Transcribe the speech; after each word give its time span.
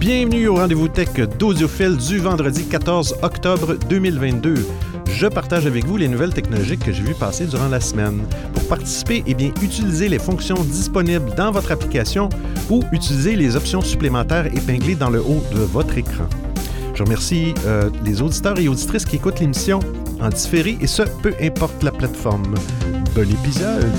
Bienvenue 0.00 0.48
au 0.48 0.54
rendez-vous 0.54 0.88
tech 0.88 1.12
d'Audiophile 1.38 1.98
du 1.98 2.20
vendredi 2.20 2.64
14 2.64 3.16
octobre 3.20 3.76
2022. 3.90 4.66
Je 5.10 5.26
partage 5.26 5.66
avec 5.66 5.84
vous 5.84 5.98
les 5.98 6.08
nouvelles 6.08 6.32
technologiques 6.32 6.82
que 6.82 6.90
j'ai 6.90 7.02
vues 7.02 7.14
passer 7.14 7.44
durant 7.44 7.68
la 7.68 7.80
semaine. 7.80 8.26
Pour 8.54 8.66
participer, 8.66 9.22
eh 9.26 9.34
bien, 9.34 9.52
utilisez 9.60 10.08
les 10.08 10.18
fonctions 10.18 10.54
disponibles 10.64 11.34
dans 11.36 11.50
votre 11.50 11.70
application 11.70 12.30
ou 12.70 12.82
utilisez 12.92 13.36
les 13.36 13.56
options 13.56 13.82
supplémentaires 13.82 14.46
épinglées 14.46 14.94
dans 14.94 15.10
le 15.10 15.20
haut 15.20 15.44
de 15.52 15.60
votre 15.60 15.98
écran. 15.98 16.24
Je 16.94 17.02
remercie 17.02 17.52
euh, 17.66 17.90
les 18.02 18.22
auditeurs 18.22 18.58
et 18.58 18.68
auditrices 18.68 19.04
qui 19.04 19.16
écoutent 19.16 19.40
l'émission 19.40 19.80
en 20.22 20.30
différé 20.30 20.78
et 20.80 20.86
ce, 20.86 21.02
peu 21.22 21.34
importe 21.42 21.82
la 21.82 21.92
plateforme. 21.92 22.54
Bon 23.14 23.30
épisode! 23.30 23.92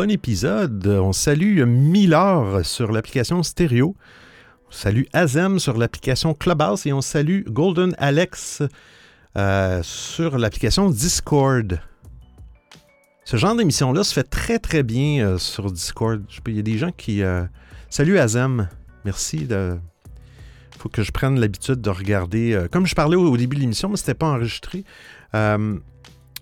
Bon 0.00 0.10
épisode. 0.10 0.86
On 0.86 1.12
salue 1.12 1.62
Miller 1.66 2.64
sur 2.64 2.90
l'application 2.90 3.42
Stereo. 3.42 3.94
On 4.66 4.72
salue 4.72 5.02
Azem 5.12 5.58
sur 5.58 5.76
l'application 5.76 6.32
Clubhouse 6.32 6.86
et 6.86 6.94
on 6.94 7.02
salue 7.02 7.42
Golden 7.44 7.94
Alex 7.98 8.62
euh, 9.36 9.82
sur 9.82 10.38
l'application 10.38 10.88
Discord. 10.88 11.82
Ce 13.26 13.36
genre 13.36 13.54
d'émission-là 13.54 14.02
se 14.02 14.14
fait 14.14 14.22
très 14.22 14.58
très 14.58 14.82
bien 14.82 15.22
euh, 15.22 15.36
sur 15.36 15.70
Discord. 15.70 16.24
Il 16.46 16.56
y 16.56 16.60
a 16.60 16.62
des 16.62 16.78
gens 16.78 16.92
qui. 16.92 17.22
Euh, 17.22 17.44
salut 17.90 18.18
Azem. 18.18 18.70
Merci 19.04 19.44
de. 19.44 19.76
faut 20.78 20.88
que 20.88 21.02
je 21.02 21.12
prenne 21.12 21.38
l'habitude 21.38 21.82
de 21.82 21.90
regarder. 21.90 22.68
comme 22.72 22.86
je 22.86 22.94
parlais 22.94 23.16
au, 23.16 23.36
début 23.36 23.56
de 23.56 23.60
l'émission, 23.60 23.90
mais 23.90 23.98
ce 23.98 24.04
n'était 24.04 24.14
pas 24.14 24.30
enregistré. 24.30 24.82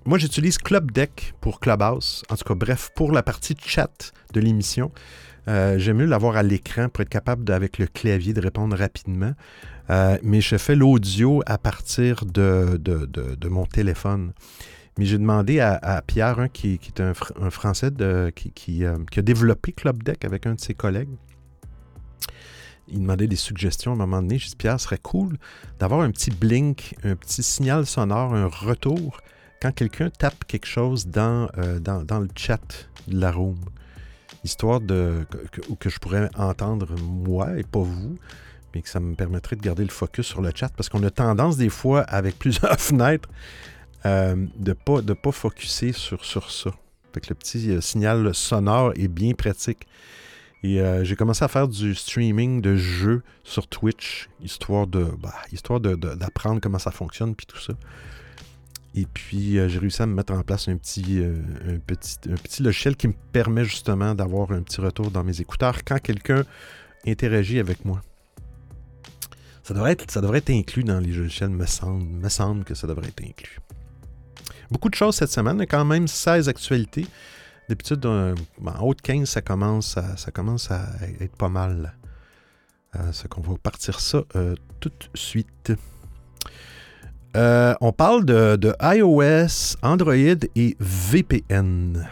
Moi, 0.08 0.16
j'utilise 0.16 0.56
Club 0.56 0.90
Deck 0.90 1.34
pour 1.42 1.60
Clubhouse. 1.60 2.24
En 2.30 2.36
tout 2.36 2.44
cas, 2.44 2.54
bref, 2.54 2.88
pour 2.96 3.12
la 3.12 3.22
partie 3.22 3.54
chat 3.62 4.14
de 4.32 4.40
l'émission. 4.40 4.90
Euh, 5.48 5.78
j'aime 5.78 5.98
mieux 5.98 6.06
l'avoir 6.06 6.36
à 6.36 6.42
l'écran 6.42 6.88
pour 6.88 7.02
être 7.02 7.10
capable, 7.10 7.52
avec 7.52 7.77
le 7.77 7.86
clavier, 7.86 8.33
de 8.33 8.41
répondre 8.41 8.74
rapidement. 8.74 9.34
Euh, 9.91 10.16
mais 10.22 10.41
je 10.41 10.56
fais 10.56 10.77
l'audio 10.77 11.42
à 11.44 11.58
partir 11.58 12.24
de, 12.24 12.80
mon 13.50 13.66
téléphone. 13.66 14.33
Mais 14.96 15.05
j'ai 15.05 15.18
demandé 15.18 15.60
à, 15.60 16.02
Pierre, 16.06 16.48
qui, 16.55 16.80
est 16.86 17.00
un, 17.02 17.12
Français 17.12 17.90
qui, 18.34 18.86
euh, 18.86 18.96
qui, 19.11 19.18
a 19.18 19.22
développé 19.22 19.72
Club 19.72 20.02
Deck 20.02 20.24
avec 20.24 20.46
un 20.46 20.55
de 20.55 20.61
ses 20.61 20.72
collègues. 20.72 21.14
Il 22.88 23.00
demandait 23.00 23.27
des 23.27 23.36
suggestions 23.36 23.90
à 23.90 23.94
un 23.94 23.98
moment 23.98 24.22
donné. 24.22 24.38
J'ai 24.38 24.48
dit, 24.48 24.56
Pierre, 24.56 24.80
ce 24.80 24.84
serait 24.84 24.96
cool 24.96 25.36
d'avoir 25.78 26.00
un 26.00 26.11
petit 26.11 26.30
blink, 26.30 26.94
un 27.05 27.14
petit 27.14 27.42
signal 27.42 27.84
sonore, 27.84 28.34
un 28.34 28.46
retour 28.46 29.20
quand 29.61 29.73
quelqu'un 29.73 30.11
tape 30.11 30.45
quelque 30.47 30.67
chose 30.67 31.06
dans, 31.06 31.48
euh, 31.59 31.81
dans, 31.81 32.20
le 32.20 32.28
chat 32.37 32.89
de 33.06 33.20
la 33.20 33.33
room, 33.33 33.59
histoire 34.45 34.81
de 34.81 35.27
que, 35.51 35.61
que, 35.75 35.89
je 35.89 35.98
pourrais 35.98 36.31
entendre 36.37 36.95
moi 37.01 37.59
et 37.59 37.64
pas 37.64 37.81
vous, 37.81 38.17
mais 38.75 38.83
que 38.83 38.89
ça 38.89 39.01
me 39.01 39.14
permettrait 39.14 39.56
de 39.56 39.62
garder 39.62 39.83
le 39.83 39.91
focus 39.91 40.27
sur 40.27 40.42
le 40.42 40.53
chat, 40.55 40.69
parce 40.77 40.89
qu'on 40.89 41.03
a 41.03 41.11
tendance 41.11 41.56
des 41.56 41.70
fois, 41.70 42.03
avec 42.03 42.39
plusieurs 42.39 42.79
fenêtres, 42.79 43.29
euh, 44.06 44.47
de 44.56 44.70
ne 44.70 44.73
pas, 44.75 45.03
de 45.03 45.12
pas 45.12 45.33
focuser 45.33 45.92
sur, 45.92 46.25
sur 46.25 46.51
ça. 46.51 46.70
Fait 47.12 47.20
que 47.20 47.29
le 47.31 47.34
petit 47.34 47.70
euh, 47.70 47.81
signal 47.81 48.33
sonore 48.34 48.92
est 48.97 49.09
bien 49.09 49.33
pratique. 49.34 49.86
Et 50.64 50.83
j'ai 51.05 51.14
commencé 51.14 51.45
à 51.45 51.48
faire 51.48 51.69
du 51.69 51.95
streaming 51.95 52.61
de 52.61 52.75
jeux 52.75 53.23
sur 53.45 53.69
Twitch, 53.69 54.29
histoire 54.42 54.89
de 54.89 55.05
bah, 55.05 55.33
histoire 55.53 55.79
d'apprendre 55.79 56.61
comment 56.61 56.81
ça 56.81 56.91
fonctionne, 56.91 57.36
puis 57.36 57.47
tout 57.47 57.61
ça. 57.61 57.75
Et 58.98 59.06
puis, 59.06 59.58
euh, 59.58 59.68
j'ai 59.68 59.78
réussi 59.78 60.02
à 60.02 60.06
me 60.06 60.14
mettre 60.14 60.32
en 60.32 60.42
place 60.42 60.66
un 60.66 60.77
petit, 60.77 61.20
euh, 61.20 61.41
un 61.68 61.78
petit, 61.78 62.16
un 62.28 62.34
petit 62.34 62.64
logiciel 62.64 62.96
qui 62.96 63.06
me 63.06 63.14
permet 63.32 63.64
justement 63.64 64.12
d'avoir 64.12 64.50
un 64.50 64.60
petit 64.60 64.80
retour 64.80 65.12
dans 65.12 65.22
mes 65.22 65.40
écouteurs 65.40 65.84
quand 65.84 66.00
quelqu'un 66.00 66.42
interagit 67.06 67.60
avec 67.60 67.84
moi. 67.84 68.00
Ça 69.62 69.73
devrait, 69.73 69.92
être, 69.92 70.11
ça 70.11 70.20
devrait 70.20 70.39
être 70.39 70.50
inclus 70.50 70.83
dans 70.83 70.98
les 70.98 71.12
logiciels, 71.12 71.50
me 71.50 71.67
semble, 71.67 72.05
me 72.05 72.28
semble 72.28 72.64
que 72.64 72.74
ça 72.74 72.89
devrait 72.89 73.06
être 73.06 73.23
inclus. 73.23 73.61
Beaucoup 74.68 74.89
de 74.89 74.96
choses 74.96 75.14
cette 75.14 75.30
semaine, 75.30 75.64
quand 75.67 75.84
même 75.84 76.08
16 76.08 76.48
actualités. 76.48 77.06
D'habitude, 77.68 78.05
en 78.05 78.34
haut 78.80 78.94
de 78.94 79.00
15, 79.00 79.28
ça 79.28 79.42
commence 79.42 79.96
à, 79.96 80.17
ça 80.17 80.33
commence 80.33 80.73
à 80.73 80.89
être 81.20 81.36
pas 81.36 81.50
mal. 81.50 81.94
Euh, 82.96 83.12
ce 83.12 83.28
qu'on 83.28 83.42
va 83.42 83.55
partir 83.62 84.00
ça 84.00 84.24
tout 84.80 84.89
de 84.89 85.08
suite. 85.14 85.73
Euh, 87.36 87.74
on 87.80 87.92
parle 87.92 88.24
de, 88.24 88.74
iOS, 88.83 89.77
Android 89.83 90.14
et 90.14 90.77
VPN. 90.80 92.08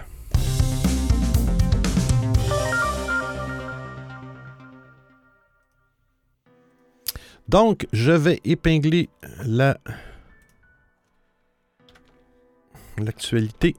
Donc, 7.49 7.87
je 7.93 8.13
vais 8.13 8.41
épingler 8.45 9.09
la 9.45 9.79
l'actualité. 12.99 13.77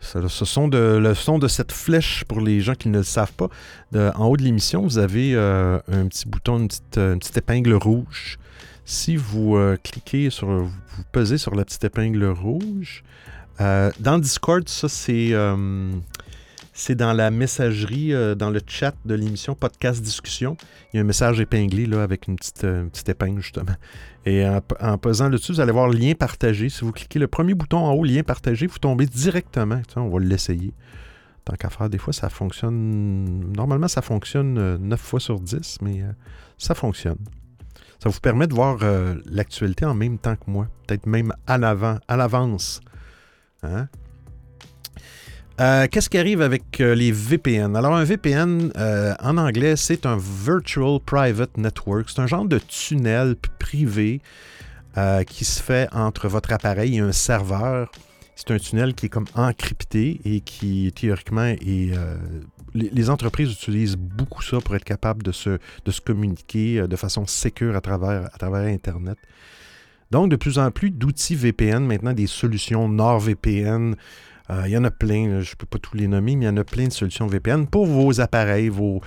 Ce 0.00 0.44
sont 0.44 0.68
le 0.68 1.14
son 1.14 1.38
de 1.38 1.46
cette 1.46 1.70
flèche 1.70 2.24
pour 2.24 2.40
les 2.40 2.60
gens 2.60 2.74
qui 2.74 2.88
ne 2.88 2.98
le 2.98 3.04
savent 3.04 3.34
pas. 3.34 3.48
en 3.94 4.26
haut 4.26 4.36
de 4.36 4.42
l'émission, 4.42 4.82
vous 4.82 4.98
avez 4.98 5.34
euh, 5.34 5.78
un 5.86 6.06
petit 6.08 6.26
bouton, 6.26 6.58
une 6.58 7.18
petite 7.18 7.36
épingle 7.36 7.74
rouge 7.74 8.38
si 8.90 9.14
vous 9.16 9.56
euh, 9.56 9.76
cliquez 9.80 10.30
sur, 10.30 10.48
vous 10.48 11.04
pesez 11.12 11.38
sur 11.38 11.54
la 11.54 11.64
petite 11.64 11.84
épingle 11.84 12.24
rouge, 12.24 13.04
euh, 13.60 13.92
dans 14.00 14.18
Discord, 14.18 14.68
ça 14.68 14.88
c'est 14.88 15.28
euh, 15.32 15.92
c'est 16.72 16.96
dans 16.96 17.12
la 17.12 17.30
messagerie, 17.30 18.12
dans 18.36 18.50
le 18.50 18.60
chat 18.66 18.94
de 19.04 19.14
l'émission 19.14 19.54
Podcast 19.54 20.02
Discussion. 20.02 20.56
Il 20.92 20.96
y 20.96 20.98
a 20.98 21.02
un 21.02 21.06
message 21.06 21.38
épinglé 21.38 21.86
là, 21.86 22.02
avec 22.02 22.26
une 22.26 22.36
petite, 22.36 22.62
petite 22.62 23.08
épingle 23.08 23.40
justement. 23.40 23.74
Et 24.24 24.44
en, 24.46 24.98
pesant 24.98 25.28
dessus, 25.28 25.52
vous 25.52 25.60
allez 25.60 25.72
voir 25.72 25.88
lien 25.88 26.14
partagé. 26.14 26.68
Si 26.70 26.84
vous 26.84 26.92
cliquez 26.92 27.18
le 27.18 27.28
premier 27.28 27.54
bouton 27.54 27.78
en 27.78 27.92
haut, 27.92 28.02
lien 28.02 28.22
partagé, 28.22 28.66
vous 28.66 28.78
tombez 28.78 29.06
directement. 29.06 29.82
on 29.96 30.08
va 30.08 30.20
l'essayer. 30.20 30.72
Tant 31.44 31.54
qu'à 31.54 31.68
faire, 31.68 31.90
des 31.90 31.98
fois, 31.98 32.14
ça 32.14 32.30
fonctionne. 32.30 33.52
Normalement, 33.54 33.88
ça 33.88 34.00
fonctionne 34.00 34.78
9 34.78 34.98
fois 34.98 35.20
sur 35.20 35.38
10, 35.38 35.78
mais 35.82 36.02
ça 36.56 36.74
fonctionne. 36.74 37.18
Ça 38.02 38.08
vous 38.08 38.20
permet 38.20 38.46
de 38.46 38.54
voir 38.54 38.78
euh, 38.82 39.16
l'actualité 39.26 39.84
en 39.84 39.92
même 39.92 40.16
temps 40.16 40.34
que 40.34 40.50
moi, 40.50 40.68
peut-être 40.86 41.04
même 41.04 41.34
à 41.46 41.56
à 42.08 42.16
l'avance. 42.16 42.80
Hein? 43.62 43.88
Euh, 45.60 45.86
qu'est-ce 45.86 46.08
qui 46.08 46.16
arrive 46.16 46.40
avec 46.40 46.80
euh, 46.80 46.94
les 46.94 47.12
VPN? 47.12 47.76
Alors, 47.76 47.94
un 47.94 48.04
VPN, 48.04 48.72
en 49.20 49.36
anglais, 49.36 49.76
c'est 49.76 50.06
un 50.06 50.16
Virtual 50.16 50.98
Private 51.04 51.58
Network. 51.58 52.08
C'est 52.08 52.22
un 52.22 52.26
genre 52.26 52.46
de 52.46 52.58
tunnel 52.58 53.36
privé 53.58 54.22
qui 55.26 55.44
se 55.44 55.62
fait 55.62 55.88
entre 55.92 56.26
votre 56.26 56.52
appareil 56.52 56.96
et 56.96 57.00
un 57.00 57.12
serveur. 57.12 57.92
C'est 58.34 58.50
un 58.50 58.58
tunnel 58.58 58.94
qui 58.94 59.06
est 59.06 59.10
comme 59.10 59.28
encrypté 59.34 60.22
et 60.24 60.40
qui, 60.40 60.90
théoriquement, 60.96 61.44
est 61.44 61.92
les, 62.74 63.10
entreprises 63.10 63.52
utilisent 63.52 63.96
beaucoup 63.96 64.42
ça 64.42 64.58
pour 64.60 64.74
être 64.76 64.84
capables 64.84 65.22
de 65.22 65.32
se, 65.32 65.58
communiquer 66.04 66.80
euh, 66.80 66.86
de 66.86 66.96
façon 66.96 67.26
sécure 67.26 67.76
à 67.76 67.80
travers, 67.80 68.28
Internet. 68.42 69.18
Donc, 70.10 70.30
de 70.30 70.36
plus 70.36 70.58
en 70.58 70.70
plus 70.70 70.90
d'outils 70.90 71.36
VPN, 71.36 71.84
maintenant 71.84 72.12
des 72.12 72.26
solutions 72.26 72.88
NordVPN. 72.88 73.94
Euh, 74.50 74.62
il 74.66 74.72
y 74.72 74.76
en 74.76 74.84
a 74.84 74.90
plein, 74.90 75.40
je 75.40 75.50
ne 75.50 75.56
peux 75.56 75.66
pas 75.66 75.78
tous 75.78 75.96
les 75.96 76.08
nommer, 76.08 76.34
mais 76.34 76.46
il 76.46 76.48
y 76.48 76.50
en 76.50 76.56
a 76.56 76.64
plein 76.64 76.88
de 76.88 76.92
solutions 76.92 77.26
VPN 77.28 77.66
pour 77.66 77.86
vos 77.86 78.20
appareils, 78.20 78.68
vos, 78.68 79.00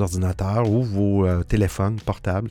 ordinateurs 0.00 0.70
ou 0.70 0.82
vos 0.82 1.26
euh, 1.26 1.42
téléphones 1.42 2.00
portables 2.00 2.50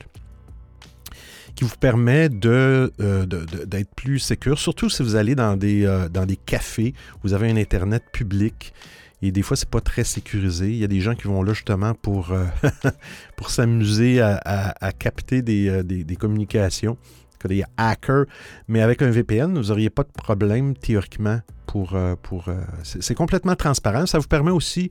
qui 1.56 1.64
vous 1.64 1.76
permet 1.80 2.28
d'être 2.28 3.94
plus 3.96 4.20
sécure, 4.20 4.60
surtout 4.60 4.88
si 4.88 5.02
vous 5.02 5.16
allez 5.16 5.34
dans 5.34 5.56
des 5.56 6.38
cafés, 6.46 6.94
vous 7.24 7.32
avez 7.32 7.50
un 7.50 7.56
Internet 7.56 8.04
public 8.12 8.72
et 9.20 9.32
des 9.32 9.42
fois, 9.42 9.56
c'est 9.56 9.68
pas 9.68 9.80
très 9.80 10.04
sécurisé. 10.04 10.68
Il 10.68 10.76
y 10.76 10.84
a 10.84 10.88
des 10.88 11.00
gens 11.00 11.14
qui 11.14 11.24
vont 11.24 11.42
là 11.42 11.52
justement 11.52 11.94
pour, 11.94 12.30
euh, 12.30 12.44
s'amuser 13.48 14.20
à, 14.20 14.92
capter 14.98 15.38
euh, 15.38 15.82
des, 15.82 16.04
des, 16.04 16.16
communications, 16.16 16.96
des 17.46 17.62
hackers. 17.76 18.24
Mais 18.66 18.82
avec 18.82 19.02
un 19.02 19.10
VPN, 19.10 19.56
vous 19.56 19.68
n'auriez 19.68 19.90
pas 19.90 20.02
de 20.02 20.12
problème 20.12 20.74
théoriquement 20.74 21.40
pour. 21.66 21.94
Euh, 21.94 22.16
pour 22.22 22.48
c'est 22.82 23.14
complètement 23.14 23.54
transparent. 23.54 24.06
Ça 24.06 24.18
vous 24.18 24.26
permet 24.26 24.50
aussi, 24.50 24.90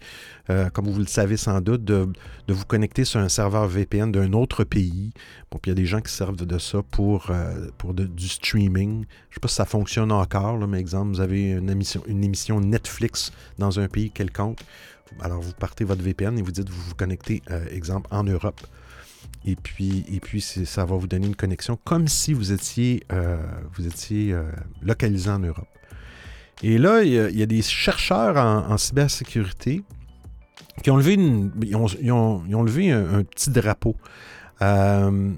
comme 0.73 0.88
vous 0.88 0.99
le 0.99 1.07
savez 1.07 1.35
sans 1.35 1.59
doute, 1.59 1.83
de, 1.83 2.07
vous 2.47 2.65
connecter 2.65 3.03
sur 3.03 3.19
un 3.19 3.29
serveur 3.29 3.67
VPN 3.67 4.11
d'un 4.11 4.31
autre 4.33 4.63
pays. 4.63 5.11
Bon, 5.51 5.59
puis 5.59 5.71
il 5.71 5.75
y 5.75 5.77
a 5.77 5.81
des 5.81 5.85
gens 5.85 6.01
qui 6.01 6.13
servent 6.13 6.35
de 6.35 6.57
ça 6.59 6.81
pour, 6.91 7.31
pour 7.77 7.94
du 7.94 8.27
streaming. 8.27 8.91
Je 8.91 9.00
ne 9.00 9.33
sais 9.33 9.39
pas 9.41 9.47
si 9.47 9.55
ça 9.55 9.65
fonctionne 9.65 10.11
encore, 10.11 10.59
mais 10.67 10.79
exemple, 10.79 11.09
vous 11.09 11.21
avez 11.21 11.51
une 11.51 11.69
émission 12.23 12.61
Netflix 12.61 13.31
dans 13.57 13.79
un 13.79 13.88
pays 13.88 14.11
quelconque. 14.11 14.59
Alors, 15.21 15.41
vous 15.41 15.53
partez 15.53 15.83
votre 15.83 16.03
VPN 16.03 16.38
et 16.38 16.41
vous 16.41 16.51
dites, 16.51 16.69
vous 16.69 16.81
vous 16.81 16.95
connectez, 16.95 17.41
exemple, 17.71 18.07
en 18.11 18.23
Europe. 18.23 18.61
Et 19.45 19.55
puis, 19.55 20.05
et 20.11 20.19
puis 20.19 20.41
ça 20.41 20.85
va 20.85 20.95
vous 20.95 21.07
donner 21.07 21.27
une 21.27 21.35
connexion 21.35 21.77
comme 21.83 22.07
si 22.07 22.33
vous 22.33 22.51
étiez, 22.51 23.03
vous 23.77 23.87
étiez 23.87 24.35
localisé 24.81 25.29
en 25.29 25.39
Europe. 25.39 25.67
Et 26.63 26.77
là, 26.77 27.03
il 27.03 27.11
y, 27.11 27.43
a, 27.43 27.45
des 27.45 27.61
chercheurs 27.61 28.37
en, 28.37 28.77
cybersécurité 28.77 29.83
qui 30.83 30.89
ont 30.89 30.97
levé, 30.97 31.13
ils 31.13 31.75
ont, 31.75 32.63
levé 32.63 32.91
un, 32.91 33.23
petit 33.23 33.51
drapeau. 33.51 33.95
Euh, 34.61 35.31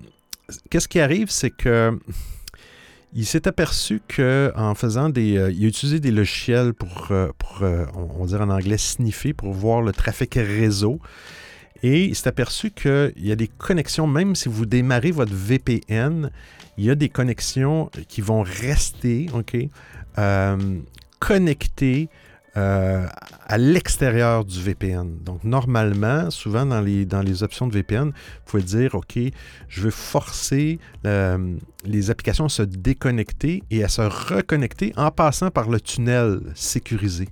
qu'est-ce 0.70 0.88
qui 0.88 1.00
arrive, 1.00 1.30
c'est 1.30 1.52
que 1.52 2.00
il 3.14 3.26
s'est 3.26 3.48
aperçu 3.48 4.02
qu'en 4.16 4.76
faisant 4.76 5.10
des. 5.10 5.36
Euh, 5.36 5.52
il 5.52 5.66
a 5.66 5.68
utilisé 5.68 6.00
des 6.00 6.12
logiciels 6.12 6.74
pour, 6.74 7.08
euh, 7.12 7.32
pour 7.38 7.64
on 7.96 8.24
va 8.24 8.26
dire 8.28 8.42
en 8.42 8.50
anglais, 8.50 8.78
sniffer, 8.78 9.34
pour 9.34 9.52
voir 9.52 9.82
le 9.82 9.92
trafic 9.92 10.36
réseau. 10.36 11.00
Et 11.84 12.06
il 12.06 12.16
s'est 12.16 12.28
aperçu 12.28 12.72
qu'il 12.72 13.14
y 13.18 13.32
a 13.32 13.36
des 13.36 13.48
connexions, 13.48 14.08
même 14.08 14.36
si 14.36 14.50
vous 14.50 14.66
démarrez 14.66 15.12
votre 15.12 15.34
VPN, 15.34 16.30
il 16.78 16.86
y 16.86 16.90
a 16.90 16.96
des 16.96 17.10
connexions 17.10 17.90
qui 18.08 18.22
vont 18.22 18.42
rester, 18.42 19.28
OK, 19.34 19.58
connectées 21.20 22.10
euh, 22.58 23.08
à 23.48 23.58
l'extérieur 23.58 24.44
du 24.44 24.60
VPN. 24.62 25.20
Donc, 25.24 25.44
normalement, 25.44 26.32
souvent 26.32 26.66
dans 26.66 26.82
les, 26.82 27.06
dans 27.06 27.22
les 27.22 27.44
options 27.44 27.68
de 27.68 27.74
VPN, 27.74 28.08
vous 28.08 28.14
pouvez 28.46 28.64
dire, 28.64 28.96
OK, 28.96 29.18
je 29.68 29.82
veux 29.82 29.92
forcer 29.92 30.80
euh, 31.06 31.56
les 31.86 32.10
applications 32.10 32.46
à 32.46 32.50
se 32.50 32.64
déconnecter 32.64 33.64
et 33.70 33.84
à 33.84 33.88
se 33.88 34.02
reconnecter 34.02 34.94
en 34.98 35.12
passant 35.12 35.52
par 35.52 35.70
le 35.70 35.80
tunnel 35.80 36.42
sécurisé. 36.56 37.30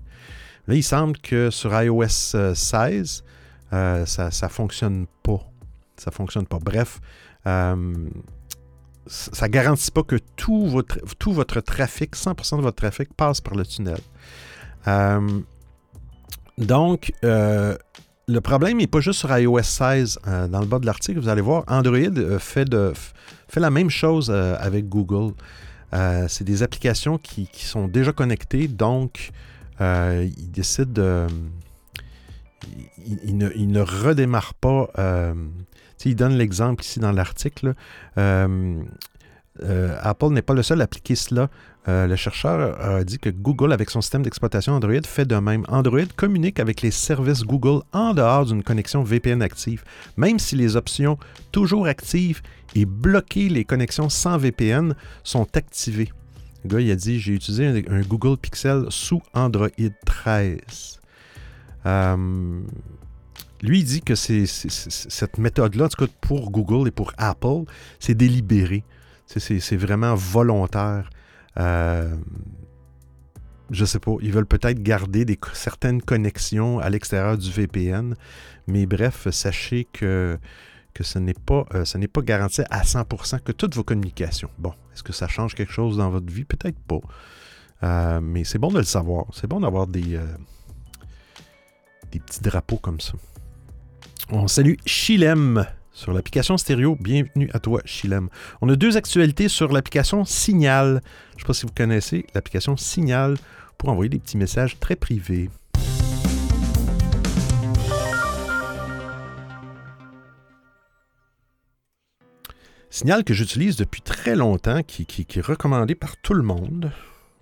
Là, 0.68 0.76
il 0.76 0.84
semble 0.84 1.18
que 1.18 1.50
sur 1.50 1.74
iOS 1.82 2.54
16, 2.54 3.24
euh, 3.74 4.06
ça 4.06 4.30
ne 4.30 4.48
fonctionne 4.48 5.08
pas. 5.24 5.40
Ça 5.98 6.12
fonctionne 6.12 6.46
pas. 6.46 6.60
Bref, 6.60 7.00
ça 9.08 9.48
ne 9.48 9.52
garantit 9.52 9.92
pas 9.92 10.04
que 10.04 10.18
tout 10.36 10.68
votre, 10.68 11.00
tout 11.20 11.34
votre 11.34 11.62
trafic, 11.62 12.16
100% 12.16 12.58
de 12.58 12.62
votre 12.62 12.76
trafic 12.76 13.14
passe 13.14 13.42
par 13.42 13.56
le 13.56 13.66
tunnel. 13.66 14.00
Euh, 14.88 15.40
donc, 16.58 17.14
euh, 17.24 17.76
le 18.28 18.42
problème 18.42 18.78
n'est 18.78 18.88
pas 18.88 19.00
juste 19.00 19.20
sur 19.20 19.36
iOS 19.38 19.64
16. 19.64 20.20
Euh, 20.28 20.48
dans 20.48 20.60
le 20.60 20.66
bas 20.66 20.80
de 20.80 20.86
l'article, 20.86 21.20
vous 21.20 21.30
allez 21.30 21.42
voir, 21.42 21.64
Android 21.68 22.40
fait, 22.40 22.66
de, 22.66 22.94
fait 23.48 23.60
la 23.60 23.70
même 23.70 23.90
chose 23.90 24.30
avec 24.32 24.90
Google. 24.90 25.34
c'est 26.28 26.44
des 26.44 26.64
applications 26.64 27.18
qui, 27.18 27.50
sont 27.54 27.88
déjà 27.88 28.12
connectées, 28.12 28.68
donc 28.68 29.32
ils 29.80 30.52
décident 30.52 30.92
de. 30.92 31.28
Il 33.06 33.38
ne, 33.38 33.82
redémarrent 33.82 34.56
pas. 34.56 34.90
il 36.06 36.16
donne 36.16 36.34
l'exemple 36.34 36.84
ici 36.84 37.00
dans 37.00 37.12
l'article. 37.12 37.76
Apple 38.16 38.88
n'est 40.30 40.42
pas 40.42 40.54
le 40.54 40.64
seul 40.64 40.82
à 40.82 40.86
appliquer 40.86 41.16
cela. 41.16 41.50
Euh, 41.88 42.06
le 42.06 42.16
chercheur 42.18 42.80
a 42.82 43.04
dit 43.04 43.18
que 43.18 43.30
Google, 43.30 43.72
avec 43.72 43.90
son 43.90 44.02
système 44.02 44.22
d'exploitation 44.22 44.74
Android, 44.74 45.02
fait 45.06 45.26
de 45.26 45.36
même. 45.36 45.64
Android 45.70 46.06
communique 46.16 46.60
avec 46.60 46.82
les 46.82 46.92
services 46.92 47.44
Google 47.44 47.82
en 47.94 48.14
dehors 48.14 48.46
d'une 48.46 48.62
connexion 48.62 49.04
VPN 49.04 49.42
active, 49.42 49.84
même 50.18 50.38
si 50.38 50.56
les 50.56 50.76
options 50.76 51.18
toujours 51.52 51.88
actives 51.88 52.42
et 52.76 52.86
bloquer 52.86 53.48
les 53.48 53.64
connexions 53.64 54.10
sans 54.10 54.38
VPN 54.38 54.96
sont 55.24 55.48
activées. 55.56 56.12
Le 56.66 56.70
gars, 56.70 56.82
il 56.82 56.92
a 56.92 56.96
dit 56.96 57.20
J'ai 57.20 57.34
utilisé 57.34 57.86
un, 57.90 58.02
Google 58.02 58.38
Pixel 58.38 58.88
sous 58.90 59.22
Android 59.34 59.70
13. 60.06 60.97
Euh, 61.88 62.62
lui, 63.62 63.80
il 63.80 63.86
dit 63.86 64.02
que 64.02 64.16
cette 64.16 65.38
méthode-là, 65.38 65.86
en 65.86 65.90
tout 65.90 66.08
pour 66.22 66.52
Google 66.52 66.88
et 66.88 66.92
pour 66.92 67.12
Apple, 67.18 67.64
c'est 68.00 68.14
délibéré. 68.14 68.84
C'est, 69.26 69.76
vraiment 69.76 70.16
volontaire. 70.16 71.10
Euh, 71.58 72.16
je 73.72 73.84
sais 73.84 74.00
pas, 74.00 74.14
ils 74.22 74.32
veulent 74.32 74.46
peut-être 74.46 74.82
garder 74.82 75.26
certaines 75.54 76.02
connexions 76.02 76.80
à 76.80 76.90
l'extérieur 76.90 77.38
du 77.38 77.52
VPN, 77.52 78.16
mais 78.68 78.86
bref, 78.86 79.28
sachez 79.32 79.86
que, 79.92 80.38
que 80.94 81.04
ce 81.04 81.20
n'est 81.20 81.34
pas, 81.34 81.66
euh, 81.74 82.08
pas 82.14 82.22
garanti 82.22 82.62
à 82.70 82.84
100% 82.84 83.42
que 83.42 83.52
toutes 83.52 83.76
vos 83.76 83.84
communications. 83.84 84.50
Bon, 84.60 84.74
est-ce 84.94 85.04
que 85.04 85.14
ça 85.14 85.28
change 85.28 85.56
quelque 85.56 85.74
chose 85.74 85.98
dans 85.98 86.10
votre 86.10 86.32
vie? 86.32 86.46
Peut-être 86.46 86.80
pas. 86.80 87.02
Euh, 87.84 88.22
mais 88.22 88.44
c'est 88.44 88.60
bon 88.60 88.70
de 88.70 88.78
le 88.78 88.84
savoir. 88.84 89.26
C'est 89.34 89.48
bon 89.48 89.60
d'avoir 89.60 89.88
des, 89.88 90.18
des 92.12 92.20
petits 92.20 92.42
drapeaux 92.42 92.78
comme 92.78 93.00
ça. 93.00 93.14
On 94.30 94.48
salue 94.48 94.76
Chilem 94.86 95.66
sur 95.92 96.14
l'application 96.14 96.58
stéréo. 96.58 96.96
Bienvenue 97.00 97.50
à 97.54 97.60
toi, 97.60 97.82
Chilem. 97.86 98.30
On 98.62 98.70
a 98.70 98.76
deux 98.76 98.98
actualités 98.98 99.48
sur 99.48 99.72
l'application 99.72 100.26
Signal. 100.26 101.02
Je 101.32 101.36
ne 101.36 101.40
sais 101.40 101.46
pas 101.48 101.54
si 101.54 101.66
vous 101.66 101.74
connaissez 101.76 102.26
l'application 102.36 102.78
Signal 102.78 103.38
pour 103.78 103.90
envoyer 103.90 104.10
des 104.10 104.20
petits 104.20 104.38
messages 104.38 104.80
très 104.80 104.96
privés. 104.96 105.50
Signal 112.90 113.24
que 113.24 113.34
j'utilise 113.34 113.76
depuis 113.76 114.02
très 114.02 114.36
longtemps, 114.36 114.82
qui, 114.82 115.06
est 115.22 115.42
recommandé 115.42 115.94
par 115.94 116.18
tout 116.18 116.34
le 116.34 116.42
monde. 116.42 116.92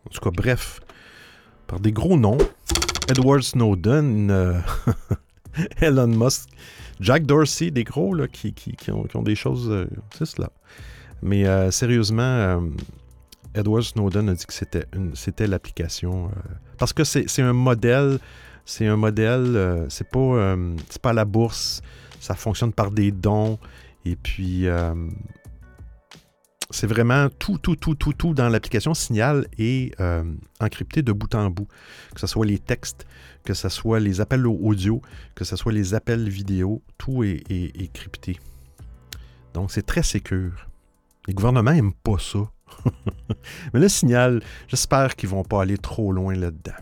En 0.05 0.09
tout 0.09 0.19
cas, 0.19 0.31
bref, 0.31 0.81
par 1.65 1.79
des 1.79 1.91
gros 1.91 2.17
noms. 2.17 2.37
Edward 3.09 3.43
Snowden, 3.43 4.31
euh, 4.31 4.59
Elon 5.81 6.07
Musk, 6.07 6.49
Jack 6.99 7.25
Dorsey, 7.25 7.69
des 7.69 7.83
gros 7.83 8.13
là, 8.15 8.27
qui, 8.27 8.53
ont, 8.91 9.21
des 9.21 9.35
choses. 9.35 9.69
Euh, 9.69 9.85
c'est 10.17 10.25
cela. 10.25 10.49
Mais 11.21 11.45
euh, 11.45 11.69
sérieusement, 11.71 12.61
Edward 13.53 13.83
Snowden 13.83 14.29
a 14.29 14.33
dit 14.33 14.45
que 14.45 14.53
c'était, 14.53 14.85
c'était 15.13 15.47
l'application. 15.47 16.31
parce 16.77 16.93
que 16.93 17.03
c'est, 17.03 17.41
un 17.41 17.53
modèle. 17.53 18.19
C'est 18.65 18.87
un 18.87 18.97
modèle. 18.97 19.85
c'est 19.89 20.09
pas, 20.09 20.55
c'est 20.89 21.01
pas 21.01 21.13
la 21.13 21.25
bourse. 21.25 21.81
Ça 22.19 22.35
fonctionne 22.35 22.73
par 22.73 22.91
des 22.91 23.11
dons. 23.11 23.59
Et 24.03 24.15
puis 24.15 24.67
c'est 26.71 26.87
vraiment 26.87 27.29
tout, 27.29 27.57
tout, 27.57 27.75
tout, 27.75 27.95
tout, 27.95 28.13
tout 28.13 28.33
dans 28.33 28.49
l'application 28.49 28.93
Signal 28.93 29.47
est 29.57 29.95
encrypté 30.59 31.01
de 31.03 31.11
bout 31.11 31.33
en 31.35 31.49
bout. 31.49 31.67
Que 32.13 32.19
ce 32.19 32.27
soit 32.27 32.45
les 32.45 32.59
textes, 32.59 33.05
que 33.45 33.53
ce 33.53 33.69
soit 33.69 33.99
les 33.99 34.19
appels 34.19 34.45
audio, 34.47 35.01
que 35.35 35.45
ce 35.45 35.55
soit 35.55 35.71
les 35.71 35.93
appels 35.93 36.27
vidéo, 36.27 36.81
tout 36.97 37.23
est, 37.23 37.93
crypté. 37.93 38.39
Donc 39.53 39.71
c'est 39.71 39.85
très 39.85 40.03
sécur. 40.03 40.67
Les 41.27 41.33
gouvernements 41.33 41.71
n'aiment 41.71 41.93
pas 41.93 42.17
ça. 42.19 42.39
Mais 43.73 43.79
le 43.79 43.87
signal, 43.87 44.41
j'espère 44.67 45.15
qu'ils 45.15 45.29
ne 45.29 45.35
vont 45.35 45.43
pas 45.43 45.61
aller 45.61 45.77
trop 45.77 46.11
loin 46.11 46.35
là-dedans. 46.35 46.73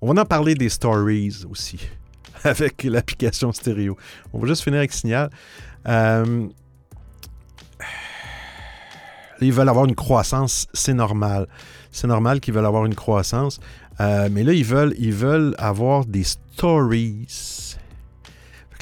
On 0.00 0.12
va 0.12 0.22
en 0.22 0.24
parler 0.24 0.54
des 0.54 0.68
stories 0.68 1.44
aussi, 1.50 1.80
avec 2.44 2.84
l'application 2.84 3.52
stéréo. 3.52 3.96
On 4.32 4.38
va 4.38 4.46
juste 4.46 4.62
finir 4.62 4.78
avec 4.78 4.92
signal. 4.92 5.30
Euh, 5.86 6.48
ils 9.40 9.52
veulent 9.52 9.68
avoir 9.68 9.84
une 9.84 9.94
croissance, 9.94 10.66
c'est 10.72 10.94
normal. 10.94 11.46
C'est 11.90 12.06
normal 12.06 12.40
qu'ils 12.40 12.54
veulent 12.54 12.66
avoir 12.66 12.84
une 12.84 12.94
croissance. 12.94 13.60
Euh, 14.00 14.28
mais 14.30 14.42
là, 14.42 14.52
ils 14.52 14.64
veulent, 14.64 14.94
ils 14.98 15.12
veulent 15.12 15.54
avoir 15.58 16.04
des 16.06 16.24
stories. 16.24 17.26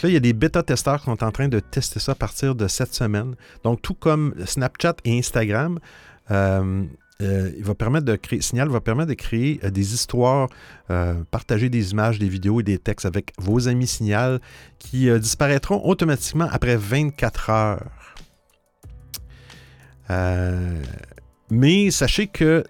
là, 0.03 0.09
il 0.09 0.13
y 0.13 0.17
a 0.17 0.21
des 0.21 0.33
bêta-testeurs 0.33 1.01
qui 1.01 1.07
sont 1.07 1.25
en 1.25 1.31
train 1.31 1.49
de 1.49 1.61
tester 1.61 2.01
ça 2.01 2.13
à 2.13 2.15
partir 2.15 2.55
de 2.55 2.69
cette 2.69 2.95
semaine. 2.95 3.35
Donc, 3.65 3.83
tout 3.83 3.95
comme 3.95 4.35
Snapchat 4.45 4.97
et 5.05 5.19
Instagram, 5.19 5.79
euh, 6.31 6.85
euh, 7.23 7.51
il 7.57 7.65
va 7.65 7.75
permettre 7.75 8.05
de 8.05 8.17
créer, 8.17 8.43
Signal 8.43 8.69
va 8.69 8.83
permettre 8.83 9.09
de 9.09 9.15
créer 9.15 9.59
des 9.71 9.95
histoires, 9.95 10.49
partager 11.31 11.71
des 11.71 11.93
images, 11.93 12.19
des 12.19 12.29
vidéos 12.29 12.61
et 12.61 12.63
des 12.63 12.79
textes 12.79 13.07
avec 13.07 13.33
vos 13.39 13.69
amis 13.69 13.87
Signal 13.87 14.41
qui 14.79 15.09
disparaîtront 15.19 15.81
automatiquement 15.83 16.49
après 16.51 16.77
24 16.77 17.51
heures. 17.51 18.06
Mais 20.09 21.91
sachez 21.91 22.27
que 22.27 22.65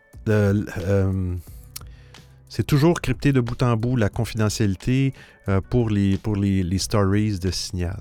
c'est 2.48 2.66
toujours 2.66 3.00
crypté 3.00 3.32
de 3.32 3.40
bout 3.40 3.62
en 3.62 3.76
bout 3.76 3.96
la 3.96 4.08
confidentialité 4.08 5.12
euh, 5.48 5.60
pour, 5.60 5.90
les, 5.90 6.16
pour 6.16 6.36
les, 6.36 6.78
stories 6.78 7.38
de 7.38 7.50
signal. 7.50 8.00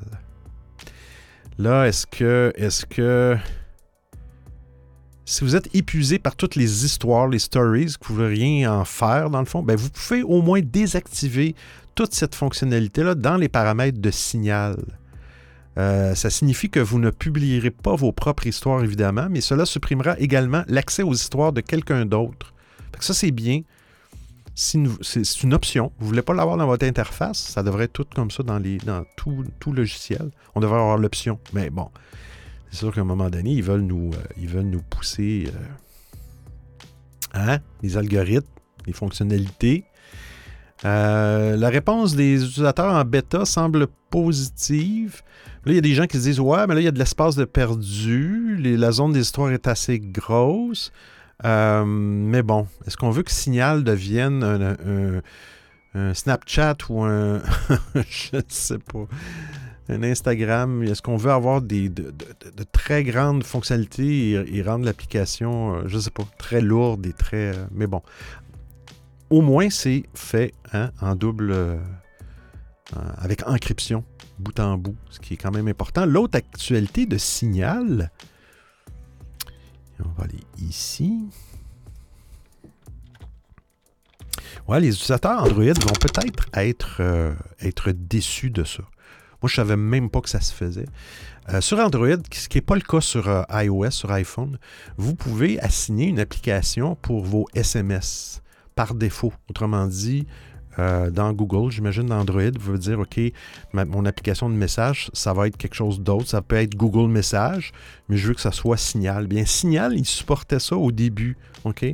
Là, 1.57 1.87
est-ce 1.87 2.07
que, 2.07 2.53
est-ce 2.55 2.85
que 2.85 3.35
si 5.25 5.43
vous 5.43 5.55
êtes 5.55 5.73
épuisé 5.75 6.19
par 6.19 6.35
toutes 6.35 6.55
les 6.55 6.85
histoires, 6.85 7.27
les 7.27 7.39
stories, 7.39 7.95
que 7.99 8.07
vous 8.07 8.13
ne 8.13 8.27
voulez 8.27 8.35
rien 8.35 8.71
en 8.71 8.85
faire 8.85 9.29
dans 9.29 9.39
le 9.39 9.45
fond, 9.45 9.61
ben 9.61 9.75
vous 9.75 9.89
pouvez 9.89 10.23
au 10.23 10.41
moins 10.41 10.61
désactiver 10.61 11.55
toute 11.95 12.13
cette 12.13 12.35
fonctionnalité-là 12.35 13.15
dans 13.15 13.37
les 13.37 13.49
paramètres 13.49 13.99
de 13.99 14.11
signal. 14.11 14.77
Euh, 15.77 16.15
ça 16.15 16.29
signifie 16.29 16.69
que 16.69 16.79
vous 16.79 16.99
ne 16.99 17.09
publierez 17.09 17.71
pas 17.71 17.95
vos 17.95 18.11
propres 18.11 18.47
histoires, 18.47 18.83
évidemment, 18.83 19.27
mais 19.29 19.41
cela 19.41 19.65
supprimera 19.65 20.17
également 20.19 20.63
l'accès 20.67 21.03
aux 21.03 21.13
histoires 21.13 21.51
de 21.51 21.61
quelqu'un 21.61 22.05
d'autre. 22.05 22.53
Ça, 22.99 23.13
c'est 23.13 23.31
bien 23.31 23.61
c'est 24.55 25.43
une 25.43 25.53
option. 25.53 25.91
Vous 25.99 26.05
ne 26.05 26.09
voulez 26.11 26.21
pas 26.21 26.33
l'avoir 26.33 26.55
dans 26.55 26.65
votre 26.65 26.85
interface, 26.85 27.39
ça 27.39 27.61
devrait 27.61 27.85
être 27.85 27.93
tout 27.93 28.05
comme 28.15 28.31
ça 28.31 28.41
dans, 28.41 28.57
les, 28.57 28.77
dans 28.77 29.03
tout, 29.17 29.43
tout 29.59 29.73
logiciel. 29.73 30.31
On 30.55 30.61
devrait 30.61 30.79
avoir 30.79 30.97
l'option. 30.97 31.39
Mais 31.51 31.69
bon, 31.69 31.89
c'est 32.71 32.77
sûr 32.77 32.93
qu'à 32.93 33.01
un 33.01 33.05
moment 33.05 33.29
donné, 33.29 33.51
ils 33.51 33.63
veulent 33.63 33.81
nous, 33.81 34.11
euh, 34.13 34.23
ils 34.37 34.47
veulent 34.47 34.69
nous 34.69 34.81
pousser. 34.81 35.51
Euh, 35.53 36.87
hein? 37.33 37.59
Les 37.83 37.97
algorithmes, 37.97 38.47
les 38.85 38.93
fonctionnalités. 38.93 39.83
La 40.83 41.69
réponse 41.69 42.15
des 42.15 42.45
utilisateurs 42.45 42.93
en 42.93 43.03
bêta 43.03 43.43
semble 43.43 43.87
positive. 44.09 45.21
Là, 45.65 45.71
il 45.71 45.75
y 45.75 45.79
a 45.79 45.81
des 45.81 45.93
gens 45.93 46.05
qui 46.05 46.17
se 46.17 46.23
disent 46.23 46.39
Ouais, 46.39 46.67
mais 46.67 46.75
là, 46.75 46.81
il 46.81 46.83
y 46.83 46.87
a 46.87 46.91
de 46.91 46.99
l'espace 46.99 47.35
de 47.35 47.45
perdu. 47.45 48.57
la 48.57 48.91
zone 48.91 49.13
des 49.13 49.21
histoires 49.21 49.51
est 49.51 49.67
assez 49.67 49.99
grosse. 49.99 50.91
Euh, 51.43 51.83
mais 51.85 52.43
bon, 52.43 52.67
est-ce 52.87 52.95
qu'on 52.97 53.09
veut 53.09 53.23
que 53.23 53.31
Signal 53.31 53.83
devienne 53.83 54.43
un, 55.95 56.13
Snapchat 56.13 56.77
ou 56.89 57.03
un. 57.03 57.41
je 57.95 58.37
ne 58.37 58.41
sais 58.47 58.79
pas. 58.79 59.05
Un 59.87 60.03
Instagram? 60.03 60.83
Est-ce 60.83 61.01
qu'on 61.01 61.17
veut 61.17 61.31
avoir 61.31 61.61
des, 61.61 61.89
de, 61.89 62.11
très 62.71 63.03
grandes 63.03 63.43
fonctionnalités 63.43 64.31
et, 64.31 64.61
rendre 64.61 64.85
l'application, 64.85 65.75
euh, 65.75 65.83
je 65.87 65.97
ne 65.97 66.01
sais 66.01 66.09
pas, 66.11 66.23
très 66.37 66.61
lourde 66.61 67.05
et 67.05 67.13
très. 67.13 67.53
mais 67.71 67.87
bon 67.87 68.01
au 69.29 69.41
moins 69.41 69.69
c'est 69.69 70.03
fait 70.13 70.53
hein, 70.73 70.91
en 71.01 71.15
double 71.15 71.51
euh, 71.51 71.77
avec 73.17 73.47
encryption 73.47 74.03
bout 74.39 74.59
en 74.59 74.77
bout, 74.77 74.95
ce 75.09 75.19
qui 75.19 75.33
est 75.33 75.37
quand 75.37 75.51
même 75.51 75.67
important. 75.67 76.05
L'autre 76.05 76.37
actualité 76.37 77.05
de 77.05 77.17
Signal, 77.17 78.11
on 80.03 80.09
va 80.17 80.25
aller 80.25 80.43
ici. 80.59 81.25
Ouais, 84.67 84.79
les 84.79 84.89
utilisateurs 84.89 85.43
Android 85.43 85.63
vont 85.63 85.93
peut-être 85.99 86.47
être, 86.53 86.97
euh, 86.99 87.33
être 87.61 87.91
déçus 87.91 88.49
de 88.49 88.63
ça. 88.63 88.83
Moi, 89.41 89.49
je 89.49 89.61
ne 89.61 89.67
savais 89.67 89.77
même 89.77 90.09
pas 90.09 90.21
que 90.21 90.29
ça 90.29 90.41
se 90.41 90.53
faisait. 90.53 90.87
Euh, 91.49 91.61
sur 91.61 91.77
Android, 91.79 92.17
ce 92.31 92.47
qui 92.49 92.57
n'est 92.57 92.63
pas 92.63 92.75
le 92.75 92.81
cas 92.81 93.01
sur 93.01 93.45
iOS, 93.51 93.91
sur 93.91 94.11
iPhone, 94.11 94.57
vous 94.97 95.13
pouvez 95.13 95.59
assigner 95.59 96.07
une 96.07 96.19
application 96.19 96.95
pour 96.95 97.23
vos 97.23 97.45
SMS 97.53 98.41
par 98.73 98.95
défaut. 98.95 99.33
Autrement 99.49 99.85
dit, 99.87 100.25
euh, 100.79 101.09
dans 101.09 101.31
Google, 101.33 101.71
j'imagine 101.71 102.05
dans 102.05 102.19
Android, 102.19 102.41
vous 102.59 102.73
veut 102.73 102.77
dire, 102.77 102.99
OK, 102.99 103.19
mon 103.73 104.05
application 104.05 104.49
de 104.49 104.55
message, 104.55 105.09
ça 105.13 105.33
va 105.33 105.47
être 105.47 105.57
quelque 105.57 105.75
chose 105.75 106.01
d'autre. 106.01 106.27
Ça 106.27 106.41
peut 106.41 106.57
être 106.57 106.75
Google 106.75 107.09
Message, 107.09 107.71
mais 108.09 108.17
je 108.17 108.27
veux 108.27 108.33
que 108.33 108.41
ça 108.41 108.51
soit 108.51 108.77
Signal. 108.77 109.27
Bien, 109.27 109.45
Signal, 109.45 109.93
il 109.97 110.05
supportait 110.05 110.59
ça 110.59 110.75
au 110.75 110.91
début. 110.91 111.37
OK? 111.63 111.85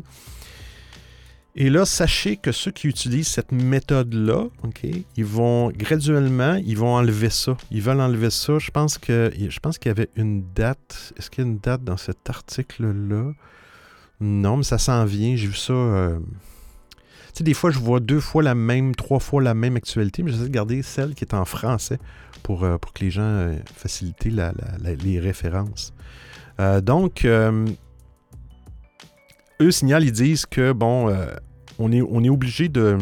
Et 1.54 1.70
là, 1.70 1.86
sachez 1.86 2.38
que 2.38 2.54
ceux 2.54 2.72
qui 2.72 2.88
utilisent 2.88 3.28
cette 3.28 3.52
méthode-là, 3.52 4.46
OK, 4.64 4.88
ils 5.18 5.26
vont 5.26 5.70
graduellement, 5.72 6.56
ils 6.56 6.78
vont 6.78 6.96
enlever 6.96 7.30
ça. 7.30 7.58
Ils 7.72 7.82
veulent 7.82 8.00
enlever 8.00 8.30
ça. 8.30 8.58
Je 8.58 8.72
pense 8.72 8.98
que 8.98 9.32
je 9.38 9.60
pense 9.60 9.78
qu'il 9.78 9.90
y 9.90 9.92
avait 9.92 10.10
une 10.16 10.46
date. 10.56 11.14
Est-ce 11.18 11.30
qu'il 11.30 11.44
y 11.44 11.48
a 11.48 11.50
une 11.50 11.60
date 11.60 11.84
dans 11.84 11.98
cet 11.98 12.30
article-là? 12.30 13.34
Non, 14.22 14.58
mais 14.58 14.64
ça 14.64 14.78
s'en 14.78 15.04
vient. 15.04 15.36
J'ai 15.36 15.48
vu 15.48 15.56
ça. 15.56 15.74
Euh, 15.74 16.20
tu 17.34 17.40
sais, 17.40 17.44
des 17.44 17.54
fois, 17.54 17.72
je 17.72 17.80
vois 17.80 18.00
deux 18.00 18.20
fois 18.20 18.44
la 18.44 18.56
même, 18.56 18.96
trois 18.96 19.20
fois 19.20 19.42
la 19.42 19.54
même 19.54 19.76
actualité, 19.76 20.24
mais 20.24 20.32
j'essaie 20.32 20.44
de 20.44 20.50
garder 20.50 20.82
celle 20.82 21.16
qui 21.16 21.24
est 21.24 21.34
en 21.34 21.46
français 21.46 21.98
pour, 22.44 22.64
euh, 22.64 22.78
pour 22.78 22.94
que 22.94 23.04
les 23.04 23.12
gens 23.12 23.22
euh, 23.22 23.56
facilitent 23.76 24.26
les 24.26 25.20
références. 25.20 25.94
Euh, 26.60 26.82
donc, 26.82 27.26
eux 27.26 27.66
signalent, 29.72 30.04
ils 30.04 30.12
disent 30.12 30.46
que, 30.46 30.74
bon, 30.74 31.16
on, 31.80 31.92
est, 31.92 32.02
on 32.02 32.24
est 32.24 32.30
obligé 32.30 32.68
de 32.70 32.98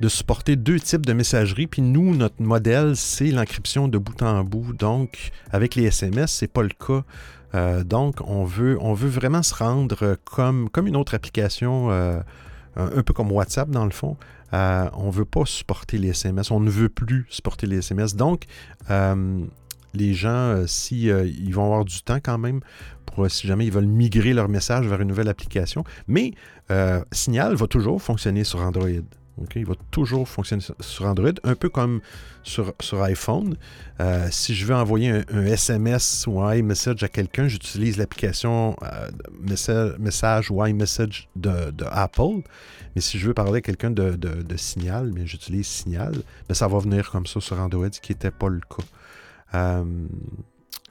de 0.00 0.08
supporter 0.08 0.56
deux 0.56 0.78
types 0.80 1.06
de 1.06 1.12
messagerie. 1.12 1.66
Puis 1.66 1.80
nous, 1.80 2.14
notre 2.14 2.42
modèle, 2.42 2.96
c'est 2.96 3.30
l'encryption 3.30 3.88
de 3.88 3.96
bout 3.96 4.22
en 4.22 4.44
bout. 4.44 4.74
Donc, 4.74 5.30
avec 5.50 5.76
les 5.76 5.84
SMS, 5.84 6.32
c'est 6.32 6.52
pas 6.52 6.62
le 6.62 6.68
cas. 6.68 7.04
Euh, 7.54 7.84
donc, 7.84 8.16
on 8.26 8.44
veut, 8.44 8.76
vraiment 9.08 9.42
se 9.42 9.54
rendre 9.54 10.16
comme, 10.24 10.68
une 10.84 10.96
autre 10.96 11.14
application, 11.14 11.90
euh, 11.90 12.20
un, 12.76 13.02
peu 13.02 13.12
comme 13.12 13.30
WhatsApp 13.30 13.70
dans 13.70 13.84
le 13.84 13.90
fond. 13.90 14.16
Euh, 14.52 14.88
on 14.94 15.06
ne 15.06 15.12
veut 15.12 15.24
pas 15.24 15.44
supporter 15.46 15.98
les 15.98 16.08
SMS, 16.08 16.50
on 16.50 16.60
ne 16.60 16.70
veut 16.70 16.88
plus 16.88 17.26
supporter 17.28 17.66
les 17.66 17.78
SMS. 17.78 18.14
Donc, 18.14 18.44
les 19.96 20.14
gens, 20.14 20.64
si 20.66 21.04
ils 21.04 21.52
vont 21.52 21.64
avoir 21.64 21.84
du 21.84 22.02
temps 22.02 22.18
quand 22.22 22.38
même 22.38 22.60
si 23.28 23.46
jamais 23.46 23.64
ils 23.64 23.70
veulent 23.70 23.86
migrer 23.86 24.34
leur 24.34 24.48
message 24.48 24.88
vers 24.88 25.00
une 25.00 25.06
nouvelle 25.06 25.28
application, 25.28 25.84
mais 26.08 26.32
Signal 27.12 27.54
va 27.54 27.68
toujours 27.68 28.02
fonctionner 28.02 28.42
sur 28.42 28.60
Android 28.60 28.88
il 29.56 29.66
va 29.66 29.74
toujours 29.90 30.28
fonctionner 30.28 30.62
sur 30.80 31.06
Android, 31.06 31.32
un 31.42 31.54
peu 31.54 31.68
comme 31.68 32.00
sur, 32.42 32.72
sur 32.80 33.02
iPhone. 33.02 33.56
Euh, 34.00 34.28
si 34.30 34.54
je 34.54 34.64
veux 34.64 34.74
envoyer 34.74 35.10
un, 35.10 35.44
SMS 35.46 36.26
ou 36.26 36.40
un 36.40 36.54
iMessage 36.54 37.02
à 37.02 37.08
quelqu'un, 37.08 37.48
j'utilise 37.48 37.96
l'application 37.96 38.76
euh, 38.82 39.96
message, 39.98 40.50
ou 40.50 40.64
iMessage 40.64 41.28
de, 41.34 41.70
de, 41.72 41.84
Apple. 41.90 42.42
Mais 42.94 43.00
si 43.00 43.18
je 43.18 43.26
veux 43.26 43.34
parler 43.34 43.58
à 43.58 43.60
quelqu'un 43.60 43.90
de, 43.90 44.56
Signal, 44.56 45.12
j'utilise 45.24 45.66
Signal. 45.66 46.14
Mais 46.48 46.54
ça 46.54 46.68
va 46.68 46.78
venir 46.78 47.10
comme 47.10 47.26
ça 47.26 47.40
sur 47.40 47.58
Android, 47.58 47.88
ce 47.90 48.00
qui 48.00 48.12
n'était 48.12 48.30
pas 48.30 48.48
le 48.48 48.60
cas. 48.60 48.84
Euh, 49.54 49.84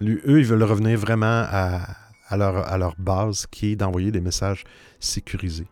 eux, 0.02 0.40
ils 0.40 0.46
veulent 0.46 0.64
revenir 0.64 1.00
vraiment 1.00 1.46
à, 1.48 2.38
leur, 2.38 2.68
à 2.68 2.78
leur 2.78 2.96
base, 2.98 3.46
qui 3.48 3.72
est 3.72 3.76
d'envoyer 3.78 4.12
des 4.12 4.22
messages 4.22 4.66
sécurisés. 5.00 5.68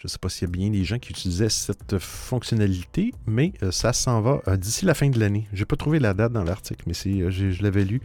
Je 0.00 0.06
ne 0.06 0.08
sais 0.08 0.18
pas 0.18 0.30
s'il 0.30 0.48
y 0.48 0.50
a 0.50 0.50
bien 0.50 0.70
des 0.70 0.82
gens 0.82 0.98
qui 0.98 1.10
utilisaient 1.10 1.50
cette 1.50 1.98
fonctionnalité, 1.98 3.12
mais 3.26 3.52
euh, 3.62 3.70
ça 3.70 3.92
s'en 3.92 4.22
va 4.22 4.40
euh, 4.48 4.56
d'ici 4.56 4.86
la 4.86 4.94
fin 4.94 5.10
de 5.10 5.20
l'année. 5.20 5.46
Je 5.52 5.58
n'ai 5.58 5.66
pas 5.66 5.76
trouvé 5.76 5.98
la 5.98 6.14
date 6.14 6.32
dans 6.32 6.42
l'article, 6.42 6.84
mais 6.86 6.94
euh, 7.06 7.30
je 7.30 7.62
l'avais 7.62 7.84
lu. 7.84 8.00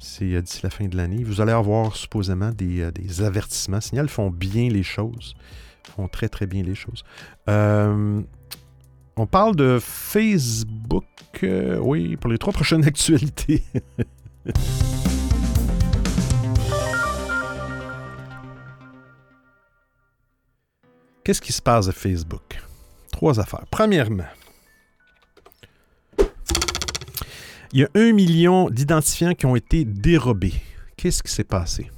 C'est 0.00 0.42
d'ici 0.42 0.60
la 0.64 0.70
fin 0.70 0.88
de 0.88 0.96
l'année. 0.96 1.22
Vous 1.22 1.40
allez 1.40 1.52
avoir 1.52 1.94
supposément 1.94 2.50
des, 2.50 2.90
des, 2.90 3.22
avertissements. 3.22 3.80
Signal 3.80 4.08
font 4.08 4.30
bien 4.30 4.68
les 4.68 4.82
choses. 4.82 5.36
font 5.94 6.08
très 6.08 6.28
très 6.28 6.46
bien 6.46 6.64
les 6.64 6.74
choses. 6.74 7.04
on 7.46 8.24
parle 9.30 9.54
de 9.54 9.78
Facebook. 9.80 11.04
oui, 11.80 12.16
pour 12.16 12.30
les 12.30 12.38
trois 12.38 12.52
prochaines 12.52 12.84
actualités. 12.88 13.62
Qu'est-ce 21.28 21.42
qui 21.42 21.52
se 21.52 21.60
passe 21.60 21.86
à 21.88 21.92
Facebook? 21.92 22.58
Trois 23.12 23.38
affaires. 23.38 23.66
Premièrement, 23.70 24.24
il 27.70 27.80
y 27.80 27.84
a 27.84 27.88
un 27.94 28.12
million 28.14 28.70
d'identifiants 28.70 29.34
qui 29.34 29.44
ont 29.44 29.54
été 29.54 29.84
dérobés. 29.84 30.54
Qu'est-ce 30.96 31.22
qui 31.22 31.30
s'est 31.30 31.44
passé? 31.44 31.90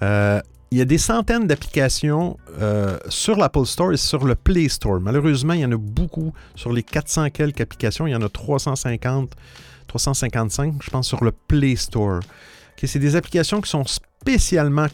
Euh, 0.00 0.40
il 0.70 0.78
y 0.78 0.80
a 0.80 0.86
des 0.86 0.96
centaines 0.96 1.46
d'applications 1.46 2.38
euh, 2.58 2.98
sur 3.10 3.36
l'Apple 3.36 3.66
Store 3.66 3.92
et 3.92 3.98
sur 3.98 4.24
le 4.24 4.34
Play 4.34 4.70
Store. 4.70 4.98
Malheureusement, 4.98 5.52
il 5.52 5.60
y 5.60 5.64
en 5.66 5.72
a 5.72 5.76
beaucoup. 5.76 6.32
Sur 6.54 6.72
les 6.72 6.82
400 6.82 7.28
quelques 7.28 7.60
applications, 7.60 8.06
il 8.06 8.12
y 8.12 8.16
en 8.16 8.22
a 8.22 8.30
350, 8.30 9.34
355, 9.88 10.82
je 10.82 10.88
pense, 10.88 11.06
sur 11.06 11.22
le 11.22 11.32
Play 11.32 11.76
Store. 11.76 12.20
c'est 12.82 12.98
des 12.98 13.14
applications 13.14 13.60
qui 13.60 13.68
sont 13.68 13.84
spécialement 14.20 14.86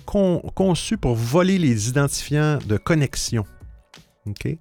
conçu 0.55 0.97
pour 0.97 1.17
voler 1.17 1.59
les 1.59 1.89
identifiants 1.89 2.59
de 2.65 2.77
connexion. 2.77 3.45
OK? 4.27 4.57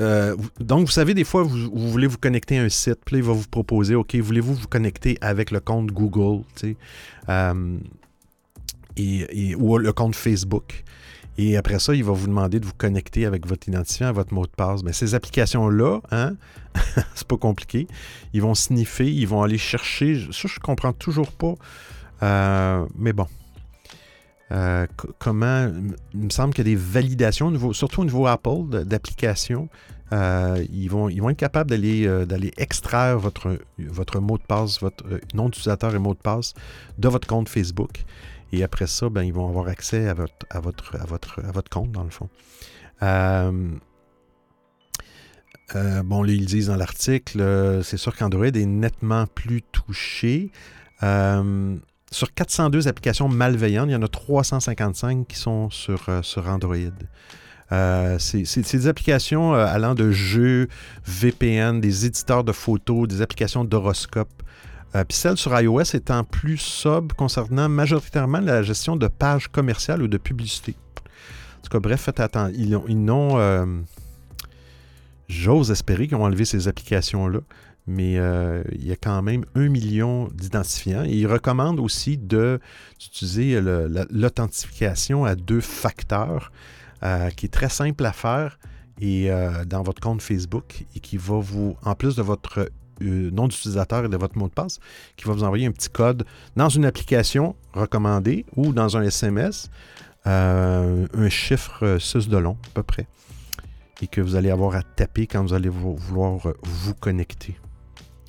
Euh, 0.00 0.36
donc, 0.60 0.86
vous 0.86 0.92
savez, 0.92 1.14
des 1.14 1.24
fois, 1.24 1.42
vous, 1.42 1.68
voulez 1.72 2.06
vous 2.06 2.18
connecter 2.18 2.58
à 2.58 2.62
un 2.62 2.68
site, 2.68 2.98
puis 3.04 3.16
il 3.16 3.22
va 3.22 3.32
vous 3.32 3.48
proposer, 3.48 3.94
OK, 3.94 4.14
voulez-vous 4.14 4.54
vous 4.54 4.68
connecter 4.68 5.18
avec 5.20 5.50
le 5.50 5.60
compte 5.60 5.88
Google, 5.88 6.44
euh, 7.28 7.78
et, 8.96 9.54
ou 9.56 9.78
le 9.78 9.92
compte 9.92 10.14
Facebook. 10.14 10.84
Et 11.36 11.56
après 11.56 11.78
ça, 11.78 11.94
il 11.94 12.02
va 12.02 12.12
vous 12.12 12.26
demander 12.26 12.58
de 12.58 12.66
vous 12.66 12.74
connecter 12.76 13.24
avec 13.24 13.46
votre 13.46 13.68
identifiant, 13.68 14.12
votre 14.12 14.34
mot 14.34 14.44
de 14.44 14.50
passe. 14.50 14.82
Mais 14.82 14.92
ces 14.92 15.14
applications-là, 15.14 16.00
hein, 16.10 16.34
c'est 17.14 17.28
pas 17.28 17.36
compliqué. 17.36 17.86
Ils 18.32 18.42
vont 18.42 18.54
sniffer, 18.54 19.08
ils 19.10 19.26
vont 19.26 19.42
aller 19.42 19.58
chercher. 19.58 20.20
Ça, 20.32 20.48
je 20.48 20.58
comprends 20.58 20.92
toujours 20.92 21.30
pas. 21.30 21.54
Euh, 22.24 22.84
mais 22.96 23.12
bon, 23.12 23.28
euh, 24.50 24.86
comment, 25.18 25.70
il 26.14 26.20
me 26.20 26.30
semble 26.30 26.58
a 26.58 26.64
des 26.64 26.76
validations, 26.76 27.72
surtout 27.72 28.00
au 28.00 28.04
niveau 28.04 28.26
Apple, 28.26 28.84
d'applications. 28.84 29.68
Euh, 30.12 30.64
ils, 30.72 30.88
vont, 30.88 31.10
ils 31.10 31.20
vont 31.20 31.28
être 31.28 31.38
capables 31.38 31.68
d'aller 31.68 32.06
euh, 32.06 32.24
d'aller 32.24 32.50
extraire 32.56 33.18
votre, 33.18 33.58
votre 33.78 34.20
mot 34.20 34.38
de 34.38 34.42
passe, 34.42 34.80
votre 34.80 35.04
nom 35.34 35.50
d'utilisateur 35.50 35.94
et 35.94 35.98
mot 35.98 36.14
de 36.14 36.18
passe 36.18 36.54
de 36.96 37.08
votre 37.08 37.28
compte 37.28 37.50
Facebook. 37.50 38.04
Et 38.52 38.64
après 38.64 38.86
ça, 38.86 39.10
ben, 39.10 39.22
ils 39.22 39.34
vont 39.34 39.46
avoir 39.46 39.68
accès 39.68 40.08
à 40.08 40.14
votre, 40.14 40.46
à 40.48 40.60
votre, 40.60 40.96
à 40.96 41.04
votre, 41.04 41.44
à 41.44 41.52
votre 41.52 41.68
compte, 41.68 41.92
dans 41.92 42.04
le 42.04 42.10
fond. 42.10 42.30
bon, 43.02 43.80
là, 46.22 46.32
ils 46.32 46.46
disent 46.46 46.68
dans 46.68 46.76
l'article, 46.76 47.82
c'est 47.84 47.98
sûr 47.98 48.16
qu'Android 48.16 48.46
est 48.46 48.64
nettement 48.64 49.26
plus 49.26 49.60
touché 49.60 50.50
sur 52.10 52.32
402 52.32 52.88
applications 52.88 53.28
malveillantes, 53.28 53.88
il 53.88 53.92
y 53.92 53.96
en 53.96 54.02
a 54.02 54.08
355 54.08 55.26
qui 55.26 55.36
sont 55.36 55.70
sur, 55.70 56.06
euh, 56.08 56.22
Android. 56.46 56.76
Euh, 57.70 58.18
c'est 58.18 58.72
des 58.72 58.86
applications 58.88 59.54
euh, 59.54 59.66
allant 59.66 59.94
de 59.94 60.10
jeux, 60.10 60.68
VPN, 61.06 61.80
des 61.80 62.06
éditeurs 62.06 62.44
de 62.44 62.52
photos, 62.52 63.06
des 63.06 63.20
applications 63.20 63.64
d'horoscope. 63.64 64.42
puis 64.94 65.16
celle 65.16 65.36
sur 65.36 65.58
iOS 65.60 65.94
étant 65.94 66.24
plus 66.24 66.56
sobre 66.56 67.14
concernant 67.14 67.68
majoritairement 67.68 68.40
la 68.40 68.62
gestion 68.62 68.96
de 68.96 69.06
pages 69.06 69.48
commerciales 69.48 70.02
ou 70.02 70.08
de 70.08 70.16
publicité. 70.16 70.76
En 71.58 71.62
tout 71.62 71.70
cas, 71.70 71.80
bref, 71.80 72.00
faites 72.00 72.20
attention. 72.20 72.84
Ils 72.88 73.04
n'ont. 73.04 73.84
J'ose 75.28 75.70
espérer 75.70 76.08
qu'ils 76.08 76.16
ont 76.16 76.24
enlevé 76.24 76.46
ces 76.46 76.68
applications-là 76.68 77.40
mais 77.88 78.18
euh, 78.18 78.62
il 78.72 78.86
y 78.86 78.92
a 78.92 78.96
quand 78.96 79.22
même 79.22 79.46
un 79.54 79.68
million 79.68 80.28
d'identifiants. 80.34 81.04
il 81.04 81.26
recommande 81.26 81.80
aussi 81.80 82.18
d'utiliser 82.18 83.60
l'authentification 84.10 85.24
à 85.24 85.34
deux 85.34 85.62
facteurs, 85.62 86.52
euh, 87.02 87.30
qui 87.30 87.46
est 87.46 87.48
très 87.48 87.70
simple 87.70 88.04
à 88.04 88.12
faire 88.12 88.58
et 89.00 89.30
euh, 89.30 89.64
dans 89.64 89.82
votre 89.82 90.02
compte 90.02 90.20
Facebook 90.20 90.84
et 90.94 91.00
qui 91.00 91.16
va 91.16 91.38
vous, 91.38 91.76
en 91.82 91.94
plus 91.94 92.14
de 92.14 92.22
votre 92.22 92.70
nom 93.00 93.48
d'utilisateur 93.48 94.04
et 94.04 94.08
de 94.08 94.16
votre 94.16 94.36
mot 94.36 94.48
de 94.48 94.52
passe, 94.52 94.80
qui 95.16 95.24
va 95.24 95.32
vous 95.32 95.44
envoyer 95.44 95.66
un 95.66 95.72
petit 95.72 95.88
code 95.88 96.24
dans 96.56 96.68
une 96.68 96.84
application 96.84 97.56
recommandée 97.72 98.44
ou 98.56 98.74
dans 98.74 98.98
un 98.98 99.02
SMS, 99.02 99.70
un 100.26 101.28
chiffre 101.30 101.96
6 101.98 102.28
de 102.28 102.36
long 102.36 102.58
à 102.66 102.70
peu 102.74 102.82
près, 102.82 103.06
et 104.02 104.08
que 104.08 104.20
vous 104.20 104.34
allez 104.34 104.50
avoir 104.50 104.74
à 104.74 104.82
taper 104.82 105.28
quand 105.28 105.42
vous 105.42 105.54
allez 105.54 105.70
vouloir 105.70 106.48
vous 106.64 106.94
connecter. 106.94 107.56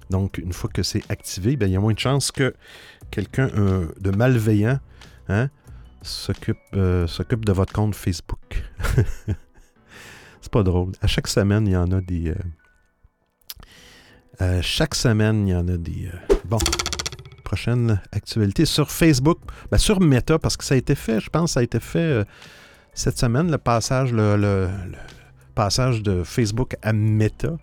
Donc, 0.10 0.40
une 0.40 0.54
fois 0.54 0.70
que 0.74 0.84
c'est 0.84 1.04
activé, 1.10 1.56
ben, 1.56 1.68
il 1.68 1.74
y 1.74 1.76
a 1.76 1.80
moins 1.80 1.94
de 1.94 2.00
chances 2.00 2.32
que 2.32 2.54
quelqu'un 3.12 3.50
euh, 3.56 3.88
de 4.00 4.10
malveillant 4.12 4.80
hein, 5.28 5.50
euh, 6.74 7.08
s'occupe 7.08 7.46
de 7.46 7.52
votre 7.52 7.74
compte 7.74 7.96
Facebook. 7.96 8.64
c'est 10.42 10.52
pas 10.52 10.64
drôle. 10.64 10.94
À 11.02 11.08
chaque 11.08 11.28
semaine, 11.28 11.68
il 11.68 11.74
y 11.74 11.78
en 11.78 11.92
a 11.92 12.02
des. 12.02 12.34
Euh, 14.42 14.62
chaque 14.62 14.96
semaine, 14.96 15.48
il 15.48 15.52
y 15.52 15.56
en 15.56 15.68
a 15.68 15.78
des. 15.78 16.10
bon. 16.46 16.60
Prochaine 17.44 18.00
actualité 18.12 18.66
sur 18.66 18.92
Facebook. 18.92 19.40
Ben, 19.72 19.78
sur 19.78 20.00
Meta, 20.00 20.38
parce 20.38 20.56
que 20.56 20.64
ça 20.64 20.76
a 20.76 20.78
été 20.78 20.94
fait, 20.94 21.20
je 21.20 21.30
pense, 21.30 21.54
ça 21.54 21.62
a 21.62 21.64
été 21.64 21.80
fait 21.80 22.24
cette 22.94 23.18
semaine, 23.18 23.50
le 23.50 23.58
passage, 23.58 24.14
le 24.14 24.70
passage 25.56 26.04
de 26.04 26.24
Facebook 26.24 26.76
à 26.84 26.94
Meta. 26.94 27.58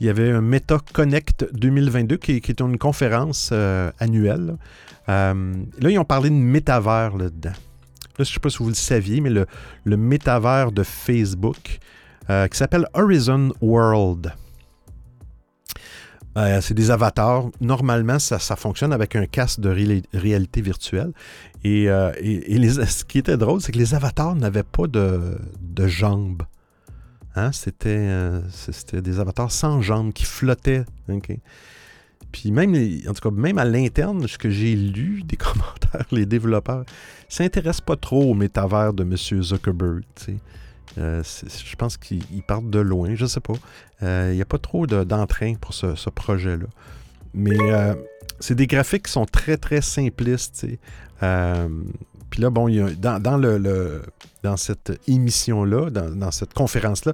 Il 0.00 0.06
y 0.06 0.10
avait 0.10 0.30
un 0.30 0.40
Meta 0.40 0.78
Connect 0.92 1.46
2022 1.54 2.16
qui, 2.18 2.32
est 2.36 2.60
une 2.60 2.78
conférence 2.78 3.50
euh, 3.52 3.90
annuelle. 3.98 4.56
Euh, 5.08 5.54
là, 5.80 5.90
ils 5.90 5.98
ont 5.98 6.04
parlé 6.04 6.30
de 6.30 6.36
métavers 6.36 7.16
là-dedans. 7.16 7.50
Là, 7.50 7.56
je 8.18 8.22
ne 8.22 8.26
sais 8.26 8.40
pas 8.40 8.50
si 8.50 8.58
vous 8.58 8.68
le 8.68 8.74
saviez, 8.74 9.20
mais 9.20 9.30
le, 9.30 9.46
le 9.84 9.96
métavers 9.96 10.70
de 10.70 10.84
Facebook 10.84 11.78
euh, 12.30 12.46
qui 12.46 12.56
s'appelle 12.56 12.86
Horizon 12.94 13.52
World. 13.60 14.32
c'est 16.60 16.74
des 16.74 16.92
avatars. 16.92 17.46
Normalement, 17.60 18.20
ça, 18.20 18.38
fonctionne 18.54 18.92
avec 18.92 19.16
un 19.16 19.26
casque 19.26 19.58
de 19.58 20.00
réalité 20.14 20.60
virtuelle. 20.60 21.12
Et, 21.64 21.86
ce 21.88 23.04
qui 23.04 23.18
était 23.18 23.36
drôle, 23.36 23.60
c'est 23.60 23.72
que 23.72 23.78
les 23.78 23.94
avatars 23.94 24.36
n'avaient 24.36 24.62
pas 24.62 24.86
de, 24.86 25.38
de 25.60 25.86
jambes. 25.88 26.44
Hein, 27.38 27.50
euh, 27.86 28.40
c'était, 28.50 29.00
des 29.00 29.20
avatars 29.20 29.52
sans 29.52 29.80
jambes 29.80 30.12
qui 30.12 30.24
flottaient. 30.24 30.84
Puis 32.32 32.50
même, 32.50 32.74
en 33.08 33.14
tout 33.14 33.28
cas, 33.28 33.34
même 33.34 33.58
à 33.58 33.64
l'interne, 33.64 34.26
ce 34.26 34.38
que 34.38 34.50
j'ai 34.50 34.74
lu 34.74 35.22
des 35.24 35.36
commentaires, 35.36 36.06
les 36.10 36.26
développeurs 36.26 36.84
s'intéressent 37.28 37.82
pas 37.82 37.96
trop 37.96 38.30
au 38.30 38.34
métavers 38.34 38.92
de 38.92 39.02
M. 39.04 39.16
Zuckerberg. 39.42 40.02
Euh, 40.96 41.22
je 41.22 41.76
pense 41.76 41.96
qu'ils 41.96 42.42
partent 42.46 42.70
de 42.70 42.80
loin, 42.80 43.14
je 43.14 43.26
sais 43.26 43.40
pas. 43.40 43.54
Euh, 44.02 44.30
il 44.32 44.36
n'y 44.36 44.42
a 44.42 44.46
pas 44.46 44.58
trop 44.58 44.86
d'entrain 44.86 45.54
pour 45.60 45.74
ce, 45.74 46.10
projet-là. 46.10 46.66
Mais 47.34 47.56
c'est 48.40 48.54
des 48.54 48.66
graphiques 48.66 49.04
qui 49.04 49.12
sont 49.12 49.26
très, 49.26 49.56
très 49.56 49.80
simplistes. 49.80 50.66
Puis 52.30 52.42
là, 52.42 52.50
bon, 52.50 52.68
dans, 52.98 53.36
le, 53.36 54.02
dans 54.42 54.56
cette 54.56 54.92
émission-là, 55.08 55.90
dans, 55.90 56.30
cette 56.30 56.54
conférence-là, 56.54 57.12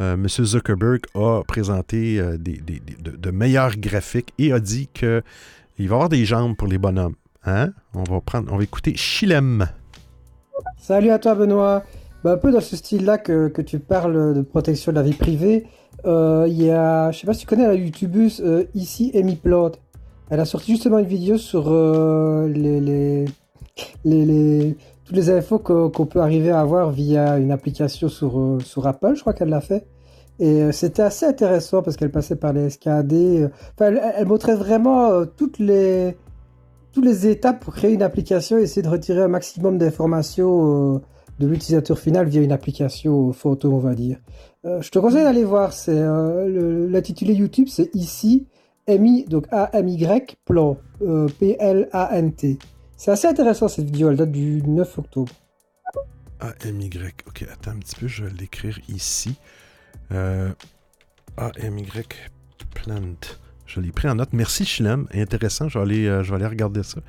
euh, 0.00 0.14
M. 0.14 0.28
Zuckerberg 0.28 1.00
a 1.14 1.42
présenté 1.46 2.18
euh, 2.18 2.36
des, 2.38 2.58
de, 2.58 3.30
meilleurs 3.30 3.76
graphiques 3.76 4.32
et 4.38 4.52
a 4.52 4.60
dit 4.60 4.88
qu'il 4.92 5.08
va 5.08 5.22
y 5.78 5.84
avoir 5.84 6.08
des 6.08 6.24
jambes 6.24 6.56
pour 6.56 6.68
les 6.68 6.78
bonhommes. 6.78 7.16
Hein? 7.44 7.70
On 7.94 8.04
va 8.04 8.20
prendre, 8.20 8.52
on 8.52 8.56
va 8.56 8.62
écouter 8.62 8.96
Chilem. 8.96 9.66
Salut 10.78 11.10
à 11.10 11.18
toi, 11.18 11.34
Benoît. 11.34 11.84
Ben, 12.24 12.32
un 12.32 12.36
peu 12.36 12.52
dans 12.52 12.60
ce 12.60 12.76
style-là 12.76 13.18
que, 13.18 13.60
tu 13.62 13.78
parles 13.78 14.34
de 14.34 14.42
protection 14.42 14.92
de 14.92 14.96
la 14.96 15.02
vie 15.02 15.14
privée, 15.14 15.66
euh, 16.06 16.46
il 16.48 16.62
y 16.62 16.70
a, 16.70 17.10
je 17.10 17.20
sais 17.20 17.26
pas 17.26 17.34
si 17.34 17.40
tu 17.40 17.46
connais 17.46 17.66
la 17.66 17.74
youtubeuse 17.74 18.42
ici, 18.74 19.10
Amy 19.14 19.36
Plot. 19.36 19.72
Elle 20.30 20.40
a 20.40 20.44
sorti 20.44 20.72
justement 20.72 20.98
une 20.98 21.06
vidéo 21.06 21.38
sur 21.38 21.70
les 22.46 23.26
les, 24.04 24.76
les 25.12 25.30
infos 25.30 25.58
qu'on 25.58 26.06
peut 26.06 26.20
arriver 26.20 26.50
à 26.50 26.60
avoir 26.60 26.90
via 26.90 27.38
une 27.38 27.50
application 27.50 28.08
sur, 28.08 28.38
euh, 28.38 28.60
sur 28.60 28.86
Apple, 28.86 29.14
je 29.14 29.20
crois 29.20 29.32
qu'elle 29.32 29.48
l'a 29.48 29.60
fait. 29.60 29.86
Et 30.38 30.62
euh, 30.62 30.72
c'était 30.72 31.02
assez 31.02 31.26
intéressant 31.26 31.82
parce 31.82 31.96
qu'elle 31.96 32.10
passait 32.10 32.36
par 32.36 32.52
les 32.52 32.70
SKD. 32.70 33.42
Euh, 33.42 33.48
elle, 33.78 34.26
montrait 34.26 34.54
vraiment 34.54 35.24
toutes 35.36 35.58
les, 35.58 36.16
toutes 36.92 37.04
les 37.04 37.26
étapes 37.26 37.60
pour 37.60 37.74
créer 37.74 37.92
une 37.92 38.02
application 38.02 38.58
et 38.58 38.62
essayer 38.62 38.82
de 38.82 38.88
retirer 38.88 39.22
un 39.22 39.28
maximum 39.28 39.78
d'informations 39.78 41.02
de 41.38 41.46
l'utilisateur 41.46 41.98
final 41.98 42.28
via 42.28 42.42
une 42.42 42.52
application 42.52 43.32
photo, 43.32 43.72
on 43.72 43.78
va 43.78 43.94
dire. 43.94 44.18
je 44.64 44.90
te 44.90 44.98
conseille 44.98 45.24
d'aller 45.24 45.44
voir. 45.44 45.72
C'est 45.72 46.00
l'intitulé 46.88 47.34
YouTube, 47.34 47.68
c'est 47.68 47.94
ici, 47.94 48.46
MI, 48.88 49.24
donc 49.24 49.46
A-M-Y, 49.50 50.36
plan, 50.44 50.76
P-L-A-N-T. 51.38 52.58
C'est 53.00 53.12
assez 53.12 53.28
intéressant 53.28 53.66
cette 53.66 53.86
vidéo, 53.86 54.10
elle 54.10 54.18
date 54.18 54.30
du 54.30 54.62
9 54.62 54.98
octobre. 54.98 55.32
AMY. 56.38 56.90
Ok, 57.26 57.46
attends 57.50 57.70
un 57.70 57.78
petit 57.78 57.96
peu, 57.96 58.06
je 58.06 58.26
vais 58.26 58.30
l'écrire 58.38 58.78
ici. 58.90 59.38
Euh, 60.12 60.50
AMY 61.38 61.88
Plant. 62.74 63.16
Je 63.64 63.80
l'ai 63.80 63.90
pris 63.90 64.06
en 64.06 64.16
note. 64.16 64.34
Merci 64.34 64.66
Chilem, 64.66 65.06
intéressant, 65.14 65.70
je 65.70 65.78
vais 65.78 65.82
aller, 65.82 66.06
euh, 66.06 66.22
je 66.22 66.28
vais 66.28 66.36
aller 66.36 66.46
regarder 66.46 66.82
ça. 66.82 67.00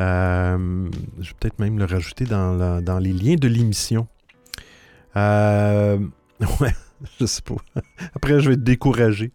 Euh, 0.00 0.90
je 1.18 1.30
vais 1.30 1.36
peut-être 1.40 1.58
même 1.60 1.78
le 1.78 1.86
rajouter 1.86 2.26
dans, 2.26 2.82
dans 2.82 2.98
les 2.98 3.14
liens 3.14 3.36
de 3.36 3.48
l'émission. 3.48 4.08
Euh, 5.16 5.98
ouais, 6.60 6.74
je 7.18 7.24
sais 7.24 7.40
pas. 7.40 7.56
Après, 8.14 8.38
je 8.38 8.50
vais 8.50 8.54
être 8.56 8.64
découragé. 8.64 9.32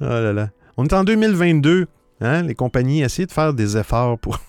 Oh 0.00 0.04
là 0.04 0.32
là. 0.32 0.50
On 0.76 0.86
est 0.86 0.94
en 0.94 1.02
2022. 1.02 1.88
Hein? 2.20 2.42
Les 2.42 2.54
compagnies 2.54 3.02
essaient 3.02 3.26
de 3.26 3.32
faire 3.32 3.52
des 3.52 3.76
efforts 3.76 4.16
pour 4.16 4.38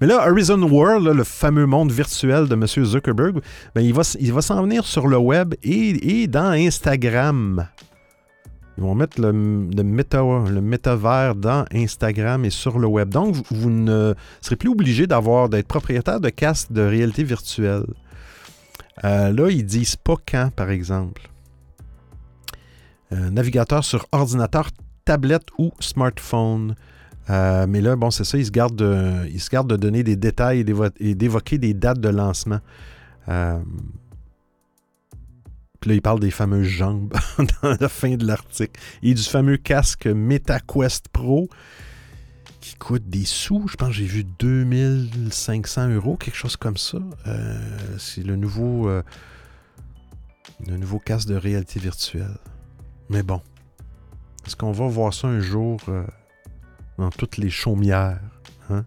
Mais 0.00 0.06
là, 0.06 0.28
Horizon 0.28 0.62
World, 0.62 1.06
le 1.06 1.24
fameux 1.24 1.66
monde 1.66 1.92
virtuel 1.92 2.48
de 2.48 2.54
M. 2.54 2.66
Zuckerberg, 2.66 3.40
ben, 3.74 3.80
il 3.80 3.94
va, 3.94 4.02
il 4.18 4.32
va 4.32 4.42
s'en 4.42 4.62
venir 4.62 4.84
sur 4.84 5.06
le 5.06 5.16
web 5.16 5.54
et, 5.62 6.26
dans 6.26 6.50
Instagram. 6.50 7.68
Ils 8.76 8.82
vont 8.82 8.94
mettre 8.94 9.20
le, 9.20 9.30
le, 9.30 10.50
le 10.52 10.60
métavers 10.60 11.34
dans 11.36 11.64
Instagram 11.72 12.44
et 12.44 12.50
sur 12.50 12.78
le 12.78 12.88
web. 12.88 13.08
Donc, 13.08 13.36
vous, 13.50 13.70
ne 13.70 14.14
serez 14.40 14.56
plus 14.56 14.68
obligé 14.68 15.06
d'avoir 15.06 15.48
d'être 15.48 15.68
propriétaire 15.68 16.20
de 16.20 16.28
casque 16.28 16.72
de 16.72 16.82
réalité 16.82 17.22
virtuelle. 17.22 17.86
Euh, 19.04 19.32
là, 19.32 19.48
ils 19.50 19.64
disent 19.64 19.96
pas 19.96 20.16
quand, 20.28 20.50
par 20.54 20.70
exemple. 20.70 21.30
Euh, 23.12 23.30
navigateur 23.30 23.84
sur 23.84 24.06
ordinateur, 24.12 24.70
tablette 25.04 25.48
ou 25.58 25.72
smartphone. 25.78 26.74
Euh, 27.30 27.66
mais 27.68 27.80
là, 27.80 27.96
bon, 27.96 28.10
c'est 28.10 28.24
ça, 28.24 28.36
ils 28.36 28.46
se 28.46 28.50
gardent 28.50 28.76
de, 28.76 29.28
se 29.38 29.66
de 29.66 29.76
donner 29.76 30.02
des 30.02 30.16
détails 30.16 30.64
et 31.00 31.14
d'évoquer 31.14 31.58
des 31.58 31.74
dates 31.74 32.00
de 32.00 32.08
lancement. 32.08 32.60
Euh, 33.28 33.60
puis 35.80 35.90
là, 35.90 35.94
il 35.94 36.02
parle 36.02 36.20
des 36.20 36.30
fameuses 36.30 36.66
jambes 36.66 37.12
dans 37.62 37.76
la 37.78 37.88
fin 37.88 38.16
de 38.16 38.26
l'article. 38.26 38.78
Et 39.02 39.14
du 39.14 39.22
fameux 39.22 39.56
casque 39.56 40.06
MetaQuest 40.06 41.08
Pro 41.08 41.48
qui 42.60 42.76
coûte 42.76 43.08
des 43.08 43.24
sous. 43.24 43.66
Je 43.68 43.76
pense 43.76 43.88
que 43.88 43.94
j'ai 43.94 44.06
vu 44.06 44.24
2500 44.38 45.90
euros, 45.90 46.16
quelque 46.16 46.36
chose 46.36 46.56
comme 46.56 46.78
ça. 46.78 46.98
Euh, 47.26 47.58
c'est 47.98 48.22
le 48.22 48.36
nouveau, 48.36 48.88
le 50.66 50.76
nouveau 50.76 50.98
casque 50.98 51.28
de 51.28 51.36
réalité 51.36 51.80
virtuelle. 51.80 52.38
Mais 53.10 53.22
bon, 53.22 53.42
est-ce 54.46 54.56
qu'on 54.56 54.72
va 54.72 54.86
voir 54.86 55.12
ça 55.12 55.28
un 55.28 55.40
jour 55.40 55.78
dans 56.98 57.10
toutes 57.10 57.36
les 57.36 57.50
chaumières. 57.50 58.20
Hein? 58.70 58.84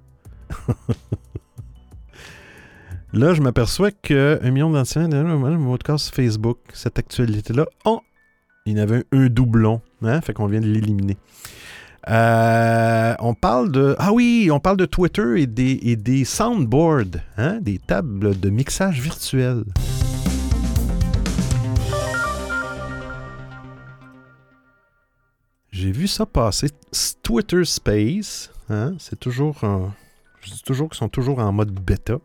là, 3.14 3.34
je 3.34 3.42
m'aperçois 3.42 3.92
que 3.92 4.40
un 4.42 4.52
million 4.52 4.70
d'anciens, 4.70 5.08
de 5.10 5.84
casse 5.84 6.10
Facebook, 6.10 6.60
cette 6.74 7.00
actualité-là, 7.00 7.66
oh, 7.86 8.02
il 8.66 8.78
y 8.78 8.80
avait 8.80 9.04
un 9.12 9.28
doublon. 9.28 9.82
Hein? 10.04 10.22
Fait 10.22 10.34
qu'on 10.34 10.48
vient 10.48 10.62
de 10.62 10.68
l'éliminer. 10.68 11.18
Euh, 12.10 13.16
on 13.20 13.34
parle 13.34 13.72
de. 13.72 13.96
Ah 14.00 14.14
oui, 14.14 14.50
on 14.52 14.60
parle 14.60 14.78
de 14.78 14.86
Twitter 14.86 15.42
et 15.42 15.48
des, 15.48 15.80
et 15.84 15.96
des 15.98 16.24
soundboards, 16.24 17.20
hein? 17.38 17.60
des 17.62 17.80
tables 17.80 18.40
de 18.40 18.50
mixage 18.50 19.02
virtuel. 19.02 19.66
J'ai 25.78 25.92
vu 25.92 26.08
ça 26.08 26.26
passer. 26.26 26.70
Twitter 27.22 27.64
Space, 27.64 28.52
hein, 28.70 28.96
c'est 28.98 29.20
toujours, 29.20 29.60
je 30.42 30.52
dis 30.52 30.64
toujours 30.64 30.90
qu'ils 30.90 30.98
sont 30.98 31.10
toujours 31.10 31.38
en 31.38 31.52
mode 31.52 31.72
bêta, 31.72 32.18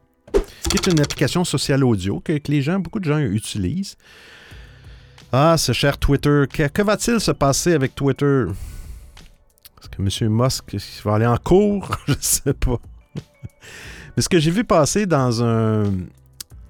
qui 0.71 0.79
est 0.79 0.87
une 0.87 1.01
application 1.01 1.45
sociale 1.45 1.85
audio 1.85 2.21
que, 2.21 2.41
les 2.49 2.63
gens, 2.63 2.79
beaucoup 2.79 2.99
de 2.99 3.05
gens 3.05 3.19
utilisent. 3.19 3.97
Ah, 5.33 5.57
ce 5.59 5.73
cher 5.73 5.99
Twitter, 5.99 6.45
que, 6.51 6.83
va-t-il 6.83 7.21
se 7.21 7.31
passer 7.31 7.75
avec 7.75 7.95
Twitter? 7.95 8.47
Est-ce 9.81 9.89
que 9.89 10.25
M. 10.25 10.33
Musk 10.33 10.75
va 11.05 11.15
aller 11.17 11.27
en 11.27 11.37
cours? 11.37 11.91
je 12.07 12.15
sais 12.21 12.55
pas. 12.55 12.81
Mais 14.17 14.23
ce 14.23 14.31
que 14.31 14.39
j'ai 14.39 14.51
vu 14.51 14.65
passer 14.65 15.05
dans 15.05 15.45
un 15.45 15.93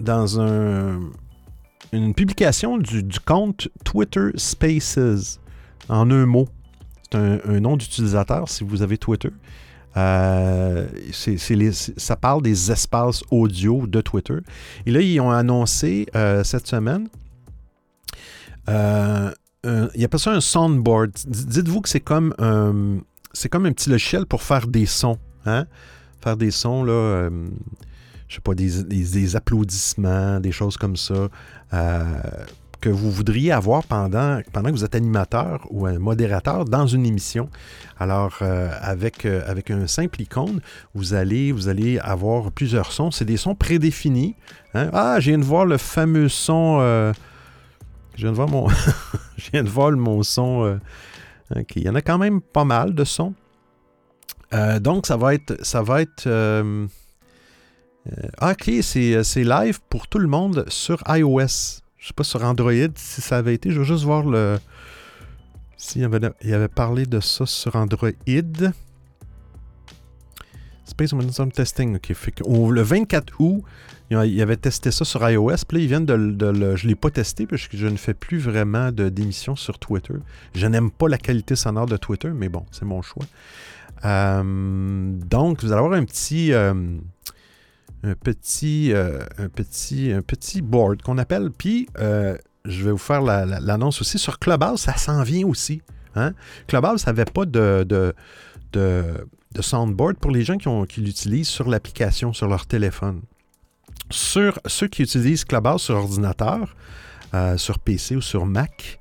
dans 0.01 0.40
un, 0.40 1.01
une 1.92 2.12
publication 2.12 2.77
du, 2.77 3.05
compte 3.25 3.68
Twitter 3.85 4.31
Spaces, 4.35 5.38
en 5.88 6.11
un 6.11 6.27
mot. 6.27 6.49
Un, 7.14 7.61
nom 7.61 7.77
d'utilisateur 7.77 8.48
si 8.48 8.64
vous 8.64 8.83
avez 8.83 8.98
Twitter. 8.98 9.31
Euh, 9.96 10.87
ça 11.96 12.16
parle 12.16 12.42
des 12.42 12.72
espaces 12.72 13.22
audio 13.31 13.87
de 13.87 14.01
Twitter. 14.01 14.38
Et 14.87 14.90
là, 14.90 15.01
ils 15.01 15.20
ont 15.20 15.31
annoncé 15.31 16.07
euh, 16.16 16.42
cette 16.44 16.66
semaine, 16.66 17.09
euh, 18.68 19.31
il 19.64 20.01
y 20.01 20.05
a 20.05 20.09
pas 20.09 20.18
ça 20.18 20.33
un 20.33 20.40
soundboard. 20.40 21.12
Dites-vous 21.27 21.83
que 21.83 21.88
c'est 21.88 22.01
comme, 22.01 22.35
c'est 23.33 23.48
comme 23.48 23.66
un 23.66 23.72
petit 23.72 23.90
logiciel 23.90 24.27
pour 24.27 24.42
faire 24.42 24.66
des 24.66 24.87
sons. 24.87 25.18
Hein? 25.46 25.66
Faire 26.20 26.37
des 26.37 26.51
sons, 26.51 26.85
là 26.85 27.31
je 28.33 28.37
sais 28.37 28.40
pas, 28.40 28.55
des, 28.55 29.37
applaudissements, 29.37 30.40
des 30.40 30.53
choses 30.53 30.79
comme 30.79 30.96
ça, 30.96 31.29
euh, 31.75 32.22
que 32.83 32.90
vous 32.90 33.11
voudriez 33.11 33.53
avoir 33.53 33.85
pendant, 33.85 34.42
que 34.42 34.71
vous 34.71 34.85
êtes 34.85 34.95
animateur 34.95 35.66
ou 35.71 35.87
un 35.87 35.99
modérateur 35.99 36.66
dans 36.66 36.87
une 36.87 37.07
émission. 37.07 37.49
Alors, 37.99 38.38
euh, 38.42 38.71
avec, 38.83 39.25
euh, 39.25 39.42
avec 39.47 39.71
un 39.71 39.87
simple 39.87 40.21
icône, 40.21 40.61
vous 40.95 41.14
allez, 41.14 41.55
avoir 42.03 42.53
plusieurs 42.53 42.92
sons. 42.92 43.11
C'est 43.11 43.25
des 43.25 43.38
sons 43.38 43.55
prédéfinis. 43.55 44.35
Hein. 44.75 44.90
Ah, 44.92 45.21
je 45.21 45.31
viens 45.31 45.38
de 45.38 45.45
voir 45.45 45.64
le 45.64 45.79
fameux 45.79 46.29
son. 46.29 46.81
je 48.14 48.23
viens 48.23 48.33
de 48.33 48.37
voir 48.37 48.49
mon. 48.49 48.68
je 49.38 49.51
viens 49.53 49.62
de 49.62 49.71
voir 49.71 49.92
mon 49.92 50.23
son. 50.23 50.79
Il 51.75 51.83
y 51.83 51.88
en 51.88 51.95
a 51.95 52.03
quand 52.03 52.18
même 52.18 52.42
pas 52.42 52.64
mal 52.64 52.95
de 52.95 53.05
sons. 53.05 53.33
donc, 54.81 55.07
ça 55.07 55.16
va 55.16 55.33
être. 55.33 55.64
Ça 55.64 55.83
va 55.83 56.03
être 56.03 56.29
euh, 58.11 58.51
ok, 58.51 58.68
euh, 58.68 59.23
c'est 59.23 59.45
live 59.45 59.81
pour 59.88 60.09
tout 60.09 60.18
le 60.18 60.27
monde 60.27 60.64
sur 60.68 61.03
iOS. 61.09 61.81
Je 62.02 62.08
sais 62.08 62.14
pas 62.14 62.24
sur 62.24 62.42
Android 62.42 62.72
si 62.96 63.20
ça 63.20 63.36
avait 63.36 63.54
été. 63.54 63.70
Je 63.70 63.78
veux 63.78 63.84
juste 63.84 64.02
voir 64.02 64.24
le. 64.24 64.58
S'il 65.76 66.02
avait, 66.02 66.18
il 66.42 66.52
avait 66.52 66.66
parlé 66.66 67.06
de 67.06 67.20
ça 67.20 67.46
sur 67.46 67.76
Android. 67.76 68.10
Space 70.84 71.12
Momentum 71.12 71.52
Testing. 71.52 71.94
Ok. 71.94 72.12
le 72.44 72.82
24 72.82 73.34
août, 73.38 73.62
il 74.10 74.42
avait 74.42 74.56
testé 74.56 74.90
ça 74.90 75.04
sur 75.04 75.30
iOS. 75.30 75.54
Puis 75.68 75.78
là, 75.78 75.82
ils 75.84 75.86
viennent 75.86 76.04
de, 76.04 76.14
le. 76.14 76.74
Je 76.74 76.86
ne 76.86 76.88
l'ai 76.88 76.96
pas 76.96 77.10
testé 77.10 77.46
parce 77.46 77.68
que 77.68 77.76
je 77.76 77.86
ne 77.86 77.96
fais 77.96 78.14
plus 78.14 78.38
vraiment 78.38 78.90
d'émissions 78.90 79.54
sur 79.54 79.78
Twitter. 79.78 80.14
Je 80.56 80.66
n'aime 80.66 80.90
pas 80.90 81.06
la 81.06 81.18
qualité 81.18 81.54
sonore 81.54 81.86
de 81.86 81.96
Twitter, 81.96 82.30
mais 82.34 82.48
bon, 82.48 82.66
c'est 82.72 82.84
mon 82.84 83.00
choix. 83.02 83.26
Euh, 84.04 84.42
donc, 84.42 85.62
vous 85.62 85.70
allez 85.70 85.78
avoir 85.78 85.92
un 85.92 86.04
petit 86.04 86.52
un 88.02 88.14
petit, 88.14 88.92
euh, 88.92 89.20
un 89.38 89.48
petit, 89.48 90.12
un 90.12 90.22
petit 90.22 90.62
board 90.62 91.02
qu'on 91.02 91.18
appelle. 91.18 91.50
Puis, 91.50 91.88
euh, 91.98 92.36
je 92.64 92.84
vais 92.84 92.90
vous 92.90 92.98
faire 92.98 93.22
l'annonce 93.22 94.00
aussi 94.00 94.18
sur 94.18 94.38
Clubhouse, 94.38 94.80
ça 94.80 94.96
s'en 94.96 95.22
vient 95.22 95.46
aussi. 95.46 95.82
Hein? 96.14 96.32
Clubhouse 96.66 97.06
n'avait 97.06 97.24
pas 97.24 97.44
de, 97.44 97.84
de, 97.88 98.14
de, 98.72 99.62
soundboard 99.62 100.16
pour 100.16 100.30
les 100.30 100.44
gens 100.44 100.58
qui, 100.58 100.68
qui 100.88 101.00
l'utilisent 101.00 101.48
sur 101.48 101.68
l'application, 101.68 102.32
sur 102.32 102.48
leur 102.48 102.66
téléphone. 102.66 103.22
Sur 104.10 104.58
ceux 104.66 104.88
qui 104.88 105.02
utilisent 105.02 105.44
Clubhouse 105.44 105.82
sur 105.82 105.96
ordinateur, 105.96 106.74
euh, 107.34 107.56
sur 107.56 107.78
PC 107.78 108.16
ou 108.16 108.20
sur 108.20 108.46
Mac, 108.46 109.00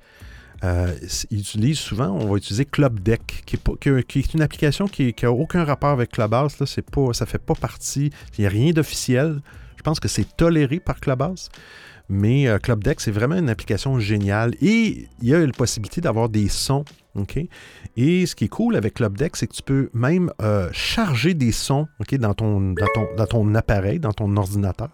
euh, 0.64 0.94
ils 1.32 1.40
utilisent 1.40 1.80
souvent, 1.80 2.10
on 2.10 2.28
va 2.28 2.38
utiliser 2.38 2.66
Club 2.66 3.00
Deck, 3.00 3.44
qui 3.46 3.56
est, 3.56 4.34
une 4.34 4.42
application 4.42 4.88
qui 4.88 5.16
n'a 5.22 5.32
aucun 5.32 5.64
rapport 5.64 5.90
avec 5.90 6.12
Clubhouse. 6.12 6.60
Là, 6.60 6.66
c'est 6.66 6.88
pas, 6.90 7.14
ça 7.14 7.26
ne 7.26 7.30
fait 7.30 7.40
pas 7.40 7.56
partie, 7.56 8.12
il 8.38 8.42
n'y 8.42 8.46
a 8.46 8.50
rien 8.50 8.72
d'officiel. 8.72 9.42
Je 9.78 9.82
pense 9.84 10.00
que 10.00 10.08
c'est 10.08 10.38
toléré 10.38 10.80
par 10.80 11.00
Clubhouse. 11.00 11.50
Mais 12.10 12.48
euh, 12.48 12.60
Club 12.60 12.84
Deck, 12.84 13.00
c'est 13.00 13.12
vraiment 13.12 13.36
une 13.36 13.50
application 13.50 13.98
géniale. 13.98 14.54
Et 14.62 15.08
il 15.22 15.28
y 15.28 15.34
a 15.34 15.40
la 15.40 15.52
possibilité 15.54 16.02
d'avoir 16.02 16.30
des 16.30 16.50
sons. 16.50 16.84
Et 17.98 18.26
ce 18.26 18.36
qui 18.36 18.46
est 18.46 18.50
cool 18.50 18.76
avec 18.76 18.96
Club 18.96 19.18
Deck, 19.18 19.36
c'est 19.36 19.48
que 19.48 19.54
tu 19.54 19.64
peux 19.64 19.90
même 19.94 20.32
euh, 20.42 20.70
charger 20.74 21.34
des 21.34 21.52
sons 21.52 21.88
OK, 22.00 22.16
dans, 22.16 22.34
ton, 22.34 22.74
dans 23.18 23.26
ton 23.26 23.56
appareil, 23.56 24.00
dans 24.00 24.12
ton 24.12 24.36
ordinateur. 24.38 24.90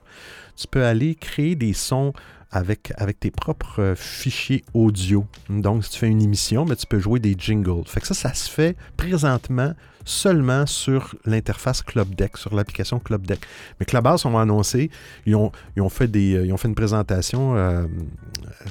Tu 0.55 0.67
peux 0.67 0.83
aller 0.83 1.15
créer 1.15 1.55
des 1.55 1.73
sons 1.73 2.13
avec, 2.51 2.93
tes 3.19 3.31
propres 3.31 3.81
euh, 3.81 3.95
fichiers 3.95 4.63
audio. 4.73 5.25
Donc, 5.49 5.83
si 5.83 5.91
tu 5.91 5.99
fais 5.99 6.07
une 6.07 6.21
émission, 6.21 6.63
mais 6.63 6.71
ben, 6.71 6.75
tu 6.75 6.85
peux 6.87 6.99
jouer 6.99 7.19
des 7.19 7.35
jingles. 7.37 7.83
Fait 7.85 7.99
que 7.99 8.07
ça, 8.07 8.13
ça 8.13 8.33
se 8.33 8.49
fait 8.49 8.75
présentement 8.95 9.73
seulement 10.05 10.65
sur 10.65 11.15
l'interface 11.25 11.81
Club 11.81 12.15
Deck, 12.15 12.37
sur 12.37 12.55
l'application 12.55 12.99
Club 12.99 13.27
Deck. 13.27 13.41
Mais 13.79 13.85
Clubhouse, 13.85 14.25
on 14.25 14.31
va 14.31 14.41
annoncer, 14.41 14.89
ils 15.25 15.35
ont, 15.35 15.51
fait, 15.89 16.07
des, 16.07 16.45
ils 16.45 16.53
ont 16.53 16.57
fait 16.57 16.69
une 16.69 16.75
présentation 16.75 17.55
euh, 17.55 17.85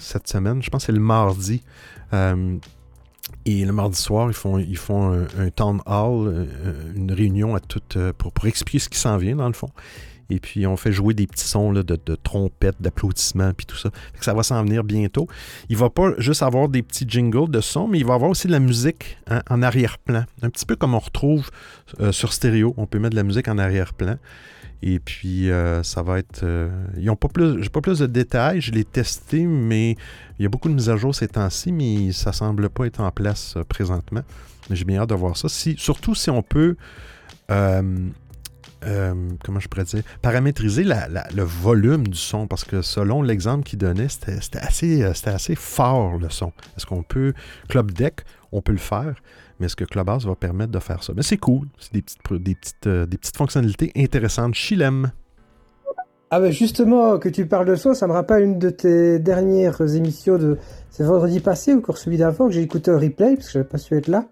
cette 0.01 0.29
semaine, 0.29 0.63
je 0.63 0.71
pense 0.71 0.83
que 0.83 0.87
c'est 0.87 0.93
le 0.93 1.01
mardi. 1.01 1.63
Euh, 2.15 2.57
et 3.45 3.65
le 3.65 3.73
mardi 3.73 4.01
soir, 4.01 4.31
ils 4.31 4.77
font, 4.77 5.13
un, 5.39 5.51
town 5.51 5.81
hall, 5.85 6.49
une 6.95 7.13
réunion 7.13 7.55
à 7.55 7.61
pour, 8.17 8.33
pour 8.33 8.47
expliquer 8.47 8.79
ce 8.79 8.89
qui 8.89 8.99
s'en 8.99 9.19
vient, 9.19 9.37
dans 9.37 9.49
le 9.49 9.53
fond. 9.53 9.71
Et 10.31 10.41
puis, 10.41 10.67
on 10.67 10.77
fait 10.77 10.93
jouer 10.93 11.15
des 11.15 11.27
petits 11.27 11.47
sons 11.47 11.73
de, 11.73 11.97
trompettes, 12.23 12.81
d'applaudissements, 12.81 13.53
puis 13.53 13.67
tout 13.67 13.77
ça. 13.77 13.91
ça 14.21 14.35
va 14.35 14.43
s'en 14.43 14.63
venir 14.65 14.83
bientôt. 14.83 15.29
Il 15.69 15.77
va 15.77 15.91
pas 15.91 16.13
juste 16.19 16.43
avoir 16.43 16.69
des 16.69 16.83
petits 16.83 17.07
jingles 17.09 17.51
de 17.51 17.61
son, 17.61 17.89
mais 17.89 17.99
il 17.99 18.07
va 18.07 18.15
avoir 18.15 18.31
aussi 18.31 18.47
de 18.47 18.53
la 18.53 18.61
musique 18.61 19.19
en 19.49 19.63
arrière-plan. 19.63 20.25
Un 20.43 20.51
petit 20.51 20.67
peu 20.67 20.77
comme 20.77 20.95
on 20.95 20.99
retrouve 20.99 21.51
euh, 22.01 22.13
sur 22.13 22.33
stéréo. 22.33 22.75
On 22.77 22.87
peut 22.87 22.99
mettre 22.99 23.13
de 23.13 23.17
la 23.17 23.23
musique 23.23 23.49
en 23.49 23.59
arrière-plan. 23.59 24.17
Et 24.83 24.99
puis, 24.99 25.51
euh, 25.51 25.83
ça 25.83 26.03
va 26.03 26.19
être. 26.19 26.43
Euh, 26.43 26.69
ils 26.99 27.09
ont 27.09 27.17
pas 27.17 27.29
plus. 27.29 27.63
J'ai 27.63 27.71
pas 27.71 27.81
plus 27.81 28.01
de 28.01 28.07
détails. 28.07 28.61
Je 28.61 28.73
l'ai 28.73 28.85
testé, 28.85 29.47
mais 29.47 29.97
il 30.39 30.43
y 30.43 30.47
a 30.47 30.49
beaucoup 30.49 30.69
de 30.69 30.75
mises 30.75 30.91
à 30.91 30.97
jour 30.97 31.15
ces 31.15 31.29
temps-ci, 31.29 31.73
mais 31.73 32.13
ça 32.13 32.33
semble 32.33 32.69
pas 32.69 32.87
être 32.87 33.01
en 33.01 33.11
place 33.11 33.57
présentement. 33.69 34.23
Mais 34.69 34.77
j'ai 34.77 34.85
bien 34.85 35.01
hâte 35.01 35.11
de 35.11 35.15
voir 35.15 35.37
ça. 35.37 35.49
Surtout 35.49 36.15
si 36.15 36.31
on 36.31 36.43
peut. 36.43 36.77
Euh, 38.87 39.15
comment 39.45 39.59
je 39.59 39.69
pourrais 39.69 39.85
dire, 39.85 40.03
paramétriser 40.23 40.85
le 40.85 41.43
volume 41.43 42.07
du 42.07 42.19
son, 42.19 42.47
parce 42.47 42.63
que 42.63 42.83
selon 42.83 43.21
l'exemple 43.21 43.65
qu'il 43.65 43.81
donnait, 43.81 44.09
c'était 44.09 44.59
assez, 44.59 45.03
euh, 45.03 45.55
fort 45.57 46.19
le 46.19 46.31
son. 46.31 46.53
Est-ce 46.77 46.87
qu'on 46.87 47.03
peut, 47.03 47.33
Club 47.69 47.91
Deck, 47.91 48.21
on 48.53 48.63
peut 48.63 48.73
le 48.73 48.79
faire, 48.79 49.15
mais 49.59 49.67
est-ce 49.67 49.75
que 49.75 49.85
Clubhouse 49.85 50.27
va 50.27 50.37
permettre 50.37 50.71
de 50.71 50.79
faire 50.79 51.03
ça? 51.03 51.13
Mais 51.17 51.23
c'est 51.23 51.37
cool, 51.37 51.67
c'est 51.79 51.95
des 51.95 52.03
petites, 52.03 52.87
euh, 52.87 53.07
fonctionnalités 53.35 53.91
intéressantes. 53.97 54.55
Chilem. 54.55 55.11
Ah 56.31 56.41
ben 56.41 56.53
justement, 56.53 57.19
que 57.19 57.29
tu 57.29 57.47
parles 57.47 57.67
de 57.67 57.77
ça, 57.77 57.95
ça 57.95 58.07
me 58.07 58.13
rappelle 58.13 58.43
une 58.43 58.59
de 58.59 58.71
tes 58.71 59.19
dernières 59.19 59.81
émissions 59.95 60.39
de... 60.39 60.59
C'est 60.91 61.05
vendredi 61.05 61.41
passé 61.41 61.73
ou 61.73 61.79
encore 61.79 61.99
celui 61.99 62.19
d'avant 62.19 62.47
que 62.47 62.53
j'ai 62.53 62.63
écouté 62.63 62.91
un 62.91 62.99
replay, 62.99 63.35
parce 63.35 63.47
que 63.47 63.53
je 63.53 63.59
n'avais 63.59 63.69
pas 63.69 63.79
su 63.79 63.97
être 63.97 64.09
là. 64.09 64.27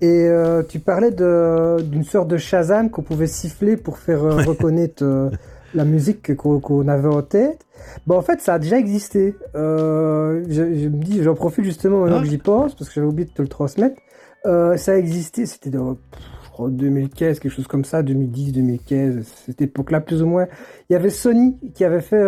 Et 0.00 0.26
euh, 0.26 0.62
tu 0.62 0.80
parlais 0.80 1.10
d'une 1.10 2.04
sorte 2.04 2.28
de 2.28 2.36
Shazam 2.36 2.90
qu'on 2.90 3.02
pouvait 3.02 3.26
siffler 3.26 3.76
pour 3.76 3.98
faire 3.98 4.24
euh, 4.24 4.36
reconnaître 4.42 5.04
euh, 5.04 5.30
la 5.72 5.84
musique 5.84 6.34
qu'on 6.36 6.88
avait 6.88 7.08
en 7.08 7.22
tête. 7.22 7.64
Bon, 8.06 8.16
en 8.16 8.22
fait, 8.22 8.40
ça 8.40 8.54
a 8.54 8.58
déjà 8.58 8.78
existé. 8.78 9.34
je, 9.54 10.88
me 10.88 11.02
dis, 11.02 11.22
j'en 11.22 11.34
profite 11.34 11.64
justement 11.64 12.00
maintenant 12.00 12.20
que 12.20 12.28
j'y 12.28 12.38
pense, 12.38 12.74
parce 12.74 12.88
que 12.88 12.94
j'avais 12.94 13.06
oublié 13.06 13.28
de 13.28 13.34
te 13.34 13.42
le 13.42 13.48
transmettre. 13.48 13.96
ça 14.44 14.92
a 14.92 14.96
existé, 14.96 15.46
c'était 15.46 15.70
dans, 15.70 15.96
je 16.44 16.50
crois, 16.50 16.70
2015, 16.70 17.38
quelque 17.38 17.52
chose 17.52 17.66
comme 17.66 17.84
ça, 17.84 18.02
2010, 18.02 18.52
2015, 18.52 19.26
cette 19.46 19.62
époque-là 19.62 20.00
plus 20.00 20.22
ou 20.22 20.26
moins. 20.26 20.46
Il 20.88 20.92
y 20.92 20.96
avait 20.96 21.10
Sony 21.10 21.56
qui 21.74 21.84
avait 21.84 22.00
fait 22.00 22.24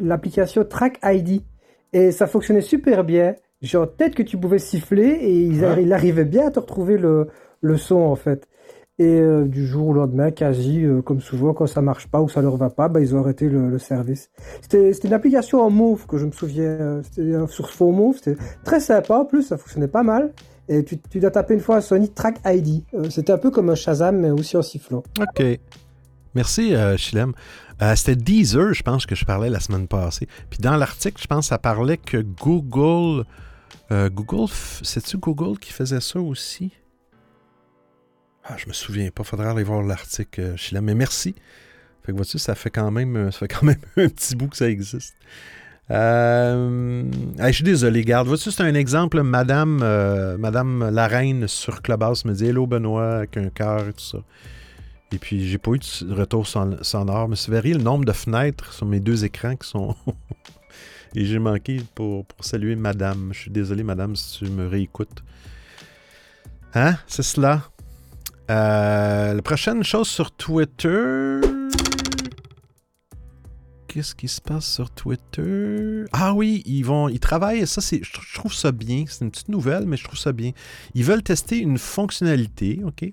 l'application 0.00 0.64
Track 0.64 0.98
ID. 1.04 1.42
Et 1.92 2.12
ça 2.12 2.28
fonctionnait 2.28 2.60
super 2.60 3.02
bien 3.02 3.34
j'ai 3.62 3.78
en 3.78 3.86
tête 3.86 4.14
que 4.14 4.22
tu 4.22 4.38
pouvais 4.38 4.58
siffler 4.58 5.08
et 5.08 5.42
il, 5.42 5.64
arrivait 5.64 6.24
bien 6.24 6.46
à 6.46 6.50
te 6.50 6.58
retrouver 6.58 6.96
le, 6.96 7.28
le 7.60 7.76
son 7.76 7.96
en 7.96 8.16
fait. 8.16 8.48
Et 8.98 9.18
euh, 9.18 9.44
du 9.44 9.66
jour 9.66 9.88
au 9.88 9.92
lendemain, 9.94 10.30
quasi 10.30 10.84
euh, 10.84 11.00
comme 11.00 11.22
souvent, 11.22 11.54
quand 11.54 11.66
ça 11.66 11.80
marche 11.80 12.06
pas 12.06 12.20
ou 12.20 12.28
ça 12.28 12.42
leur 12.42 12.56
va 12.56 12.68
pas, 12.68 12.88
bah, 12.88 13.00
ils 13.00 13.14
ont 13.14 13.20
arrêté 13.20 13.48
le, 13.48 13.70
le 13.70 13.78
service. 13.78 14.30
C'était 14.60 14.90
une 14.90 15.14
application 15.14 15.62
en 15.62 15.70
Move 15.70 16.06
que 16.06 16.18
je 16.18 16.26
me 16.26 16.32
souviens, 16.32 16.64
euh, 16.64 17.02
c'était 17.02 17.32
sur 17.48 17.70
Faux 17.70 17.92
Move, 17.92 18.16
c'était 18.22 18.36
très 18.62 18.80
sympa 18.80 19.14
en 19.14 19.24
plus, 19.24 19.44
ça 19.44 19.56
fonctionnait 19.56 19.88
pas 19.88 20.02
mal. 20.02 20.32
Et 20.68 20.84
tu, 20.84 20.98
tu 20.98 21.18
dois 21.18 21.30
taper 21.30 21.54
une 21.54 21.60
fois 21.60 21.80
Sony 21.80 22.10
Track 22.10 22.40
ID. 22.44 22.84
c'était 23.10 23.32
un 23.32 23.38
peu 23.38 23.50
comme 23.50 23.70
un 23.70 23.74
Shazam, 23.74 24.18
mais 24.18 24.30
aussi 24.30 24.56
en 24.56 24.62
sifflant. 24.62 25.02
Ok. 25.18 25.42
Merci, 26.34 26.74
euh, 26.74 26.96
Chilem. 26.96 27.32
c'était 27.96 28.16
Deezer, 28.16 28.74
je 28.74 28.82
pense, 28.82 29.06
que 29.06 29.14
je 29.14 29.24
parlais 29.24 29.50
la 29.50 29.60
semaine 29.60 29.88
passée. 29.88 30.28
Puis 30.48 30.60
dans 30.60 30.76
l'article, 30.76 31.20
je 31.20 31.26
pense 31.26 31.48
ça 31.48 31.58
parlait 31.58 31.96
que 31.96 32.18
Google 32.18 33.24
Euh, 33.92 34.08
Google, 34.08 34.50
c'est-tu 34.82 35.18
Google 35.18 35.58
qui 35.58 35.72
faisait 35.72 36.00
ça 36.00 36.20
aussi? 36.20 36.70
Ah, 38.44 38.56
je 38.56 38.68
me 38.68 38.72
souviens 38.72 39.10
pas. 39.10 39.24
Faudra 39.24 39.50
aller 39.50 39.64
voir 39.64 39.82
l'article, 39.82 40.56
Sheila. 40.56 40.80
Mais 40.80 40.94
merci. 40.94 41.34
Fait 42.02 42.12
que 42.12 42.16
vois-tu, 42.16 42.38
ça 42.38 42.54
fait 42.54 42.70
quand 42.70 42.90
même, 42.90 43.30
ça 43.32 43.38
fait 43.40 43.48
quand 43.48 43.64
même 43.64 43.80
un 43.96 44.08
petit 44.08 44.36
bout 44.36 44.48
que 44.48 44.56
ça 44.56 44.68
existe. 44.68 45.14
Euh, 45.90 47.04
je 47.38 47.52
suis 47.52 47.64
désolé, 47.64 48.04
garde. 48.04 48.28
Vois-tu, 48.28 48.52
c'est 48.52 48.62
un 48.62 48.74
exemple. 48.74 49.22
Madame, 49.22 49.80
euh, 49.82 50.38
Madame 50.38 50.88
la 50.90 51.08
reine 51.08 51.48
sur 51.48 51.82
Clubhouse 51.82 52.24
me 52.24 52.32
dit 52.32 52.46
Hello 52.46 52.66
Benoît 52.66 53.16
avec 53.16 53.36
un 53.36 53.48
cœur 53.48 53.88
et 53.88 53.92
tout 53.92 54.04
ça. 54.04 54.18
Et 55.12 55.18
puis, 55.18 55.48
j'ai 55.48 55.58
pas 55.58 55.72
eu 55.72 55.78
de 55.78 56.14
retour 56.14 56.46
sonore. 56.46 57.28
Mais 57.28 57.34
vous 57.34 57.52
verriez 57.52 57.74
le 57.74 57.82
nombre 57.82 58.04
de 58.04 58.12
fenêtres 58.12 58.72
sur 58.72 58.86
mes 58.86 59.00
deux 59.00 59.24
écrans 59.24 59.56
qui 59.56 59.68
sont. 59.68 59.96
et 61.14 61.24
j'ai 61.24 61.38
manqué 61.38 61.82
pour, 61.94 62.24
pour, 62.26 62.44
saluer 62.44 62.76
Madame. 62.76 63.30
Je 63.32 63.40
suis 63.40 63.50
désolé, 63.50 63.82
Madame, 63.82 64.16
si 64.16 64.38
tu 64.38 64.50
me 64.50 64.66
réécoutes. 64.66 65.22
Hein? 66.74 66.96
C'est 67.06 67.22
cela. 67.22 67.62
Euh, 68.50 69.34
la 69.34 69.42
prochaine 69.42 69.82
chose 69.84 70.08
sur 70.08 70.32
Twitter 70.32 71.40
qu'est-ce 73.90 74.14
qui 74.14 74.28
se 74.28 74.40
passe 74.40 74.66
sur 74.66 74.88
Twitter? 74.90 76.04
Ah 76.12 76.32
oui, 76.32 76.62
ils 76.64 76.84
vont, 76.84 77.08
ils 77.08 77.18
travaillent, 77.18 77.66
ça 77.66 77.80
c'est, 77.80 78.00
je 78.04 78.34
trouve 78.34 78.54
ça 78.54 78.70
bien, 78.70 79.04
c'est 79.08 79.24
une 79.24 79.32
petite 79.32 79.48
nouvelle, 79.48 79.84
mais 79.84 79.96
je 79.96 80.04
trouve 80.04 80.18
ça 80.18 80.32
bien. 80.32 80.52
Ils 80.94 81.02
veulent 81.02 81.24
tester 81.24 81.58
une 81.58 81.76
fonctionnalité, 81.76 82.80
OK, 82.84 83.12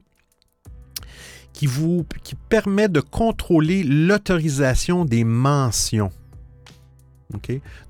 qui 1.52 1.66
vous, 1.66 2.06
qui 2.24 2.36
permet 2.36 2.90
de 2.90 3.00
contrôler 3.00 3.84
l'autorisation 3.84 5.04
des 5.04 5.24
mentions. 5.24 6.12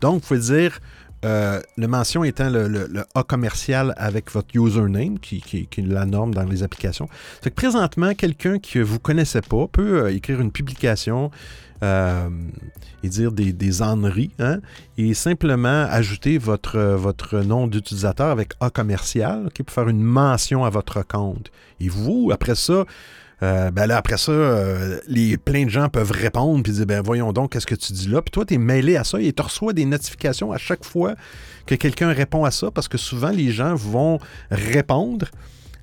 Donc, 0.01 0.13
vous 0.13 0.19
pouvez 0.19 0.39
dire, 0.39 0.79
euh, 1.25 1.61
le 1.77 1.87
mention 1.87 2.23
étant 2.23 2.49
le, 2.49 2.87
A 3.15 3.23
commercial 3.23 3.93
avec 3.97 4.31
votre 4.31 4.55
username, 4.55 5.19
qui, 5.19 5.43
est 5.51 5.77
la 5.77 6.05
norme 6.05 6.33
dans 6.33 6.43
les 6.43 6.63
applications. 6.63 7.09
C'est 7.41 7.49
que 7.49 7.55
présentement, 7.55 8.13
quelqu'un 8.13 8.59
que 8.59 8.79
vous 8.79 8.95
ne 8.95 8.99
connaissez 8.99 9.41
pas 9.41 9.67
peut 9.67 10.03
euh, 10.03 10.15
écrire 10.15 10.39
une 10.39 10.51
publication 10.51 11.31
euh, 11.83 12.29
et 13.03 13.09
dire 13.09 13.31
des, 13.31 13.51
des 13.51 13.81
âneries, 13.81 14.31
hein, 14.39 14.59
et 14.97 15.13
simplement 15.13 15.87
ajouter 15.89 16.37
votre, 16.37 16.79
votre 16.79 17.39
nom 17.39 17.67
d'utilisateur 17.67 18.27
avec 18.27 18.53
A 18.59 18.69
commercial 18.69 19.49
pour 19.55 19.73
faire 19.73 19.89
une 19.89 20.03
mention 20.03 20.65
à 20.65 20.69
votre 20.69 21.05
compte. 21.05 21.51
Et 21.79 21.89
vous, 21.89 22.29
après 22.31 22.55
ça, 22.55 22.85
euh, 23.43 23.69
ben 23.69 23.85
là, 23.85 23.97
après 23.97 24.17
ça, 24.17 24.31
euh, 24.31 24.99
les, 25.07 25.37
plein 25.37 25.65
de 25.65 25.69
gens 25.69 25.89
peuvent 25.89 26.11
répondre 26.11 26.63
puis 26.63 26.71
dire 26.71 26.85
ben 26.87 27.01
voyons 27.01 27.33
donc, 27.33 27.51
qu'est-ce 27.51 27.67
que 27.67 27.75
tu 27.75 27.93
dis 27.93 28.07
là? 28.07 28.21
Puis 28.21 28.31
toi, 28.31 28.45
tu 28.45 28.55
es 28.55 28.57
mêlé 28.57 28.97
à 28.97 29.03
ça 29.03 29.21
et 29.21 29.31
tu 29.31 29.41
reçois 29.41 29.73
des 29.73 29.85
notifications 29.85 30.51
à 30.51 30.57
chaque 30.57 30.83
fois 30.83 31.15
que 31.65 31.75
quelqu'un 31.75 32.11
répond 32.11 32.45
à 32.45 32.51
ça 32.51 32.71
parce 32.71 32.87
que 32.87 32.97
souvent, 32.97 33.29
les 33.29 33.51
gens 33.51 33.75
vont 33.75 34.19
répondre 34.49 35.27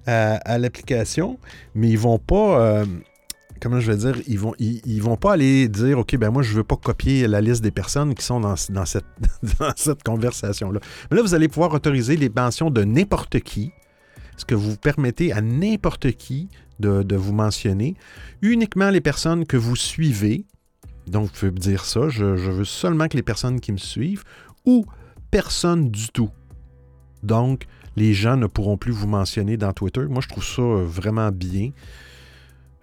à, 0.06 0.58
l'application, 0.58 1.38
mais 1.74 1.88
ils 1.88 1.98
vont 1.98 2.18
pas 2.18 2.84
comment 3.64 3.80
je 3.80 3.90
vais 3.90 3.96
dire, 3.96 4.22
ils 4.26 4.38
vont, 4.38 4.54
vont 5.00 5.16
pas 5.16 5.32
aller 5.32 5.68
dire, 5.68 5.98
OK, 5.98 6.16
ben 6.16 6.30
moi, 6.30 6.42
je 6.42 6.52
veux 6.52 6.64
pas 6.64 6.76
copier 6.76 7.26
la 7.26 7.40
liste 7.40 7.62
des 7.62 7.70
personnes 7.70 8.14
qui 8.14 8.22
sont 8.22 8.38
dans, 8.38 8.56
cette, 8.56 9.06
cette 9.76 10.02
conversation-là. 10.02 10.80
Mais 11.10 11.16
là, 11.16 11.22
vous 11.22 11.34
allez 11.34 11.48
pouvoir 11.48 11.72
autoriser 11.72 12.16
les 12.16 12.28
mentions 12.28 12.70
de 12.70 12.84
n'importe 12.84 13.40
qui, 13.40 13.72
ce 14.36 14.44
que 14.44 14.54
vous 14.54 14.76
permettez 14.76 15.32
à 15.32 15.40
n'importe 15.40 16.12
qui 16.12 16.50
de, 16.80 17.16
vous 17.16 17.32
mentionner, 17.32 17.94
uniquement 18.42 18.90
les 18.90 19.00
personnes 19.00 19.46
que 19.46 19.56
vous 19.56 19.76
suivez. 19.76 20.44
Donc, 21.06 21.24
vous 21.24 21.32
pouvez 21.32 21.50
dire 21.50 21.84
ça, 21.84 22.08
je, 22.08 22.24
veux 22.24 22.64
seulement 22.64 23.08
que 23.08 23.16
les 23.16 23.22
personnes 23.22 23.60
qui 23.60 23.72
me 23.72 23.78
suivent, 23.78 24.24
ou 24.64 24.86
personne 25.30 25.90
du 25.90 26.08
tout. 26.08 26.30
Donc, 27.22 27.66
les 27.96 28.14
gens 28.14 28.36
ne 28.36 28.46
pourront 28.46 28.76
plus 28.76 28.92
vous 28.92 29.06
mentionner 29.06 29.56
dans 29.56 29.72
Twitter. 29.72 30.04
Moi, 30.08 30.20
je 30.20 30.28
trouve 30.28 30.44
ça 30.44 30.62
vraiment 30.62 31.30
bien. 31.30 31.70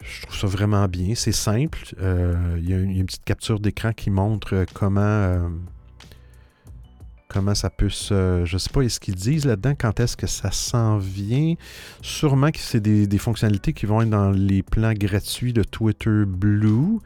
Je 0.03 0.21
trouve 0.23 0.37
ça 0.37 0.47
vraiment 0.47 0.87
bien. 0.87 1.13
C'est 1.15 1.31
simple. 1.31 1.79
Euh, 1.99 2.57
il 2.57 2.69
y, 2.69 2.73
a 2.73 2.77
une 2.77 3.05
petite 3.05 3.23
capture 3.23 3.59
d'écran 3.59 3.93
qui 3.93 4.09
montre 4.09 4.55
euh, 4.55 4.65
comment, 4.73 5.01
euh, 5.01 5.49
comment 7.31 7.55
ça 7.55 7.69
peut 7.69 7.89
se. 7.89 8.43
Je 8.45 8.55
ne 8.55 8.59
sais 8.59 8.69
pas 8.69 8.87
ce 8.87 8.99
qu'ils 8.99 9.15
disent 9.15 9.45
là-dedans, 9.45 9.73
quand 9.77 9.99
est-ce 9.99 10.17
que 10.17 10.27
ça 10.27 10.51
s'en 10.51 10.97
vient? 10.97 11.55
Sûrement 12.01 12.51
que 12.51 12.59
c'est 12.59 12.81
des, 12.81 13.17
fonctionnalités 13.17 13.73
qui 13.73 13.85
vont 13.85 14.01
être 14.01 14.09
dans 14.09 14.31
les 14.31 14.63
plans 14.63 14.93
gratuits 14.93 15.53
de 15.53 15.63
Twitter 15.63 16.25
Blue. 16.27 16.99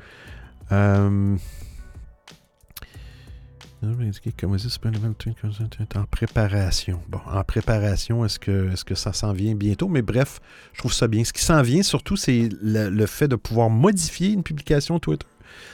En 5.95 6.05
préparation. 6.05 7.01
Bon, 7.07 7.19
en 7.27 7.43
préparation, 7.43 8.25
est-ce 8.25 8.39
que, 8.39 8.71
est 8.71 8.83
que 8.83 8.95
ça 8.95 9.13
s'en 9.13 9.31
vient 9.31 9.53
bientôt? 9.53 9.87
Mais 9.87 10.01
bref, 10.01 10.39
je 10.73 10.79
trouve 10.79 10.93
ça 10.93 11.07
bien. 11.07 11.23
Ce 11.23 11.33
qui 11.33 11.43
s'en 11.43 11.61
vient 11.61 11.83
surtout, 11.83 12.15
c'est 12.15 12.49
le, 12.61 13.05
fait 13.05 13.27
de 13.27 13.35
pouvoir 13.35 13.69
modifier 13.69 14.29
une 14.29 14.41
publication 14.41 14.97
Twitter. 14.97 15.27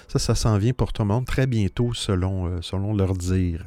Ça, 0.10 0.20
ça 0.20 0.36
s'en 0.36 0.58
vient 0.58 0.74
pour 0.74 0.92
tout 0.92 1.04
le 1.04 1.08
monde 1.08 1.26
très 1.26 1.48
bientôt, 1.48 1.94
selon, 1.94 2.48
euh, 2.48 2.62
selon 2.62 2.94
leur 2.94 3.14
dire. 3.14 3.66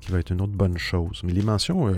Qui 0.00 0.12
va 0.12 0.18
être 0.18 0.30
une 0.30 0.40
autre 0.40 0.52
bonne 0.52 0.78
chose. 0.78 1.20
Mais 1.24 1.32
les 1.32 1.42
mentions, 1.42 1.88
euh, 1.88 1.94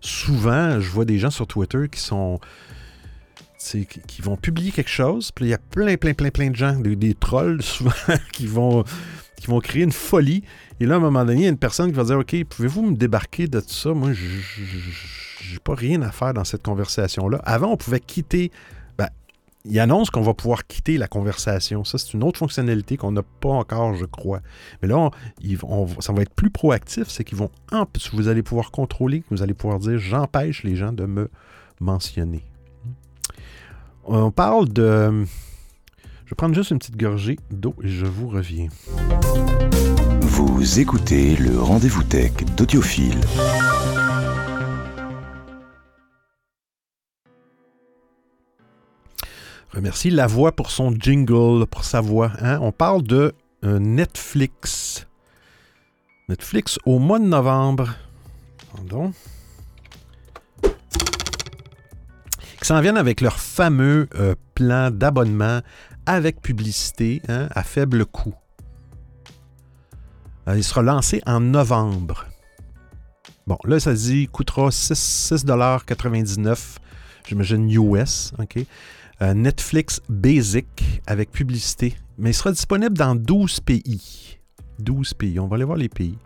souvent, 0.00 0.80
je 0.80 0.88
vois 0.90 1.04
des 1.04 1.18
gens 1.18 1.30
sur 1.30 1.46
Twitter 1.46 1.88
qui 1.90 2.00
sont 2.00 2.40
qui 4.06 4.20
vont 4.20 4.36
publier 4.36 4.72
quelque 4.72 4.90
chose, 4.90 5.30
puis 5.32 5.46
il 5.46 5.48
y 5.48 5.54
a 5.54 5.58
plein, 5.58 5.96
plein, 5.96 6.12
plein, 6.12 6.28
plein 6.28 6.50
de 6.50 6.56
gens, 6.56 6.78
des 6.78 7.14
trolls 7.14 7.62
souvent, 7.62 7.92
qui 8.32 8.46
vont 8.46 8.84
qui 9.36 9.46
vont 9.46 9.60
créer 9.60 9.82
une 9.82 9.92
folie. 9.92 10.42
Et 10.80 10.86
là, 10.86 10.94
à 10.94 10.96
un 10.98 11.00
moment 11.00 11.24
donné, 11.24 11.40
il 11.40 11.44
y 11.44 11.46
a 11.46 11.50
une 11.50 11.58
personne 11.58 11.90
qui 11.90 11.96
va 11.96 12.04
dire 12.04 12.18
OK, 12.18 12.44
pouvez-vous 12.44 12.82
me 12.82 12.96
débarquer 12.96 13.46
de 13.46 13.60
tout 13.60 13.68
ça 13.72 13.92
Moi, 13.92 14.12
je 14.12 15.52
n'ai 15.52 15.58
pas 15.62 15.74
rien 15.74 16.02
à 16.02 16.10
faire 16.10 16.34
dans 16.34 16.44
cette 16.44 16.62
conversation-là. 16.62 17.40
Avant, 17.44 17.72
on 17.72 17.76
pouvait 17.76 18.00
quitter. 18.00 18.50
Il 19.66 19.80
annonce 19.80 20.10
qu'on 20.10 20.20
va 20.20 20.34
pouvoir 20.34 20.66
quitter 20.66 20.98
la 20.98 21.08
conversation. 21.08 21.84
Ça, 21.84 21.96
c'est 21.96 22.12
une 22.12 22.22
autre 22.22 22.38
fonctionnalité 22.38 22.98
qu'on 22.98 23.12
n'a 23.12 23.22
pas 23.22 23.48
encore, 23.48 23.94
je 23.94 24.04
crois. 24.04 24.40
Mais 24.82 24.88
là, 24.88 25.10
ça 26.00 26.12
va 26.12 26.20
être 26.20 26.34
plus 26.34 26.50
proactif. 26.50 27.08
C'est 27.08 27.24
qu'ils 27.24 27.38
vont. 27.38 27.50
Vous 28.12 28.28
allez 28.28 28.42
pouvoir 28.42 28.70
contrôler, 28.70 29.24
vous 29.30 29.42
allez 29.42 29.54
pouvoir 29.54 29.78
dire 29.78 29.98
j'empêche 29.98 30.64
les 30.64 30.76
gens 30.76 30.92
de 30.92 31.06
me 31.06 31.30
mentionner. 31.80 32.42
On 34.04 34.30
parle 34.30 34.68
de 34.68 35.24
je 36.24 36.30
vais 36.30 36.36
prendre 36.36 36.54
juste 36.54 36.70
une 36.70 36.78
petite 36.78 36.96
gorgée 36.96 37.38
d'eau 37.50 37.74
et 37.82 37.88
je 37.88 38.06
vous 38.06 38.28
reviens. 38.28 38.68
Vous 40.20 40.80
écoutez 40.80 41.36
le 41.36 41.60
rendez-vous 41.60 42.02
tech 42.02 42.32
d'Audiophile. 42.56 43.20
Remercie 49.74 50.10
la 50.10 50.28
voix 50.28 50.52
pour 50.52 50.70
son 50.70 50.92
jingle, 50.92 51.66
pour 51.66 51.84
sa 51.84 52.00
voix. 52.00 52.30
Hein. 52.38 52.60
On 52.62 52.70
parle 52.70 53.02
de 53.02 53.34
euh, 53.64 53.80
Netflix. 53.80 55.08
Netflix 56.28 56.78
au 56.86 57.00
mois 57.00 57.18
de 57.18 57.24
novembre. 57.24 57.96
Pardon. 58.72 59.12
Qui 60.62 62.68
s'en 62.68 62.80
viennent 62.80 62.96
avec 62.96 63.20
leur 63.20 63.40
fameux 63.40 64.08
euh, 64.14 64.36
plan 64.54 64.92
d'abonnement 64.92 65.60
avec 66.06 66.40
publicité 66.40 67.20
hein, 67.28 67.48
à 67.50 67.64
faible 67.64 68.06
coût. 68.06 68.36
Euh, 70.46 70.56
il 70.56 70.62
sera 70.62 70.82
lancé 70.82 71.20
en 71.26 71.40
novembre. 71.40 72.26
Bon, 73.48 73.58
là, 73.64 73.80
ça 73.80 73.92
dit 73.92 74.28
coûtera 74.28 74.68
6,99$, 74.68 76.76
j'imagine 77.26 77.68
US, 77.72 78.32
OK? 78.38 78.64
Euh, 79.22 79.34
Netflix 79.34 80.00
Basic 80.08 81.00
avec 81.06 81.30
publicité. 81.30 81.96
Mais 82.18 82.30
il 82.30 82.34
sera 82.34 82.52
disponible 82.52 82.96
dans 82.96 83.14
12 83.14 83.60
pays. 83.60 84.38
12 84.80 85.14
pays. 85.14 85.38
On 85.38 85.46
va 85.46 85.56
aller 85.56 85.64
voir 85.64 85.78
les 85.78 85.88
pays. 85.88 86.18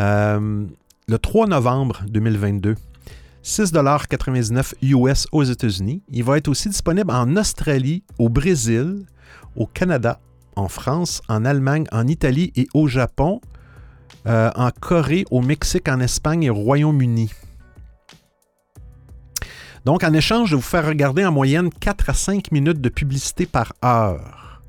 Euh, 0.00 0.64
le 1.08 1.18
3 1.18 1.46
novembre 1.46 2.02
2022. 2.08 2.76
6,99$ 3.44 4.74
US 4.82 5.26
aux 5.32 5.42
États-Unis. 5.42 6.02
Il 6.10 6.24
va 6.24 6.36
être 6.36 6.48
aussi 6.48 6.68
disponible 6.68 7.10
en 7.10 7.36
Australie, 7.36 8.02
au 8.18 8.28
Brésil, 8.28 9.06
au 9.56 9.66
Canada, 9.66 10.20
en 10.54 10.68
France, 10.68 11.22
en 11.28 11.44
Allemagne, 11.44 11.86
en 11.92 12.06
Italie 12.06 12.52
et 12.56 12.68
au 12.74 12.88
Japon, 12.88 13.40
euh, 14.26 14.50
en 14.54 14.70
Corée, 14.70 15.24
au 15.30 15.40
Mexique, 15.40 15.88
en 15.88 16.00
Espagne 16.00 16.44
et 16.44 16.50
au 16.50 16.54
Royaume-Uni. 16.54 17.30
Donc, 19.88 20.04
en 20.04 20.12
échange 20.12 20.50
de 20.50 20.56
vous 20.56 20.60
faire 20.60 20.86
regarder 20.86 21.24
en 21.24 21.32
moyenne 21.32 21.70
4 21.70 22.10
à 22.10 22.12
5 22.12 22.52
minutes 22.52 22.82
de 22.82 22.90
publicité 22.90 23.46
par 23.46 23.72
heure, 23.82 24.60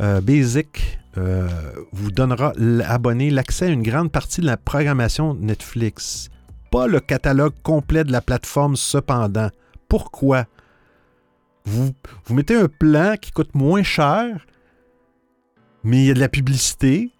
euh, 0.00 0.20
Basic 0.20 0.98
euh, 1.16 1.48
vous 1.92 2.10
donnera 2.10 2.52
l'abonné 2.56 3.30
l'accès 3.30 3.66
à 3.66 3.68
une 3.68 3.84
grande 3.84 4.10
partie 4.10 4.40
de 4.40 4.46
la 4.46 4.56
programmation 4.56 5.34
Netflix 5.34 6.28
pas 6.72 6.88
le 6.88 6.98
catalogue 6.98 7.54
complet 7.62 8.02
de 8.02 8.10
la 8.10 8.20
plateforme 8.20 8.74
cependant. 8.74 9.50
Pourquoi? 9.88 10.46
Vous, 11.64 11.92
vous 12.24 12.34
mettez 12.34 12.56
un 12.56 12.66
plan 12.66 13.14
qui 13.16 13.30
coûte 13.30 13.54
moins 13.54 13.84
cher, 13.84 14.44
mais 15.84 15.98
il 15.98 16.06
y 16.06 16.10
a 16.10 16.14
de 16.14 16.18
la 16.18 16.28
publicité. 16.28 17.12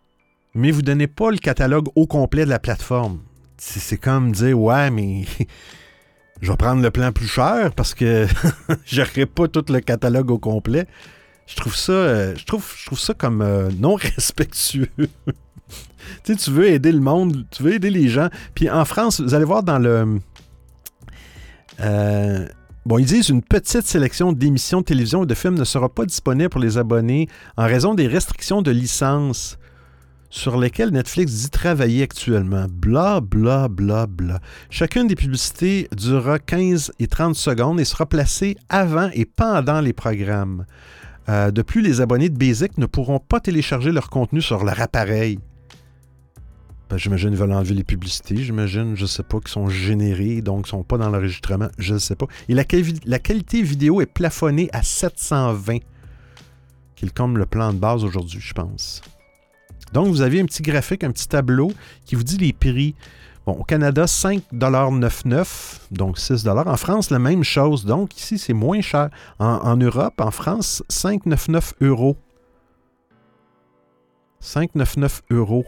mais 0.54 0.72
vous 0.72 0.80
ne 0.80 0.86
donnez 0.86 1.06
pas 1.06 1.30
le 1.30 1.38
catalogue 1.38 1.86
au 1.94 2.08
complet 2.08 2.44
de 2.44 2.50
la 2.50 2.58
plateforme. 2.58 3.20
C'est 3.58 3.96
comme 3.96 4.32
dire, 4.32 4.58
ouais, 4.58 4.90
mais 4.90 5.24
je 6.40 6.50
vais 6.50 6.56
prendre 6.56 6.82
le 6.82 6.90
plan 6.90 7.12
plus 7.12 7.26
cher 7.26 7.72
parce 7.74 7.94
que 7.94 8.26
j'aurai 8.84 9.26
pas 9.26 9.48
tout 9.48 9.64
le 9.68 9.80
catalogue 9.80 10.30
au 10.30 10.38
complet. 10.38 10.86
Je 11.46 11.56
trouve 11.56 11.76
ça, 11.76 11.92
euh, 11.92 12.34
je 12.36 12.44
trouve, 12.44 12.66
je 12.76 12.86
trouve 12.86 12.98
ça 12.98 13.14
comme 13.14 13.42
euh, 13.42 13.70
non 13.78 13.94
respectueux. 14.16 14.88
tu 14.96 15.06
sais, 16.24 16.36
tu 16.36 16.50
veux 16.50 16.68
aider 16.68 16.92
le 16.92 17.00
monde, 17.00 17.44
tu 17.50 17.62
veux 17.62 17.74
aider 17.74 17.90
les 17.90 18.08
gens. 18.08 18.28
Puis 18.54 18.70
en 18.70 18.84
France, 18.84 19.20
vous 19.20 19.34
allez 19.34 19.44
voir 19.44 19.62
dans 19.62 19.78
le. 19.78 20.20
Euh, 21.80 22.46
bon, 22.86 22.98
ils 22.98 23.06
disent 23.06 23.28
une 23.28 23.42
petite 23.42 23.86
sélection 23.86 24.32
d'émissions 24.32 24.80
de 24.80 24.84
télévision 24.86 25.24
et 25.24 25.26
de 25.26 25.34
films 25.34 25.58
ne 25.58 25.64
sera 25.64 25.88
pas 25.88 26.06
disponible 26.06 26.48
pour 26.48 26.60
les 26.60 26.78
abonnés 26.78 27.28
en 27.56 27.66
raison 27.66 27.94
des 27.94 28.06
restrictions 28.06 28.62
de 28.62 28.70
licence 28.70 29.58
sur 30.34 30.58
lesquels 30.58 30.90
Netflix 30.90 31.32
dit 31.32 31.50
travailler 31.50 32.02
actuellement. 32.02 32.66
Bla, 32.68 33.20
bla, 33.20 33.68
bla, 33.68 34.08
bla. 34.08 34.40
Chacune 34.68 35.06
des 35.06 35.14
publicités 35.14 35.86
durera 35.96 36.40
15 36.40 36.90
et 36.98 37.06
30 37.06 37.36
secondes 37.36 37.78
et 37.78 37.84
sera 37.84 38.04
placée 38.04 38.56
avant 38.68 39.10
et 39.14 39.26
pendant 39.26 39.80
les 39.80 39.92
programmes. 39.92 40.66
Euh, 41.28 41.52
de 41.52 41.62
plus, 41.62 41.82
les 41.82 42.00
abonnés 42.00 42.30
de 42.30 42.36
Basic 42.36 42.78
ne 42.78 42.86
pourront 42.86 43.20
pas 43.20 43.38
télécharger 43.38 43.92
leur 43.92 44.10
contenu 44.10 44.42
sur 44.42 44.64
leur 44.64 44.80
appareil. 44.80 45.38
Ben, 46.90 46.96
j'imagine 46.96 47.30
qu'ils 47.30 47.38
veulent 47.38 47.52
enlever 47.52 47.74
les 47.74 47.84
publicités, 47.84 48.36
j'imagine, 48.36 48.96
je 48.96 49.06
sais 49.06 49.22
pas, 49.22 49.38
qui 49.38 49.52
sont 49.52 49.68
générées, 49.68 50.42
donc 50.42 50.64
qui 50.64 50.74
ne 50.74 50.78
sont 50.80 50.82
pas 50.82 50.98
dans 50.98 51.10
l'enregistrement, 51.10 51.68
je 51.78 51.94
ne 51.94 51.98
sais 52.00 52.16
pas. 52.16 52.26
Et 52.48 52.54
la, 52.54 52.64
qualité 52.64 53.62
vidéo 53.62 54.00
est 54.00 54.12
plafonnée 54.12 54.68
à 54.72 54.82
720, 54.82 55.78
qui 56.96 57.06
est 57.06 57.14
comme 57.14 57.38
le 57.38 57.46
plan 57.46 57.72
de 57.72 57.78
base 57.78 58.02
aujourd'hui, 58.02 58.40
je 58.40 58.52
pense. 58.52 59.00
Donc, 59.94 60.08
vous 60.08 60.22
avez 60.22 60.40
un 60.40 60.44
petit 60.44 60.62
graphique, 60.62 61.04
un 61.04 61.12
petit 61.12 61.28
tableau 61.28 61.72
qui 62.04 62.16
vous 62.16 62.24
dit 62.24 62.36
les 62.36 62.52
prix. 62.52 62.96
Bon, 63.46 63.52
au 63.52 63.62
Canada, 63.62 64.06
5,99 64.06 65.80
donc 65.92 66.18
6 66.18 66.46
En 66.48 66.76
France, 66.76 67.10
la 67.10 67.20
même 67.20 67.44
chose. 67.44 67.84
Donc, 67.84 68.16
ici, 68.16 68.36
c'est 68.38 68.54
moins 68.54 68.80
cher. 68.80 69.10
En, 69.38 69.76
Europe, 69.76 70.20
en 70.20 70.32
France, 70.32 70.82
5,99 70.90 71.74
euros. 71.80 72.16
5,99 74.42 75.20
euros. 75.30 75.64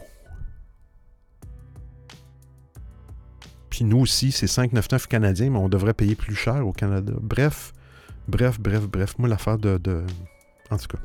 Puis 3.71 3.85
nous 3.85 3.99
aussi, 3.99 4.33
c'est 4.33 4.47
5,99 4.47 5.07
canadiens, 5.07 5.51
mais 5.51 5.59
on 5.59 5.69
devrait 5.69 5.95
payer 5.95 6.17
plus 6.17 6.35
cher 6.35 6.67
au 6.67 6.73
Canada. 6.73 7.13
Bref, 7.21 7.73
bref, 8.27 8.59
bref, 8.59 8.89
bref. 8.89 9.15
Moi, 9.19 9.29
l'affaire 9.29 9.59
de... 9.59 9.79
En 10.71 10.79
tout 10.79 10.89
cas. 10.89 10.99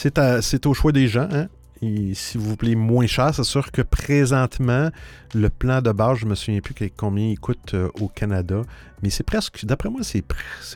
C'est 0.00 0.66
au 0.66 0.74
choix 0.74 0.92
des 0.92 1.08
gens. 1.08 1.28
Hein? 1.32 1.48
Si 1.80 2.38
vous 2.38 2.54
voulez 2.54 2.76
moins 2.76 3.08
cher, 3.08 3.34
c'est 3.34 3.42
sûr 3.42 3.72
que 3.72 3.82
présentement, 3.82 4.90
le 5.34 5.48
plan 5.48 5.82
de 5.82 5.90
base, 5.90 6.18
je 6.18 6.24
ne 6.24 6.30
me 6.30 6.34
souviens 6.36 6.60
plus 6.60 6.74
combien 6.96 7.26
il 7.26 7.40
coûte 7.40 7.74
euh, 7.74 7.88
au 8.00 8.06
Canada, 8.06 8.62
mais 9.02 9.10
c'est 9.10 9.24
presque, 9.24 9.64
d'après 9.64 9.88
moi, 9.90 10.02
c'est 10.04 10.22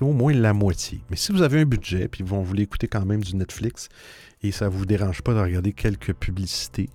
au 0.01 0.13
moins 0.13 0.33
la 0.33 0.53
moitié. 0.53 1.01
Mais 1.09 1.17
si 1.17 1.31
vous 1.31 1.43
avez 1.43 1.61
un 1.61 1.65
budget, 1.65 2.09
puis 2.09 2.25
vous 2.25 2.43
voulez 2.45 2.65
écouter 2.65 2.89
quand 2.89 3.05
même 3.05 3.23
du 3.23 3.37
Netflix, 3.37 3.89
et 4.43 4.51
ça 4.51 4.65
ne 4.65 4.71
vous 4.71 4.87
dérange 4.87 5.23
pas 5.23 5.35
de 5.35 5.41
regarder 5.41 5.73
quelques 5.73 6.15
publicités, 6.15 6.91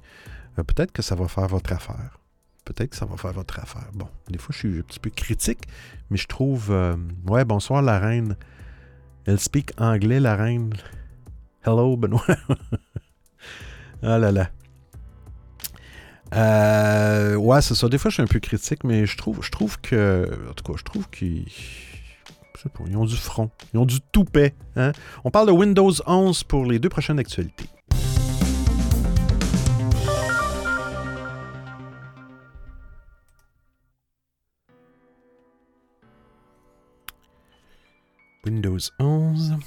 euh, 0.60 0.64
peut-être 0.64 0.92
que 0.92 1.02
ça 1.02 1.16
va 1.16 1.30
faire 1.30 1.48
votre 1.48 1.72
affaire. 1.72 2.20
Peut-être 2.66 2.90
que 2.90 2.98
ça 2.98 3.06
va 3.06 3.16
faire 3.16 3.32
votre 3.32 3.58
affaire. 3.60 3.90
Bon, 3.94 4.10
des 4.30 4.38
fois, 4.38 4.52
je 4.52 4.68
suis 4.68 4.80
un 4.80 4.82
petit 4.82 5.00
peu 5.00 5.12
critique, 5.12 5.64
mais 6.10 6.18
je 6.18 6.28
trouve... 6.28 6.72
Euh, 6.72 6.98
ouais, 7.28 7.46
bonsoir 7.46 7.82
la 7.82 8.00
reine. 8.00 8.36
Elle 9.26 9.40
speak 9.40 9.72
anglais, 9.78 10.20
la 10.20 10.36
reine. 10.36 10.74
Hello, 11.68 11.98
Benoît. 11.98 12.24
ah 14.02 14.18
là 14.18 14.32
là. 14.32 14.50
Euh, 16.34 17.36
ouais, 17.36 17.62
c'est 17.62 17.76
ça. 17.76 17.90
Des 17.90 17.98
fois, 17.98 18.10
je 18.10 18.14
suis 18.14 18.24
un 18.24 18.28
peu 18.28 18.40
critique, 18.40 18.86
mais 18.86 19.06
je 19.06 19.18
trouve, 19.18 19.44
je 19.44 19.52
trouve 19.52 19.78
que. 19.82 20.32
En 20.50 20.54
tout 20.54 20.64
cas, 20.64 20.78
je 20.78 20.84
trouve 20.86 21.10
qu'ils. 21.10 21.46
Je 21.50 22.62
sais 22.62 22.70
pas, 22.70 22.86
ils 22.88 22.96
ont 22.96 23.04
du 23.04 23.18
front. 23.18 23.52
Ils 23.74 23.80
ont 23.80 23.86
du 23.86 24.00
toupet. 24.00 24.56
Hein? 24.78 24.94
On 25.26 25.30
parle 25.30 25.48
de 25.48 25.52
Windows 25.52 25.92
11 26.06 26.46
pour 26.46 26.64
les 26.64 26.80
deux 26.80 26.88
prochaines 26.88 27.20
actualités. 27.20 27.66
Windows 38.46 38.80
11 39.00 39.58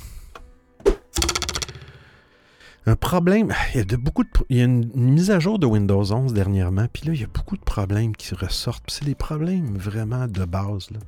un 2.90 2.96
problème. 2.96 3.54
Il 3.72 3.78
y 3.78 3.80
a, 3.80 3.84
de 3.84 3.96
beaucoup 3.96 4.24
de, 4.24 4.28
il 4.48 4.56
y 4.56 4.60
a 4.60 4.64
une, 4.64 4.90
mise 4.94 5.30
à 5.30 5.38
jour 5.38 5.58
de 5.58 5.66
Windows 5.66 6.12
11 6.12 6.32
dernièrement, 6.34 6.86
puis 6.92 7.06
là, 7.06 7.14
il 7.14 7.20
y 7.20 7.24
a 7.24 7.28
beaucoup 7.28 7.56
de 7.56 7.62
problèmes 7.62 8.16
qui 8.16 8.34
ressortent. 8.34 8.84
C'est 8.88 9.04
des 9.04 9.14
problèmes 9.14 9.76
vraiment 9.78 10.26
de 10.26 10.44
base. 10.44 10.90
Le 10.90 10.98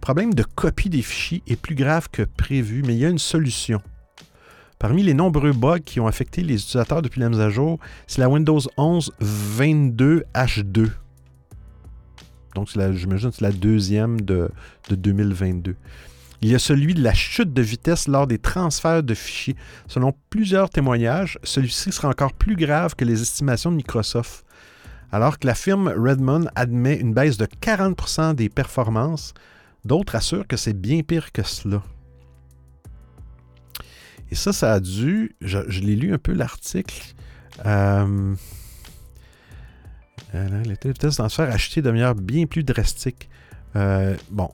problème 0.00 0.34
de 0.34 0.42
copie 0.42 0.90
des 0.90 1.02
fichiers 1.02 1.42
est 1.46 1.56
plus 1.56 1.74
grave 1.74 2.08
que 2.12 2.22
prévu, 2.22 2.82
mais 2.86 2.94
il 2.94 2.98
y 2.98 3.06
a 3.06 3.08
une 3.08 3.18
solution. 3.18 3.80
Parmi 4.78 5.02
les 5.02 5.14
nombreux 5.14 5.52
bugs 5.52 5.80
qui 5.80 6.00
ont 6.00 6.06
affecté 6.06 6.42
les 6.42 6.54
utilisateurs 6.54 7.02
depuis 7.02 7.20
la 7.20 7.28
mise 7.28 7.40
à 7.40 7.50
jour, 7.50 7.78
c'est 8.06 8.20
la 8.20 8.28
Windows 8.28 8.60
11 8.76 9.12
22H2. 9.22 10.90
Donc, 12.54 12.68
j'imagine 12.68 13.30
que 13.30 13.36
c'est 13.36 13.44
la 13.44 13.52
deuxième 13.52 14.20
de, 14.20 14.50
de 14.88 14.94
2022. 14.94 15.76
Il 16.42 16.50
y 16.50 16.54
a 16.54 16.58
celui 16.58 16.94
de 16.94 17.02
la 17.02 17.12
chute 17.12 17.52
de 17.52 17.60
vitesse 17.60 18.08
lors 18.08 18.26
des 18.26 18.38
transferts 18.38 19.02
de 19.02 19.14
fichiers. 19.14 19.56
Selon 19.86 20.14
plusieurs 20.30 20.70
témoignages, 20.70 21.38
celui-ci 21.42 21.92
sera 21.92 22.08
encore 22.08 22.32
plus 22.32 22.56
grave 22.56 22.94
que 22.94 23.04
les 23.04 23.20
estimations 23.20 23.70
de 23.70 23.76
Microsoft. 23.76 24.46
Alors 25.12 25.38
que 25.38 25.46
la 25.46 25.54
firme 25.54 25.88
Redmond 25.88 26.46
admet 26.54 26.96
une 26.96 27.12
baisse 27.12 27.36
de 27.36 27.44
40% 27.44 28.34
des 28.34 28.48
performances, 28.48 29.34
d'autres 29.84 30.14
assurent 30.14 30.46
que 30.46 30.56
c'est 30.56 30.72
bien 30.72 31.02
pire 31.02 31.32
que 31.32 31.42
cela. 31.42 31.82
Et 34.30 34.34
ça, 34.34 34.52
ça 34.52 34.74
a 34.74 34.80
dû, 34.80 35.36
je, 35.40 35.58
l'ai 35.80 35.96
lu 35.96 36.14
un 36.14 36.18
peu 36.18 36.32
l'article, 36.32 37.14
euh, 37.66 38.34
euh 40.34 40.62
les 40.62 40.70
vitesse 40.70 40.94
de 40.94 41.16
transfert 41.16 41.50
acheté 41.50 41.82
de 41.82 41.90
manière 41.90 42.14
bien 42.14 42.46
plus 42.46 42.62
drastique. 42.62 43.28
Euh, 43.74 44.16
bon, 44.30 44.50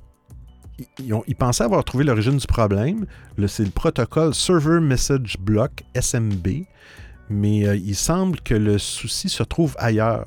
ils, 0.99 1.37
pensaient 1.37 1.65
avoir 1.65 1.85
trouvé 1.85 2.05
l'origine 2.05 2.37
du 2.37 2.47
problème. 2.47 3.07
C'est 3.47 3.65
le 3.65 3.71
protocole 3.71 4.35
Server 4.35 4.81
Message 4.81 5.37
Block, 5.39 5.83
SMB. 5.99 6.65
Mais 7.29 7.67
euh, 7.67 7.77
il 7.77 7.97
semble 7.97 8.41
que 8.41 8.55
le 8.55 8.79
souci 8.79 9.29
se 9.29 9.43
trouve 9.43 9.75
ailleurs. 9.79 10.27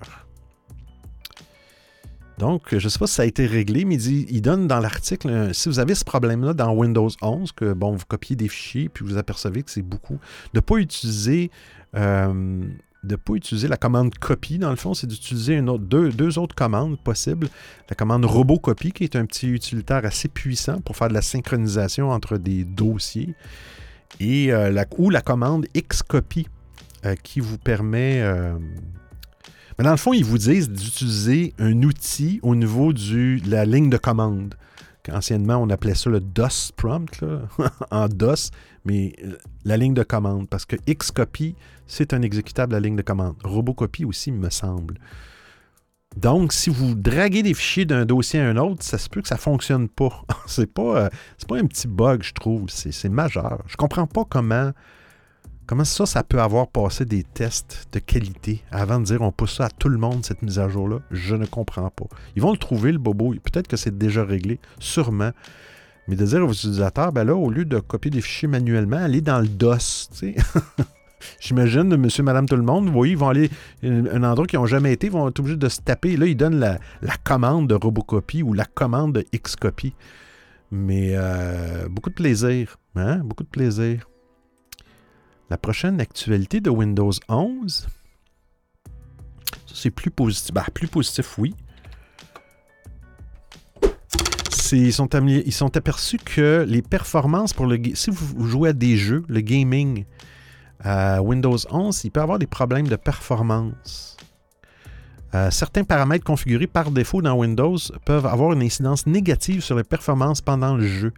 Donc, 2.38 2.68
je 2.72 2.76
ne 2.84 2.90
sais 2.90 3.00
pas 3.00 3.08
si 3.08 3.16
ça 3.16 3.24
a 3.24 3.26
été 3.26 3.46
réglé, 3.46 3.84
mais 3.84 4.02
il, 4.02 4.42
donne 4.42 4.66
dans 4.66 4.80
l'article, 4.80 5.54
si 5.54 5.68
vous 5.68 5.80
avez 5.80 5.94
ce 5.94 6.06
problème-là 6.06 6.54
dans 6.54 6.74
Windows 6.74 7.10
11, 7.22 7.52
que 7.52 7.74
bon, 7.74 7.92
vous 7.92 8.06
copiez 8.08 8.38
des 8.38 8.48
fichiers, 8.48 8.88
puis 8.88 9.04
vous 9.04 9.18
apercevez 9.18 9.62
que 9.62 9.70
c'est 9.70 9.82
beaucoup, 9.82 10.20
de 10.54 10.60
ne 10.60 10.62
pas 10.62 10.78
utiliser 10.78 11.52
euh, 11.96 12.64
de 13.04 13.12
ne 13.12 13.16
pas 13.16 13.34
utiliser 13.34 13.68
la 13.68 13.78
commande 13.78 14.14
copie, 14.16 14.58
dans 14.58 14.70
le 14.70 14.76
fond, 14.76 14.94
c'est 14.94 15.08
d'utiliser 15.08 15.62
deux, 15.80 16.38
autres 16.38 16.56
commandes 16.56 17.00
possibles. 17.00 17.48
La 17.90 17.96
commande 17.96 18.26
robot 18.26 18.60
copie, 18.60 18.92
qui 18.92 19.06
est 19.06 19.16
un 19.16 19.26
petit 19.26 19.48
utilitaire 19.48 20.06
assez 20.06 20.28
puissant 20.28 20.82
pour 20.82 20.98
faire 20.98 21.08
de 21.08 21.14
la 21.14 21.22
synchronisation 21.22 22.10
entre 22.10 22.38
des 22.38 22.66
dossiers, 22.66 23.36
et 24.20 24.52
euh, 24.52 24.70
la, 24.70 24.86
ou 24.98 25.10
la 25.10 25.22
commande 25.22 25.66
xcopy, 25.76 26.48
euh, 27.06 27.16
qui 27.24 27.40
vous 27.40 27.58
permet... 27.58 28.22
Euh, 28.22 28.58
mais 29.78 29.86
dans 29.86 29.92
le 29.92 29.98
fond, 29.98 30.12
ils 30.12 30.26
vous 30.26 30.38
disent 30.38 30.70
d'utiliser 30.70 31.54
un 31.58 31.84
outil 31.84 32.42
au 32.44 32.54
niveau 32.54 32.92
de 32.92 33.50
la 33.50 33.64
ligne 33.64 33.90
de 33.90 33.98
commande. 33.98 34.56
Anciennement, 35.12 35.58
on 35.58 35.70
appelait 35.70 35.96
ça 35.96 36.10
le 36.10 36.20
DOS 36.20 36.72
prompt, 36.76 37.24
en 37.92 38.08
DOS, 38.08 38.52
mais 38.86 39.16
la 39.66 39.78
ligne 39.78 39.94
de 39.94 40.04
commande, 40.04 40.48
parce 40.48 40.66
que 40.66 40.76
xcopy, 40.88 41.56
c'est 41.90 42.14
un 42.14 42.22
exécutable 42.22 42.76
à 42.76 42.80
ligne 42.80 42.96
de 42.96 43.02
commande. 43.02 43.36
Robocopie 43.44 44.06
aussi, 44.06 44.32
me 44.32 44.50
semble. 44.50 45.00
Donc, 46.16 46.54
si 46.54 46.70
vous 46.70 46.96
draguez 46.96 47.44
des 47.44 47.54
fichiers 47.54 47.86
d'un 47.86 48.06
dossier 48.06 48.40
à 48.40 48.48
un 48.48 48.58
autre, 48.58 48.84
ça 48.84 48.98
se 48.98 49.10
peut 49.10 49.22
que 49.22 49.28
ça 49.28 49.36
ne 49.36 49.40
fonctionne 49.40 49.90
pas. 49.90 50.24
c'est 50.48 50.72
pas, 50.72 51.06
euh, 51.06 51.10
pas 51.48 51.58
un 51.58 51.66
petit 51.66 51.88
bug, 51.88 52.24
je 52.24 52.34
trouve. 52.34 52.66
C'est 52.70 53.10
majeur. 53.10 53.64
Je 53.68 53.76
comprends 53.76 54.06
pas 54.06 54.24
comment, 54.24 54.72
comment 55.66 55.84
ça, 55.84 56.06
ça 56.06 56.24
peut 56.24 56.42
avoir 56.42 56.68
passé 56.68 57.06
des 57.06 57.24
tests 57.24 57.88
de 57.92 58.00
qualité 58.00 58.64
avant 58.72 59.00
de 59.00 59.06
dire 59.06 59.22
on 59.22 59.32
pousse 59.32 59.58
ça 59.58 59.66
à 59.66 59.70
tout 59.70 59.90
le 59.90 59.98
monde, 59.98 60.24
cette 60.24 60.44
mise 60.44 60.60
à 60.60 60.70
jour-là. 60.70 61.00
Je 61.10 61.36
ne 61.36 61.46
comprends 61.46 61.90
pas. 61.90 62.06
Ils 62.36 62.42
vont 62.42 62.52
le 62.52 62.58
trouver, 62.58 62.92
le 62.92 63.00
bobo. 63.00 63.34
Peut-être 63.44 63.68
que 63.68 63.78
c'est 63.78 63.98
déjà 63.98 64.24
réglé, 64.24 64.60
sûrement. 64.80 65.32
Mais 66.08 66.16
de 66.16 66.26
dire 66.26 66.44
aux 66.44 66.52
utilisateurs, 66.52 67.12
ben 67.12 67.24
là, 67.24 67.36
au 67.36 67.52
lieu 67.52 67.66
de 67.66 67.80
copier 67.80 68.10
des 68.10 68.22
fichiers 68.22 68.48
manuellement, 68.48 68.98
allez 68.98 69.22
dans 69.22 69.40
le 69.40 69.48
DOS. 69.48 70.10
J'imagine, 71.40 71.96
monsieur, 71.96 72.24
madame, 72.24 72.48
tout 72.48 72.56
le 72.56 72.64
monde, 72.64 72.88
vous 72.88 72.94
voyez, 72.94 73.14
ils 73.14 73.18
vont 73.18 73.30
aller 73.30 73.50
un 73.84 74.24
endroit 74.24 74.48
qu'ils 74.48 74.60
n'ont 74.60 74.66
jamais 74.66 74.94
été, 74.94 75.08
ils 75.08 75.14
vont 75.14 75.28
être 75.28 75.40
obligés 75.40 75.58
de 75.58 75.70
se 75.70 75.82
taper. 75.82 76.18
Là, 76.18 76.26
ils 76.26 76.36
donnent 76.36 76.60
la, 76.60 76.78
commande 77.24 77.68
de 77.68 77.76
Robocopie 77.76 78.44
ou 78.44 78.54
la 78.54 78.66
commande 78.66 79.14
de 79.14 79.26
Xcopy. 79.36 79.94
Mais 80.72 81.12
euh, 81.14 81.88
beaucoup 81.90 82.10
de 82.10 82.16
plaisir. 82.16 82.78
Hein? 82.96 83.18
Beaucoup 83.18 83.44
de 83.44 83.50
plaisir. 83.50 84.08
La 85.50 85.58
prochaine 85.58 86.00
actualité 86.00 86.62
de 86.62 86.70
Windows 86.70 87.12
11, 87.28 87.88
C'est 89.74 89.90
plus 89.90 90.12
positif. 90.12 90.54
Ben, 90.54 90.64
plus 90.74 90.88
positif, 90.88 91.38
oui. 91.40 91.56
Ils 94.72 94.94
sont, 94.94 95.08
ils 95.08 95.54
sont 95.54 95.76
aperçus 95.78 96.20
que 96.20 96.64
les 96.68 96.84
performances 96.84 97.54
pour 97.54 97.66
le... 97.66 97.80
Si 97.96 98.12
vous 98.12 98.46
jouez 98.46 98.70
à 98.70 98.74
des 98.74 98.98
jeux, 98.98 99.24
le 99.28 99.42
gaming 99.42 100.06
à 100.82 101.22
Windows 101.22 101.58
11, 101.70 102.04
il 102.06 102.12
peut 102.12 102.22
avoir 102.22 102.40
des 102.40 102.48
problèmes 102.48 102.88
de 102.88 102.96
performance. 102.96 104.18
Euh, 105.36 105.52
certains 105.52 105.84
paramètres 105.84 106.24
configurés 106.24 106.68
par 106.68 106.90
défaut 106.90 107.22
dans 107.22 107.36
Windows 107.36 107.78
peuvent 108.06 108.26
avoir 108.26 108.54
une 108.54 108.64
incidence 108.64 109.06
négative 109.06 109.62
sur 109.62 109.76
les 109.76 109.84
performances 109.84 110.42
pendant 110.42 110.76
le 110.76 110.88
jeu. 110.88 111.14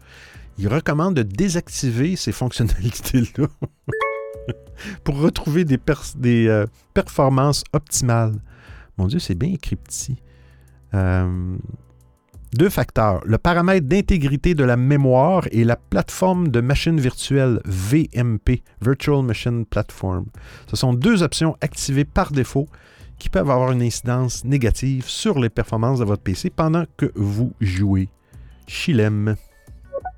Il 0.57 0.67
recommande 0.67 1.15
de 1.15 1.23
désactiver 1.23 2.15
ces 2.17 2.33
fonctionnalités-là 2.33 3.47
pour 5.03 5.17
retrouver 5.17 5.63
des, 5.63 5.79
euh, 6.47 6.65
performances 6.93 7.63
optimales. 7.71 8.35
Mon 8.97 9.07
Dieu, 9.07 9.19
c'est 9.19 9.35
bien 9.35 9.53
écrit 9.53 9.77
petit. 9.77 10.17
Euh, 10.93 11.55
deux 12.53 12.69
facteurs, 12.69 13.21
le 13.25 13.37
paramètre 13.37 13.87
d'intégrité 13.87 14.55
de 14.55 14.63
la 14.63 14.77
mémoire 14.77 15.43
et 15.51 15.63
la 15.63 15.75
plateforme 15.75 16.49
de 16.49 16.61
machine 16.61 16.99
virtuelle 16.99 17.61
VMP, 17.65 18.63
Virtual 18.81 19.23
Machine 19.23 19.65
Platform. 19.65 20.25
Ce 20.67 20.75
sont 20.75 20.93
deux 20.93 21.23
options 21.23 21.55
activées 21.61 22.05
par 22.05 22.31
défaut 22.31 22.67
qui 23.17 23.29
peuvent 23.29 23.49
avoir 23.49 23.71
une 23.71 23.81
incidence 23.81 24.43
négative 24.43 25.05
sur 25.07 25.39
les 25.39 25.49
performances 25.49 25.99
de 25.99 26.05
votre 26.05 26.23
PC 26.23 26.49
pendant 26.49 26.85
que 26.97 27.11
vous 27.15 27.53
jouez. 27.61 28.09
Chilem. 28.67 29.35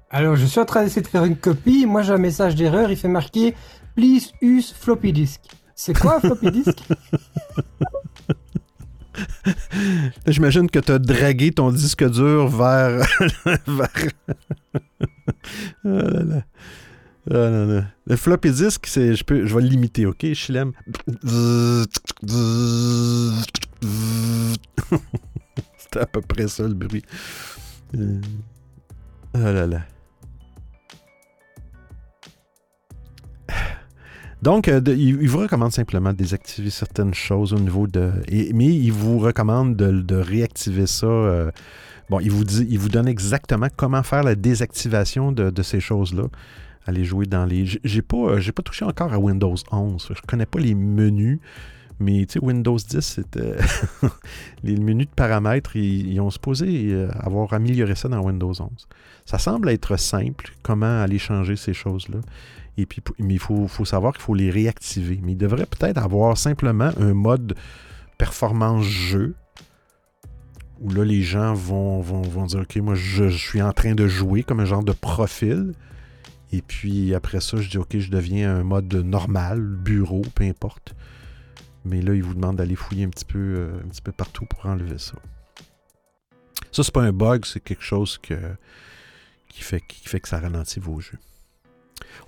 Alors, 0.10 0.36
je 0.36 0.46
suis 0.46 0.60
en 0.60 0.66
train 0.66 0.84
d'essayer 0.84 1.02
de 1.02 1.08
faire 1.08 1.26
une 1.26 1.36
copie. 1.36 1.86
Moi, 1.86 2.04
j'ai 2.04 2.14
un 2.14 2.18
message 2.18 2.56
d'erreur. 2.56 2.92
Il 2.92 2.98
fait 2.98 3.08
marquer 3.08 3.56
Please 3.96 4.32
use 4.42 4.72
floppy 4.74 5.12
disk. 5.12 5.42
C'est 5.76 5.98
quoi 5.98 6.18
un 6.18 6.20
floppy 6.20 6.52
disk? 6.52 6.78
J'imagine 10.28 10.70
que 10.70 10.80
tu 10.80 10.92
as 10.92 11.00
dragué 11.00 11.52
ton 11.52 11.72
disque 11.72 12.10
dur 12.10 12.48
vers. 12.48 13.08
vers... 13.68 13.90
oh 15.86 15.90
là 15.90 16.24
là. 16.24 16.44
Oh 17.30 17.34
là 17.34 17.66
là. 17.66 17.86
Le 18.06 18.16
floppy 18.16 18.52
disk, 18.52 18.86
c'est, 18.86 19.16
je, 19.16 19.24
peux, 19.24 19.46
je 19.46 19.56
vais 19.56 19.62
l'imiter, 19.62 20.06
ok? 20.06 20.26
L'aime. 20.50 20.74
C'était 25.78 26.00
à 26.00 26.06
peu 26.06 26.22
près 26.22 26.48
ça 26.48 26.64
le 26.64 26.74
bruit. 26.74 27.04
Oh 27.96 29.40
là 29.40 29.66
là. 29.66 29.82
Donc, 34.44 34.68
euh, 34.68 34.82
il, 34.88 35.30
vous 35.30 35.38
recommande 35.38 35.72
simplement 35.72 36.12
de 36.12 36.18
désactiver 36.18 36.70
certaines 36.70 37.14
choses 37.14 37.54
au 37.54 37.60
niveau 37.60 37.88
de. 37.88 38.12
mais 38.54 38.66
il 38.66 38.92
vous 38.92 39.18
recommande 39.18 39.78
de, 39.78 40.16
réactiver 40.18 40.86
ça. 40.86 41.08
Euh, 41.08 41.50
bon, 42.10 42.20
il 42.20 42.30
vous, 42.30 42.44
dit, 42.44 42.68
il 42.70 42.78
vous 42.78 42.90
donne 42.90 43.08
exactement 43.08 43.68
comment 43.74 44.04
faire 44.04 44.22
la 44.22 44.36
désactivation 44.36 45.32
de, 45.32 45.64
ces 45.64 45.80
choses-là. 45.80 46.24
Allez 46.86 47.06
jouer 47.06 47.26
dans 47.26 47.46
les. 47.46 47.66
J'ai 47.86 48.02
pas, 48.02 48.18
euh, 48.18 48.40
j'ai 48.42 48.52
pas 48.52 48.64
touché 48.64 48.84
encore 48.84 49.14
à 49.14 49.18
Windows 49.18 49.56
11. 49.72 50.10
Je 50.14 50.22
connais 50.28 50.46
pas 50.46 50.60
les 50.60 50.76
menus. 50.76 51.40
Mais 52.02 52.26
tu 52.26 52.34
sais, 52.34 52.40
Windows 52.46 52.76
10, 52.76 53.00
c'était. 53.00 53.56
les 54.64 54.76
menus 54.76 55.08
de 55.08 55.14
paramètres, 55.16 55.78
ils, 55.78 56.12
ils, 56.12 56.20
ont 56.20 56.32
supposé 56.32 57.08
avoir 57.18 57.54
amélioré 57.54 57.96
ça 57.96 58.10
dans 58.10 58.20
Windows 58.20 58.52
11. 58.52 58.68
Ça 59.24 59.38
semble 59.38 59.70
être 59.70 59.98
simple, 59.98 60.52
comment 60.64 61.02
aller 61.02 61.18
changer 61.18 61.56
ces 61.56 61.74
choses-là. 61.74 62.20
Mais 62.78 63.36
il 63.36 63.40
faut, 63.40 63.68
savoir 63.86 64.14
qu'il 64.14 64.22
faut 64.22 64.34
les 64.34 64.50
réactiver. 64.50 65.20
Mais 65.24 65.34
il 65.34 65.38
devrait 65.38 65.66
peut-être 65.66 65.98
avoir 65.98 66.38
simplement 66.38 66.92
un 66.98 67.14
mode 67.14 67.56
performance 68.18 68.84
jeu 68.84 69.36
où 70.80 70.90
là, 70.90 71.06
les 71.06 71.22
gens 71.22 71.54
vont, 71.54 72.02
dire 72.46 72.62
OK, 72.62 72.76
moi, 72.78 72.96
je, 72.96 73.30
suis 73.30 73.62
en 73.62 73.72
train 73.72 73.96
de 73.96 74.08
jouer 74.08 74.44
comme 74.44 74.60
un 74.60 74.66
genre 74.66 74.84
de 74.84 74.92
profil. 74.92 75.74
Et 76.52 76.62
puis 76.62 77.16
après 77.16 77.42
ça, 77.42 77.58
je 77.58 77.70
dis 77.70 77.78
OK, 77.78 77.98
je 77.98 78.12
deviens 78.12 78.56
un 78.56 78.64
mode 78.64 78.94
normal, 78.94 79.62
bureau, 79.62 80.22
peu 80.36 80.44
importe. 80.44 80.94
Mais 81.86 82.02
là, 82.02 82.14
il 82.14 82.24
vous 82.24 82.34
demande 82.34 82.58
d'aller 82.58 82.76
fouiller 82.76 83.06
un 83.06 83.10
petit 83.10 83.26
peu, 83.26 83.40
euh, 83.40 84.12
partout 84.16 84.46
pour 84.46 84.66
enlever 84.66 84.98
ça. 84.98 85.16
Ça, 86.72 86.84
c'est 86.84 86.94
pas 86.94 87.04
un 87.04 87.12
bug, 87.12 87.46
c'est 87.46 87.60
quelque 87.60 87.84
chose 87.84 88.20
qui 88.20 88.34
fait 89.62 89.80
que 90.20 90.28
ça 90.28 90.40
ralentit 90.40 90.80
vos 90.80 91.00
jeux. 91.00 91.20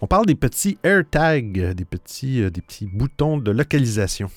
On 0.02 0.08
parle 0.08 0.26
des 0.26 0.36
petits 0.36 0.78
AirTags, 0.84 1.74
des 1.74 1.86
petits, 1.86 2.42
euh, 2.44 2.50
des 2.50 2.62
petits 2.62 2.86
boutons 2.86 3.38
de 3.38 3.52
localisation. 3.52 4.30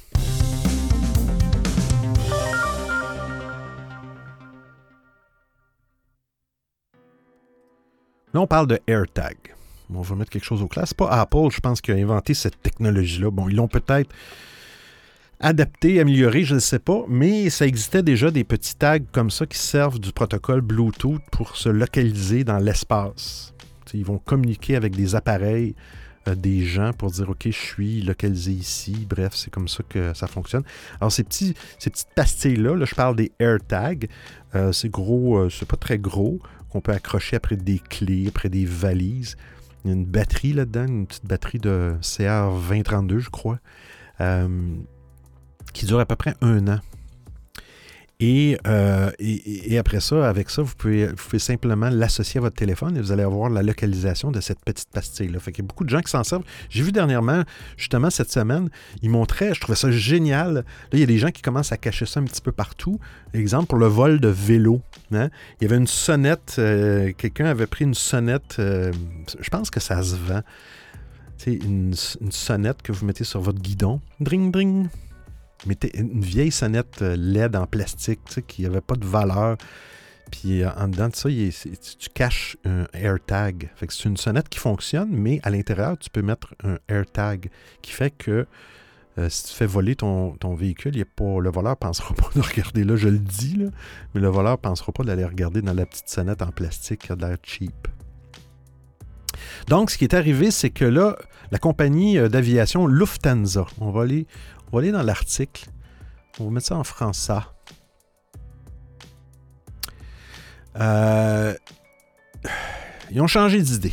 Là, 8.35 8.41
on 8.41 8.47
parle 8.47 8.67
de 8.67 8.79
AirTag. 8.87 9.37
on 9.93 10.03
va 10.03 10.15
mettre 10.15 10.31
quelque 10.31 10.45
chose 10.45 10.63
au 10.63 10.69
clair. 10.69 10.85
C'est 10.87 10.97
pas 10.97 11.09
Apple, 11.09 11.49
je 11.51 11.61
pense, 11.61 11.81
qui 11.81 11.91
a 11.91 11.95
inventé 11.95 12.35
cette 12.35 12.63
technologie-là. 12.63 13.31
Bon, 13.31 13.49
ils 13.49 13.57
l'ont 13.57 13.69
peut-être 13.69 14.15
adapté, 15.41 15.99
amélioré, 15.99 16.45
je 16.45 16.55
ne 16.55 16.61
sais 16.61 16.79
pas, 16.79 17.05
mais 17.09 17.49
ça 17.49 17.67
existait 17.67 18.03
déjà 18.03 18.31
des 18.31 18.45
petits 18.45 18.77
tags 18.77 18.99
comme 19.13 19.31
ça 19.31 19.47
qui 19.47 19.59
servent 19.59 19.99
du 19.99 20.13
protocole 20.13 20.61
Bluetooth 20.61 21.23
pour 21.33 21.57
se 21.57 21.69
localiser 21.69 22.45
dans 22.45 22.59
l'espace. 22.59 23.55
Ils 23.95 24.05
vont 24.05 24.19
communiquer 24.19 24.77
avec 24.77 24.95
des 24.95 25.15
appareils 25.15 25.75
euh, 26.29 26.35
des 26.35 26.65
gens 26.65 26.93
pour 26.93 27.11
dire 27.11 27.29
OK, 27.31 27.45
je 27.45 27.51
suis 27.51 28.03
localisé 28.03 28.53
ici. 28.53 29.07
Bref, 29.09 29.33
c'est 29.35 29.51
comme 29.51 29.69
ça 29.69 29.83
que 29.89 30.15
ça 30.15 30.27
fonctionne. 30.27 30.63
Alors, 31.01 31.13
ces, 31.13 31.25
petits, 31.25 31.55
ces 31.79 31.91
petites 31.91 32.13
pastilles-là, 32.15 32.75
là, 32.75 32.85
je 32.85 32.95
parle 32.95 33.17
des 33.17 33.33
AirTags. 33.39 34.09
Euh, 34.55 34.73
c'est 34.73 34.89
gros, 34.89 35.39
euh, 35.39 35.51
c'est 35.51 35.69
pas 35.69 35.77
très 35.77 35.99
gros, 35.99 36.41
qu'on 36.71 36.81
peut 36.81 36.93
accrocher 36.93 37.37
après 37.37 37.57
des 37.57 37.79
clés, 37.79 38.27
après 38.29 38.49
des 38.49 38.65
valises. 38.65 39.37
Il 39.85 39.89
y 39.89 39.91
a 39.91 39.97
une 39.97 40.07
batterie 40.07 40.53
là-dedans, 40.53 40.87
une 40.87 41.07
petite 41.07 41.27
batterie 41.27 41.59
de 41.59 41.95
CR2032, 42.03 43.19
je 43.19 43.31
crois, 43.31 43.59
qui 45.73 45.87
dure 45.87 46.01
à 46.01 46.07
peu 46.07 46.17
près 46.17 46.35
un 46.41 46.67
an. 46.67 46.81
Euh, 48.21 49.11
et, 49.21 49.79
après 49.79 50.01
ça, 50.01 50.29
avec 50.29 50.51
ça, 50.51 50.63
vous 50.63 50.75
pouvez, 50.75 51.09
simplement 51.39 51.89
l'associer 51.89 52.39
à 52.39 52.41
votre 52.41 52.57
téléphone 52.57 52.97
et 52.97 53.01
vous 53.01 53.13
allez 53.13 53.23
avoir 53.23 53.49
la 53.49 53.63
localisation 53.63 54.33
de 54.33 54.41
cette 54.41 54.59
petite 54.65 54.89
pastille-là. 54.91 55.39
Fait 55.39 55.53
qu'il 55.53 55.63
y 55.63 55.67
a 55.67 55.69
beaucoup 55.69 55.85
de 55.85 55.91
gens 55.91 56.01
qui 56.01 56.11
s'en 56.11 56.25
servent. 56.25 56.43
J'ai 56.69 56.83
vu 56.83 56.91
dernièrement, 56.91 57.45
justement 57.77 58.11
cette 58.11 58.33
semaine, 58.33 58.71
ils 59.03 59.11
montraient, 59.11 59.55
je 59.55 59.61
trouvais 59.61 59.77
ça 59.77 59.91
génial. 59.93 60.55
Là, 60.55 60.63
il 60.95 61.01
y 61.01 61.05
a 61.05 61.07
des 61.07 61.19
gens 61.19 61.31
qui 61.31 61.43
commencent 61.43 61.71
à 61.71 61.77
cacher 61.77 62.07
ça 62.07 62.19
un 62.19 62.25
petit 62.25 62.43
peu 62.43 62.51
partout. 62.51 62.99
Exemple, 63.35 63.67
pour 63.69 63.79
le 63.79 63.87
vol 63.87 64.19
de 64.19 64.29
vélo. 64.29 64.81
Hein. 65.13 65.29
Il 65.61 65.65
y 65.65 65.67
avait 65.67 65.77
une 65.77 65.87
sonnette, 65.87 66.57
euh, 66.59 67.13
quelqu'un 67.17 67.47
avait 67.47 67.69
pris 67.69 67.85
une 67.85 67.95
sonnette, 67.95 68.57
euh, 68.59 68.93
je 69.39 69.49
pense 69.49 69.71
que 69.71 69.81
ça 69.81 70.03
se 70.03 70.17
vend. 70.17 70.43
Une, 71.47 71.95
une 72.21 72.33
sonnette 72.33 72.83
que 72.83 72.91
vous 72.91 73.07
mettez 73.07 73.23
sur 73.23 73.41
votre 73.41 73.61
guidon. 73.61 74.01
Dring, 74.19 74.51
dring 74.51 74.89
mettez 75.67 75.97
une 75.99 76.21
vieille 76.21 76.53
sonnette 76.53 77.03
euh, 77.03 77.17
LED 77.17 77.57
en 77.57 77.67
plastique 77.67 78.21
qui 78.47 78.63
n'avait 78.63 78.81
pas 78.81 78.95
de 78.95 79.07
valeur. 79.07 79.57
Puis 80.31 80.63
euh, 80.63 80.71
en 80.77 80.89
dedans 80.89 81.09
de 81.09 81.17
ça, 81.17 81.29
tu, 81.29 82.09
caches 82.15 82.57
un 82.65 82.87
AirTag. 82.93 83.71
Fait 83.77 83.87
que 83.87 83.93
c'est 83.93 84.09
une 84.09 84.17
sonnette 84.17 84.49
qui 84.49 84.59
fonctionne, 84.59 85.11
mais 85.11 85.41
à 85.43 85.51
l'intérieur, 85.51 85.97
tu 85.99 86.11
peux 86.11 86.23
mettre 86.23 86.55
un 86.63 86.79
AirTag 86.89 87.51
qui 87.83 87.93
fait 87.93 88.11
que 88.11 88.47
euh, 89.19 89.29
si 89.29 89.47
tu 89.47 89.55
fais 89.55 89.67
voler 89.67 89.97
ton, 89.97 90.37
véhicule, 90.55 90.97
y 90.97 91.03
a 91.03 91.05
pas, 91.05 91.41
le 91.41 91.51
voleur 91.51 91.73
ne 91.73 91.77
pensera 91.77 92.15
pas 92.15 92.31
de 92.35 92.41
regarder 92.41 92.85
là, 92.85 92.97
je 92.97 93.09
le 93.09 93.19
dis, 93.19 93.57
là, 93.57 93.67
mais 94.15 94.21
le 94.21 94.29
voleur 94.29 94.53
ne 94.53 94.57
pensera 94.57 94.93
pas 94.93 95.03
d'aller 95.03 95.25
regarder 95.25 95.63
dans 95.63 95.75
la 95.75 95.87
petite 95.87 96.09
sonnette 96.09 96.43
en 96.43 96.53
plastique 96.53 97.01
qui 97.01 97.13
a 97.13 97.17
l'air 97.17 97.37
cheap. 97.43 97.89
Donc, 99.69 99.91
ce 99.91 99.99
qui 99.99 100.05
est 100.05 100.15
arrivé, 100.15 100.51
c'est 100.51 100.71
que 100.71 100.85
là, 100.85 101.17
la 101.51 101.59
compagnie 101.59 102.17
d'aviation 102.29 102.87
Lufthansa, 102.87 103.67
on 103.81 103.91
va 103.91 104.03
aller 104.03 104.27
on 104.71 104.77
va 104.77 104.83
aller 104.83 104.93
dans 104.93 105.03
l'article. 105.03 105.69
On 106.39 106.45
va 106.45 106.51
mettre 106.51 106.67
ça 106.67 106.77
en 106.77 106.85
français. 106.85 107.33
Euh, 110.79 111.55
ils 113.11 113.21
ont 113.21 113.27
changé 113.27 113.61
d'idée. 113.61 113.93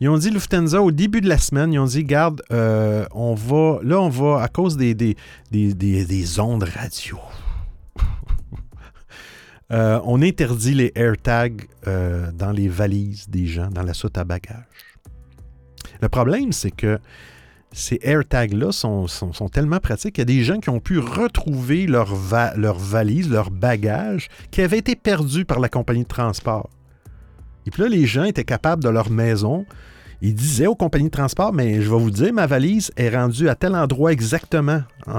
Ils 0.00 0.08
ont 0.08 0.18
dit 0.18 0.30
Lufthansa 0.30 0.82
au 0.82 0.90
début 0.90 1.20
de 1.20 1.28
la 1.28 1.38
semaine, 1.38 1.72
ils 1.72 1.78
ont 1.78 1.86
dit 1.86 2.04
garde, 2.04 2.42
euh, 2.52 3.06
on 3.12 3.34
va 3.34 3.78
là 3.82 3.98
on 3.98 4.10
va 4.10 4.42
à 4.42 4.48
cause 4.48 4.76
des, 4.76 4.94
des, 4.94 5.16
des, 5.50 6.40
ondes 6.40 6.64
radio. 6.64 7.18
Euh, 9.72 10.00
on 10.04 10.22
interdit 10.22 10.74
les 10.74 10.92
AirTags 10.94 11.66
dans 11.84 12.52
les 12.52 12.68
valises 12.68 13.28
des 13.28 13.48
gens, 13.48 13.68
dans 13.68 13.82
la 13.82 13.94
soute 13.94 14.16
à 14.16 14.22
bagages. 14.22 14.62
Le 16.00 16.08
problème, 16.08 16.52
c'est 16.52 16.70
que 16.70 17.00
ces 17.72 17.98
AirTags-là 18.02 18.72
sont, 18.72 19.06
tellement 19.52 19.80
pratiques 19.80 20.14
qu'il 20.14 20.22
y 20.22 20.22
a 20.22 20.24
des 20.24 20.44
gens 20.44 20.60
qui 20.60 20.70
ont 20.70 20.80
pu 20.80 20.98
retrouver 20.98 21.86
leur, 21.86 22.14
leur 22.56 22.78
valise, 22.78 23.30
leur 23.30 23.50
bagage, 23.50 24.28
qui 24.50 24.62
avait 24.62 24.78
été 24.78 24.96
perdu 24.96 25.44
par 25.44 25.60
la 25.60 25.68
compagnie 25.68 26.04
de 26.04 26.08
transport. 26.08 26.70
Et 27.66 27.70
puis 27.70 27.82
là, 27.82 27.88
les 27.88 28.06
gens 28.06 28.24
étaient 28.24 28.44
capables 28.44 28.82
de 28.82 28.88
leur 28.88 29.10
maison, 29.10 29.66
il 30.22 30.34
disait 30.34 30.66
aux 30.66 30.74
compagnies 30.74 31.06
de 31.06 31.10
transport, 31.10 31.52
mais 31.52 31.82
je 31.82 31.90
vais 31.90 31.98
vous 31.98 32.10
dire, 32.10 32.32
ma 32.32 32.46
valise 32.46 32.90
est 32.96 33.14
rendue 33.14 33.48
à 33.48 33.54
tel 33.54 33.74
endroit 33.74 34.12
exactement. 34.12 34.82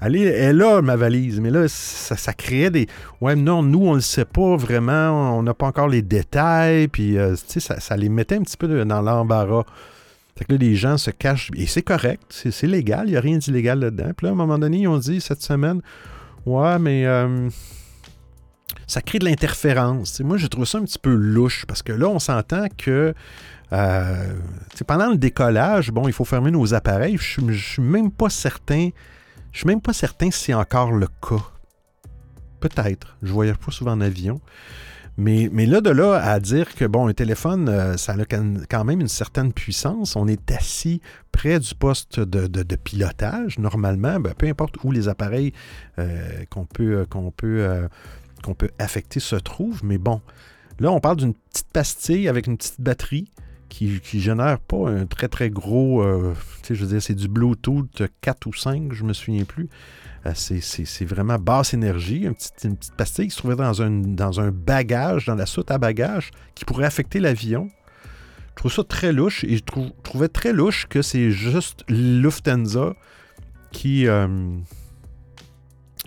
Allez, 0.00 0.22
elle 0.22 0.26
est 0.26 0.52
là, 0.52 0.80
ma 0.80 0.96
valise. 0.96 1.40
Mais 1.40 1.50
là, 1.50 1.66
ça, 1.66 2.16
ça 2.16 2.32
créait 2.32 2.70
des. 2.70 2.86
Ouais, 3.20 3.34
non, 3.34 3.62
nous, 3.62 3.86
on 3.86 3.90
ne 3.90 3.96
le 3.96 4.00
sait 4.00 4.24
pas 4.24 4.56
vraiment. 4.56 5.36
On 5.36 5.42
n'a 5.42 5.54
pas 5.54 5.66
encore 5.66 5.88
les 5.88 6.02
détails. 6.02 6.88
Puis, 6.88 7.18
euh, 7.18 7.34
tu 7.34 7.60
sais, 7.60 7.80
ça, 7.80 7.96
les 7.96 8.08
mettait 8.08 8.36
un 8.36 8.42
petit 8.42 8.56
peu 8.56 8.84
dans 8.84 9.02
l'embarras. 9.02 9.64
Fait 10.36 10.44
que 10.44 10.52
là, 10.52 10.58
les 10.58 10.74
gens 10.74 10.98
se 10.98 11.10
cachent. 11.10 11.50
Et 11.56 11.66
c'est 11.66 11.82
correct. 11.82 12.22
C'est 12.28 12.66
légal. 12.66 13.06
Il 13.06 13.12
n'y 13.12 13.16
a 13.16 13.20
rien 13.20 13.38
d'illégal 13.38 13.78
là-dedans. 13.80 14.10
Puis 14.16 14.26
là, 14.26 14.30
à 14.30 14.32
un 14.32 14.36
moment 14.36 14.58
donné, 14.58 14.78
ils 14.78 14.88
ont 14.88 14.98
dit 14.98 15.20
cette 15.20 15.42
semaine 15.42 15.80
Ouais, 16.46 16.78
mais. 16.78 17.06
Euh, 17.06 17.48
ça 18.86 19.00
crée 19.00 19.18
de 19.18 19.24
l'interférence. 19.24 20.20
Moi, 20.20 20.36
je 20.36 20.46
trouve 20.46 20.64
ça 20.64 20.78
un 20.78 20.84
petit 20.84 20.98
peu 20.98 21.14
louche 21.14 21.64
parce 21.66 21.82
que 21.82 21.92
là, 21.92 22.08
on 22.08 22.18
s'entend 22.18 22.66
que 22.76 23.14
euh, 23.72 24.34
pendant 24.86 25.10
le 25.10 25.16
décollage, 25.16 25.90
bon, 25.90 26.06
il 26.06 26.12
faut 26.12 26.24
fermer 26.24 26.50
nos 26.50 26.74
appareils. 26.74 27.16
Je 27.18 27.40
ne 27.40 27.52
suis 27.52 27.82
même 27.82 28.10
pas 28.10 28.28
certain. 28.28 28.90
Je 29.52 29.58
suis 29.58 29.66
même 29.66 29.80
pas 29.80 29.92
certain 29.92 30.30
si 30.30 30.44
c'est 30.44 30.54
encore 30.54 30.92
le 30.92 31.06
cas. 31.06 31.42
Peut-être. 32.60 33.16
Je 33.22 33.32
voyage 33.32 33.56
pas 33.56 33.70
souvent 33.70 33.92
en 33.92 34.00
avion. 34.00 34.40
Mais, 35.16 35.48
là, 35.66 35.80
de 35.80 35.90
là 35.90 36.14
à 36.14 36.40
dire 36.40 36.74
que, 36.74 36.84
bon, 36.84 37.06
un 37.06 37.12
téléphone, 37.12 37.68
euh, 37.68 37.96
ça 37.96 38.14
a 38.14 38.24
quand 38.24 38.84
même 38.84 39.00
une 39.00 39.08
certaine 39.08 39.52
puissance. 39.52 40.16
On 40.16 40.26
est 40.26 40.50
assis 40.50 41.00
près 41.30 41.60
du 41.60 41.74
poste 41.74 42.18
de, 42.18 42.76
pilotage, 42.76 43.58
normalement, 43.58 44.18
ben, 44.18 44.34
peu 44.36 44.48
importe 44.48 44.82
où 44.82 44.90
les 44.90 45.08
appareils 45.08 45.52
euh, 45.98 46.44
qu'on 46.50 46.66
peut, 46.66 47.06
qu'on 47.08 47.30
peut, 47.30 47.88
affecter 48.78 49.20
se 49.20 49.36
trouvent. 49.36 49.84
Mais 49.84 49.98
bon, 49.98 50.20
là, 50.80 50.90
on 50.90 50.98
parle 50.98 51.18
d'une 51.18 51.34
petite 51.34 51.68
pastille 51.72 52.28
avec 52.28 52.48
une 52.48 52.56
petite 52.56 52.80
batterie 52.80 53.30
qui, 53.68 54.00
qui 54.00 54.20
génère 54.20 54.58
pas 54.58 54.88
un 54.88 55.06
très 55.06 55.28
très 55.28 55.48
gros. 55.48 56.02
Euh, 56.02 56.34
je 56.68 56.74
veux 56.74 56.88
dire, 56.88 57.02
c'est 57.02 57.14
du 57.14 57.28
Bluetooth 57.28 58.02
4 58.20 58.46
ou 58.46 58.52
5, 58.52 58.92
je 58.92 59.04
me 59.04 59.12
souviens 59.12 59.44
plus. 59.44 59.68
Euh, 60.26 60.32
c'est 60.34 61.04
vraiment 61.04 61.38
basse 61.38 61.74
énergie, 61.74 62.24
une 62.24 62.34
petite, 62.34 62.92
pastille 62.96 63.28
qui 63.28 63.34
se 63.34 63.38
trouvait 63.38 63.56
dans 63.56 63.82
un, 64.40 64.50
bagage, 64.50 65.26
dans 65.26 65.34
la 65.34 65.46
soute 65.46 65.70
à 65.70 65.78
bagages, 65.78 66.30
qui 66.54 66.64
pourrait 66.64 66.86
affecter 66.86 67.20
l'avion. 67.20 67.68
Je 68.50 68.54
trouve 68.56 68.72
ça 68.72 68.84
très 68.84 69.12
louche 69.12 69.44
et 69.44 69.56
je 69.56 69.62
trouvais 70.02 70.28
très 70.28 70.52
louche 70.52 70.86
que 70.88 71.02
c'est 71.02 71.30
juste 71.30 71.84
Lufthansa 71.88 72.94
qui, 73.72 74.06
euh, 74.06 74.28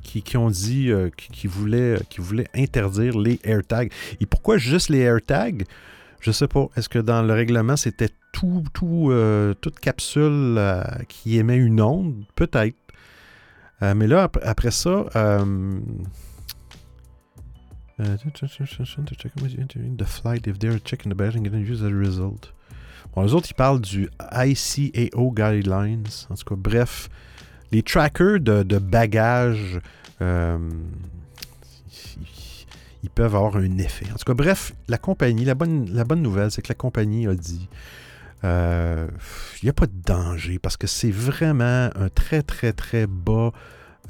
qui, 0.02 0.38
ont 0.38 0.50
dit 0.50 0.90
voulaient, 1.46 2.00
qui 2.10 2.22
voulaient 2.22 2.48
interdire 2.56 3.18
les 3.20 3.40
AirTags. 3.44 3.92
Et 4.22 4.26
pourquoi 4.26 4.58
juste 4.58 4.90
les 4.90 5.00
AirTags? 5.00 5.66
Je 6.22 6.32
sais 6.32 6.48
pas. 6.48 6.68
Est-ce 6.76 6.90
que 6.90 7.00
dans 7.00 7.22
le 7.22 7.34
règlement, 7.34 7.76
c'était 7.76 8.10
tout, 8.32 8.64
euh, 9.12 9.54
toute 9.62 9.80
capsule 9.80 10.56
euh, 10.58 10.84
qui 11.08 11.38
émet 11.38 11.58
une 11.58 11.82
onde? 11.82 12.24
Peut-être. 12.36 12.76
Euh, 13.82 13.94
mais 13.96 14.08
là, 14.08 14.30
après, 14.42 14.72
ça. 14.72 15.06
the 19.98 20.06
flight 20.06 20.48
if 20.48 20.60
they're 20.60 20.80
checking 20.84 21.12
the 21.12 21.16
badge 21.16 21.36
and 21.36 21.44
getting 21.44 21.66
used 21.66 21.84
as 21.84 21.92
result. 21.92 22.54
Bon, 23.16 23.24
les 23.24 23.34
autres, 23.34 23.50
ils 23.50 23.56
parlent 23.56 23.82
du 23.82 24.10
ICAO 24.32 25.32
Guidelines. 25.32 26.08
En 26.30 26.36
tout 26.36 26.46
cas, 26.46 26.56
bref, 26.56 27.10
les 27.72 27.82
trackers 27.82 28.40
de, 28.40 28.64
de 28.64 28.78
bagages 28.78 29.80
ils 33.04 33.10
peuvent 33.10 33.36
avoir 33.36 33.58
un 33.58 33.78
effet. 33.78 34.06
En 34.14 34.18
tout 34.18 34.26
cas, 34.26 34.34
bref, 34.34 34.74
la 34.88 34.98
compagnie, 34.98 35.46
la 35.46 35.56
bonne, 35.56 35.90
la 35.94 36.04
bonne 36.04 36.22
nouvelle, 36.22 36.52
c'est 36.52 36.62
que 36.62 36.70
la 36.70 36.76
compagnie 36.76 37.28
a 37.28 37.36
dit 37.36 37.70
euh, 38.44 39.08
il 39.62 39.66
n'y 39.66 39.70
a 39.70 39.74
pas 39.74 39.88
de 39.88 40.02
danger 40.06 40.60
parce 40.60 40.78
que 40.78 40.88
c'est 40.88 41.12
vraiment 41.12 41.90
un 41.96 42.10
très, 42.14 42.44
très, 42.44 42.74
très 42.74 43.08
bas 43.08 43.52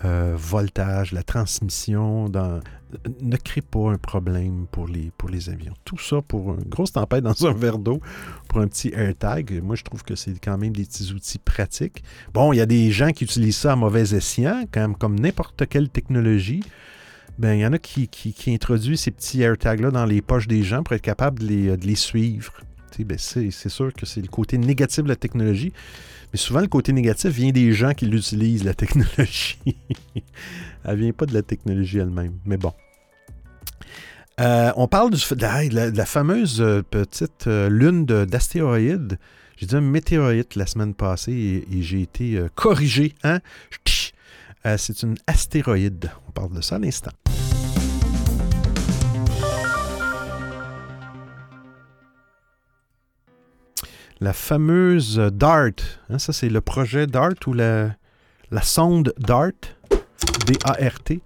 euh, 0.05 0.35
voltage. 0.37 1.11
La 1.11 1.23
transmission 1.23 2.29
ne 2.29 3.37
crée 3.37 3.61
pas 3.61 3.91
un 3.91 3.97
problème 3.97 4.67
pour 4.71 4.87
les, 4.87 5.11
pour 5.17 5.29
les 5.29 5.49
avions. 5.49 5.73
Tout 5.85 5.97
ça 5.97 6.21
pour 6.21 6.53
une 6.53 6.69
grosse 6.69 6.91
tempête 6.91 7.23
dans 7.23 7.45
un 7.45 7.53
verre 7.53 7.79
d'eau, 7.79 8.01
pour 8.49 8.59
un 8.59 8.67
petit 8.67 8.91
AirTag. 8.93 9.61
Moi, 9.63 9.75
je 9.75 9.83
trouve 9.83 10.03
que 10.03 10.15
c'est 10.15 10.37
quand 10.39 10.57
même 10.57 10.73
des 10.73 10.83
petits 10.83 11.11
outils 11.13 11.39
pratiques. 11.39 12.03
Bon, 12.33 12.53
il 12.53 12.57
y 12.57 12.61
a 12.61 12.65
des 12.65 12.91
gens 12.91 13.11
qui 13.11 13.23
utilisent 13.23 13.57
ça 13.57 13.73
à 13.73 13.75
mauvais 13.75 14.13
escient, 14.13 14.65
quand 14.71 14.93
comme 14.93 15.19
n'importe 15.19 15.65
quelle 15.67 15.89
technologie 15.89 16.61
ben, 17.39 17.53
il 17.53 17.59
y 17.59 17.65
en 17.67 17.73
a 17.73 17.77
qui, 17.77 18.07
qui, 18.07 18.51
introduisent 18.51 19.01
ces 19.01 19.11
petits 19.11 19.41
AirTags-là 19.41 19.91
dans 19.91 20.05
les 20.05 20.23
poches 20.23 20.47
des 20.47 20.63
gens 20.63 20.81
pour 20.81 20.95
être 20.95 21.03
capable 21.03 21.43
les, 21.43 21.77
de 21.77 21.85
les 21.85 21.95
suivre. 21.95 22.51
Ben 22.99 23.17
c'est 23.17 23.51
sûr 23.69 23.93
que 23.93 24.05
c'est 24.05 24.21
le 24.21 24.27
côté 24.27 24.57
négatif 24.57 25.03
de 25.03 25.09
la 25.09 25.15
technologie. 25.15 25.73
Mais 26.33 26.39
souvent, 26.39 26.61
le 26.61 26.67
côté 26.67 26.93
négatif 26.93 27.31
vient 27.31 27.51
des 27.51 27.71
gens 27.71 27.93
qui 27.93 28.05
l'utilisent, 28.05 28.63
la 28.63 28.73
technologie. 28.73 29.57
elle 30.83 30.97
vient 30.97 31.13
pas 31.13 31.25
de 31.25 31.33
la 31.33 31.41
technologie 31.41 31.99
elle-même. 31.99 32.33
Mais 32.45 32.57
bon. 32.57 32.73
Euh, 34.39 34.71
on 34.75 34.87
parle 34.87 35.11
du, 35.11 35.17
de, 35.17 35.97
la, 35.97 36.05
fameuse 36.05 36.61
euh, 36.61 36.83
petite 36.83 37.47
euh, 37.47 37.69
lune 37.69 38.05
d'astéroïdes. 38.05 39.17
J'ai 39.55 39.65
dit 39.65 39.75
un 39.75 39.81
météorite 39.81 40.55
la 40.55 40.67
semaine 40.67 40.93
passée 40.93 41.65
et, 41.71 41.81
j'ai 41.81 42.01
été 42.01 42.39
corrigé. 42.53 43.15
Hein? 43.23 43.39
c'est 44.77 45.01
une 45.01 45.15
astéroïde. 45.25 46.11
On 46.27 46.31
parle 46.31 46.53
de 46.53 46.61
ça 46.61 46.75
à 46.75 46.79
l'instant. 46.79 47.11
La 54.19 54.33
fameuse 54.33 55.17
DART. 55.33 55.73
Hein, 56.09 56.19
ça, 56.19 56.33
c'est 56.33 56.49
le 56.49 56.61
projet 56.61 57.07
DART 57.07 57.35
ou 57.45 57.53
la, 57.53 57.95
la 58.51 58.61
sonde 58.61 59.13
DART, 59.19 59.51
D-A-R-T. 60.45 61.21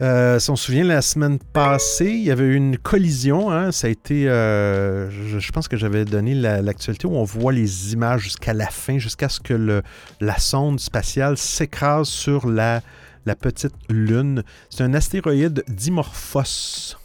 Euh, 0.00 0.40
si 0.40 0.50
on 0.50 0.56
se 0.56 0.66
souvient, 0.66 0.84
la 0.84 1.02
semaine 1.02 1.38
passée, 1.38 2.10
il 2.10 2.24
y 2.24 2.30
avait 2.30 2.44
eu 2.44 2.56
une 2.56 2.76
collision. 2.76 3.50
Hein, 3.50 3.70
ça 3.70 3.86
a 3.86 3.90
été, 3.90 4.28
euh, 4.28 5.08
je, 5.10 5.52
pense 5.52 5.68
que 5.68 5.76
j'avais 5.76 6.04
donné 6.04 6.34
l'actualité 6.34 7.06
où 7.06 7.14
on 7.14 7.24
voit 7.24 7.52
les 7.52 7.92
images 7.92 8.22
jusqu'à 8.22 8.52
la 8.52 8.66
fin, 8.66 8.98
jusqu'à 8.98 9.28
ce 9.28 9.40
que 9.40 9.82
la 10.20 10.38
sonde 10.38 10.80
spatiale 10.80 11.38
s'écrase 11.38 12.08
sur 12.08 12.48
la, 12.48 12.82
la 13.24 13.36
petite 13.36 13.74
lune. 13.88 14.42
C'est 14.68 14.82
un 14.82 14.94
astéroïde 14.94 15.64
Dimorphos 15.68 16.96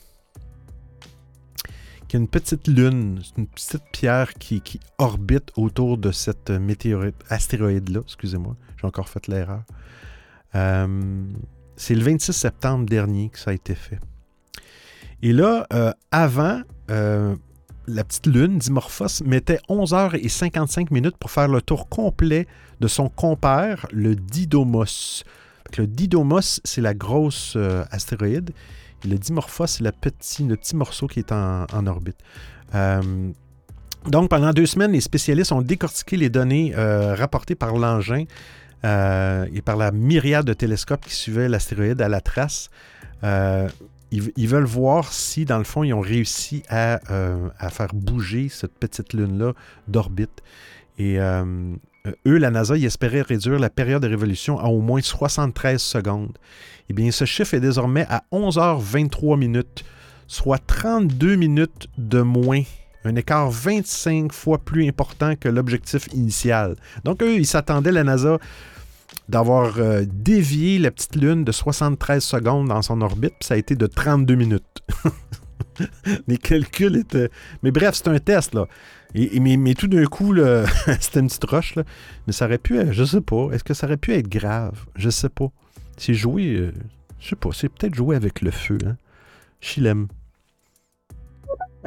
qui 2.09 2.15
a 2.15 2.19
une 2.19 2.27
petite 2.27 2.67
lune, 2.67 3.21
une 3.37 3.45
petite 3.45 3.83
pierre 3.91 4.33
qui, 4.33 4.79
orbite 4.97 5.51
autour 5.55 5.97
de 5.97 6.11
cette 6.11 6.49
météorite, 6.49 7.15
astéroïde-là, 7.29 8.01
excusez-moi, 8.03 8.55
j'ai 8.81 8.87
encore 8.87 9.07
fait 9.07 9.27
l'erreur. 9.27 9.61
Euh, 10.55 11.23
c'est 11.75 11.93
le 11.93 12.03
26 12.03 12.33
septembre 12.33 12.85
dernier 12.87 13.29
que 13.29 13.37
ça 13.37 13.51
a 13.51 13.53
été 13.53 13.75
fait. 13.75 13.99
Et 15.21 15.31
là, 15.33 15.67
euh, 15.71 15.91
avant, 16.11 16.61
euh, 16.89 17.35
la 17.87 18.03
petite 18.03 18.25
lune, 18.25 18.57
Dimorphos, 18.57 19.23
mettait 19.23 19.59
11h55 19.69 20.91
minutes 20.91 21.17
pour 21.17 21.29
faire 21.29 21.47
le 21.47 21.61
tour 21.61 21.89
complet 21.89 22.47
de 22.79 22.87
son 22.87 23.09
compère, 23.09 23.85
le 23.91 24.15
Didymos. 24.15 25.23
Le 25.77 25.85
Didymos, 25.85 26.59
c'est 26.63 26.81
la 26.81 26.95
grosse 26.95 27.55
astéroïde. 27.91 28.51
Le 29.05 29.17
dimorphos, 29.17 29.67
c'est 29.67 29.83
le 29.83 29.91
petit, 29.91 30.43
le 30.43 30.55
petit 30.55 30.75
morceau 30.75 31.07
qui 31.07 31.19
est 31.19 31.31
en, 31.31 31.87
orbite. 31.87 32.17
Euh, 32.75 33.31
donc, 34.07 34.29
pendant 34.29 34.51
deux 34.53 34.65
semaines, 34.65 34.91
les 34.91 35.01
spécialistes 35.01 35.51
ont 35.51 35.61
décortiqué 35.61 36.17
les 36.17 36.29
données 36.29 36.73
euh, 36.75 37.15
rapportées 37.15 37.55
par 37.55 37.75
l'engin 37.75 38.25
euh, 38.85 39.45
et 39.53 39.61
par 39.61 39.75
la 39.77 39.91
myriade 39.91 40.45
de 40.45 40.53
télescopes 40.53 41.05
qui 41.05 41.15
suivaient 41.15 41.49
l'astéroïde 41.49 42.01
à 42.01 42.09
la 42.09 42.21
trace. 42.21 42.69
Ils, 44.11 44.47
veulent 44.47 44.63
voir 44.63 45.13
si, 45.13 45.45
dans 45.45 45.59
le 45.59 45.63
fond, 45.63 45.83
ils 45.83 45.93
ont 45.93 46.01
réussi 46.01 46.63
à, 46.67 46.99
à 47.59 47.69
faire 47.69 47.93
bouger 47.93 48.49
cette 48.49 48.73
petite 48.73 49.13
lune-là 49.13 49.53
d'orbite. 49.87 50.41
Et 50.97 51.19
eux, 52.27 52.37
la 52.37 52.51
NASA, 52.51 52.77
ils 52.77 52.85
espéraient 52.85 53.21
réduire 53.21 53.59
la 53.59 53.69
période 53.69 54.01
de 54.01 54.07
révolution 54.07 54.59
à 54.59 54.65
au 54.65 54.81
moins 54.81 55.01
73 55.01 55.81
secondes. 55.81 56.37
Eh 56.89 56.93
bien, 56.93 57.11
ce 57.11 57.25
chiffre 57.25 57.53
est 57.53 57.59
désormais 57.59 58.05
à 58.09 58.23
11h23 58.31 59.37
minutes, 59.37 59.83
soit 60.27 60.59
32 60.65 61.35
minutes 61.35 61.87
de 61.97 62.21
moins. 62.21 62.63
Un 63.05 63.15
écart 63.15 63.49
25 63.49 64.33
fois 64.33 64.57
plus 64.57 64.87
important 64.87 65.35
que 65.35 65.47
l'objectif 65.47 66.07
initial. 66.13 66.75
Donc, 67.03 67.21
eux, 67.21 67.35
ils 67.35 67.45
s'attendaient, 67.45 67.91
la 67.91 68.03
NASA, 68.03 68.37
d'avoir 69.29 69.77
euh, 69.77 70.03
dévié 70.07 70.79
la 70.79 70.91
petite 70.91 71.15
Lune 71.15 71.43
de 71.43 71.51
73 71.51 72.23
secondes 72.23 72.67
dans 72.67 72.81
son 72.81 73.01
orbite, 73.01 73.33
puis 73.39 73.47
ça 73.47 73.53
a 73.53 73.57
été 73.57 73.75
de 73.75 73.85
32 73.85 74.35
minutes. 74.35 74.63
Les 76.27 76.37
calculs 76.37 76.97
étaient... 76.97 77.29
Mais 77.63 77.71
bref, 77.71 77.95
c'est 77.95 78.07
un 78.07 78.19
test, 78.19 78.53
là. 78.53 78.67
Et, 79.15 79.39
mais, 79.39 79.73
tout 79.73 79.87
d'un 79.87 80.05
coup, 80.05 80.35
c'était 80.99 81.19
une 81.19 81.27
petite 81.27 81.45
roche, 81.45 81.75
là. 81.75 81.83
Mais 82.27 82.33
ça 82.33 82.45
aurait 82.45 82.57
pu 82.57 82.77
être, 82.77 82.91
je 82.91 83.03
sais 83.03 83.21
pas, 83.21 83.49
est-ce 83.51 83.63
que 83.63 83.73
ça 83.73 83.87
aurait 83.87 83.97
pu 83.97 84.13
être 84.13 84.27
grave? 84.27 84.85
Je 84.95 85.09
sais 85.09 85.29
pas. 85.29 85.47
C'est 85.97 86.13
jouer, 86.13 86.55
euh, 86.55 86.73
je 87.19 87.29
sais 87.29 87.35
pas, 87.35 87.49
c'est 87.53 87.69
peut-être 87.69 87.95
jouer 87.95 88.15
avec 88.15 88.41
le 88.41 88.51
feu. 88.51 88.77
Hein? 88.85 88.95
Chilem. 89.59 90.07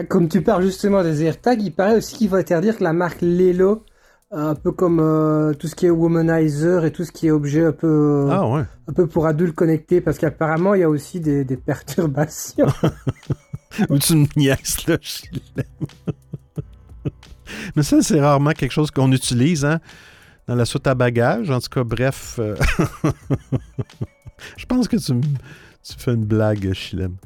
Comme 0.09 0.29
tu 0.29 0.43
parles 0.43 0.65
justement 0.65 1.03
des 1.03 1.23
AirTags, 1.23 1.63
il 1.63 1.73
paraît 1.73 1.97
aussi 1.97 2.17
qu'il 2.17 2.29
va 2.31 2.39
interdire 2.39 2.79
que 2.79 2.85
la 2.85 2.93
marque 2.93 3.21
Lelo, 3.21 3.85
un 4.31 4.55
peu 4.55 4.73
comme 4.73 5.01
euh, 5.01 5.53
tout 5.53 5.69
ce 5.69 5.75
qui 5.75 5.87
est 5.87 5.91
womanizer 5.91 6.85
et 6.85 6.91
tout 6.91 7.05
ce 7.05 7.13
qui 7.13 7.27
est 7.27 7.31
objet 7.31 7.65
un 7.65 7.73
peu, 7.73 8.29
Ah 8.31 8.49
ouais. 8.49 8.63
un 8.89 8.93
peu 8.93 9.07
pour 9.07 9.27
adultes 9.27 9.55
connectés, 9.55 10.01
parce 10.01 10.19
qu'apparemment 10.19 10.75
il 10.75 10.81
y 10.81 10.85
a 10.85 10.89
aussi 10.89 11.21
des, 11.21 11.45
des 11.45 11.57
perturbations. 11.59 12.67
Ou 13.89 13.99
tu 13.99 14.17
me 14.17 14.27
niaises, 14.37 14.87
là, 14.87 14.97
je. 15.01 15.23
Mais 17.77 17.83
ça, 17.83 18.01
c'est 18.03 18.21
rarement 18.21 18.53
quelque 18.53 18.73
chose 18.73 18.91
qu'on 18.91 19.13
utilise, 19.13 19.65
hein, 19.65 19.81
dans 20.47 20.55
la 20.55 20.65
soute 20.65 20.87
à 20.87 20.95
bagages. 20.95 21.51
En 21.51 21.61
tout 21.61 21.69
cas, 21.69 21.85
bref. 21.85 22.37
euh, 22.39 22.57
je 24.57 24.67
pense 24.67 24.89
que 24.89 24.97
tu, 24.97 25.13
tu 25.83 25.95
fais 25.99 26.15
une 26.15 26.25
blague, 26.25 26.73
Chilem. 26.73 27.17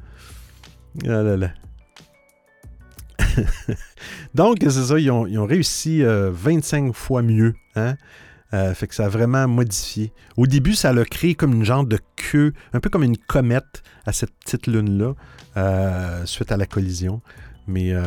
Ah 1.04 1.22
là 1.22 1.36
là. 1.36 1.50
Donc, 4.34 4.58
c'est 4.60 4.70
ça, 4.70 4.98
ils 4.98 5.10
ont, 5.10 5.26
ils 5.26 5.38
ont 5.38 5.46
réussi 5.46 6.02
euh, 6.02 6.30
25 6.32 6.92
fois 6.94 7.22
mieux. 7.22 7.54
Hein? 7.74 7.96
Euh, 8.56 8.74
fait 8.74 8.86
que 8.86 8.94
ça 8.94 9.06
a 9.06 9.08
vraiment 9.08 9.46
modifié. 9.46 10.12
Au 10.36 10.46
début, 10.46 10.74
ça 10.74 10.92
l'a 10.92 11.04
créé 11.04 11.34
comme 11.34 11.52
une 11.52 11.64
genre 11.64 11.84
de 11.84 11.98
queue, 12.16 12.52
un 12.72 12.80
peu 12.80 12.88
comme 12.88 13.02
une 13.02 13.18
comète 13.18 13.82
à 14.06 14.12
cette 14.12 14.32
petite 14.32 14.66
lune-là, 14.66 15.14
euh, 15.56 16.24
suite 16.24 16.52
à 16.52 16.56
la 16.56 16.66
collision. 16.66 17.20
Mais 17.68 17.92
euh, 17.92 18.02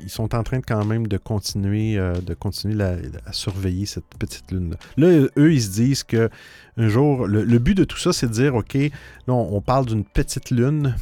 ils 0.00 0.08
sont 0.08 0.34
en 0.34 0.42
train 0.44 0.60
de, 0.60 0.64
quand 0.64 0.84
même 0.84 1.08
de 1.08 1.18
continuer, 1.18 1.96
de 1.96 2.34
continuer 2.34 2.80
à 2.82 3.32
surveiller 3.32 3.84
cette 3.84 4.06
petite 4.18 4.52
lune-là. 4.52 4.76
Là, 4.96 5.26
eux, 5.36 5.52
ils 5.52 5.62
se 5.62 5.70
disent 5.70 6.04
que 6.04 6.30
un 6.76 6.88
jour, 6.88 7.26
le, 7.26 7.58
but 7.58 7.74
de 7.74 7.82
tout 7.82 7.98
ça, 7.98 8.12
c'est 8.12 8.28
de 8.28 8.32
dire, 8.32 8.54
OK, 8.54 8.74
là, 8.74 8.90
on, 9.34 9.56
on 9.56 9.60
parle 9.60 9.86
d'une 9.86 10.04
petite 10.04 10.50
lune, 10.50 10.94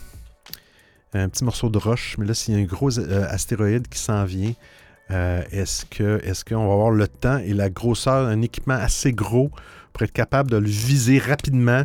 un 1.13 1.29
petit 1.29 1.45
morceau 1.45 1.69
de 1.69 1.77
roche, 1.77 2.17
mais 2.19 2.25
là, 2.25 2.33
s'il 2.33 2.55
y 2.55 2.57
a 2.57 2.61
un 2.61 2.65
gros 2.65 2.99
astéroïde 2.99 3.89
qui 3.89 3.99
s'en 3.99 4.25
vient, 4.25 4.55
euh, 5.11 5.43
est-ce 5.51 5.87
que 5.87 6.21
est-ce 6.25 6.45
qu'on 6.45 6.67
va 6.67 6.73
avoir 6.73 6.91
le 6.91 7.09
temps 7.09 7.39
et 7.39 7.55
la 7.55 7.71
grosseur 7.71 8.27
d'un 8.27 8.43
équipement 8.43 8.75
assez 8.75 9.13
gros 9.13 9.51
pour 9.93 10.03
être 10.03 10.13
capable 10.13 10.51
de 10.51 10.57
le 10.59 10.69
viser 10.69 11.19
rapidement 11.19 11.85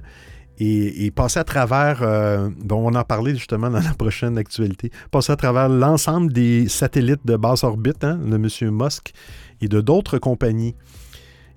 et, 0.59 1.11
passer 1.11 1.39
à 1.39 1.43
travers, 1.43 2.03
euh, 2.03 2.49
bon, 2.57 2.89
on 2.89 2.95
en 2.95 3.03
parler 3.03 3.35
justement 3.35 3.69
dans 3.69 3.81
la 3.81 3.93
prochaine 3.95 4.37
actualité, 4.37 4.91
passer 5.11 5.33
à 5.33 5.35
travers 5.35 5.67
l'ensemble 5.67 6.31
des 6.31 6.69
satellites 6.69 7.25
de 7.25 7.35
basse 7.35 7.63
orbite 7.63 8.03
hein, 8.03 8.17
de 8.17 8.35
M. 8.35 8.71
Musk 8.71 9.13
et 9.61 9.67
de 9.67 9.81
d'autres 9.81 10.19
compagnies 10.19 10.75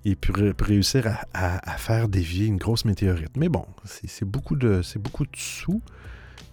et 0.04 0.14
pour 0.14 0.36
réussir 0.36 1.18
à, 1.34 1.58
faire 1.78 2.08
dévier 2.08 2.46
une 2.46 2.56
grosse 2.56 2.84
météorite. 2.84 3.36
Mais 3.36 3.48
bon, 3.48 3.66
c'est 3.84 4.08
c'est 4.08 4.24
beaucoup 4.24 4.56
de 4.56 4.80
c'est 4.82 5.00
beaucoup 5.00 5.24
de 5.24 5.36
sous, 5.36 5.82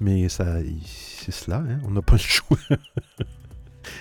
mais 0.01 0.27
ça 0.27 0.57
c'est 0.85 1.31
cela, 1.31 1.57
hein, 1.57 1.79
on 1.87 1.91
n'a 1.91 2.01
pas 2.01 2.13
le 2.13 2.19
choix. 2.19 2.57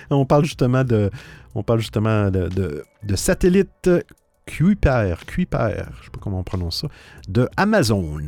on 0.09 0.25
parle 0.25 0.45
justement 0.45 0.83
de 0.83 1.09
on 1.55 1.63
parle 1.63 1.79
justement 1.79 2.31
de, 2.31 2.49
de, 3.03 3.15
satellites 3.15 3.89
Kuiper, 4.45 5.15
Kuiper, 5.25 5.85
je 5.99 6.05
sais 6.05 6.11
pas 6.11 6.19
comment 6.19 6.39
on 6.39 6.43
prononce 6.43 6.81
ça, 6.81 6.87
de 7.27 7.47
Amazon. 7.57 8.25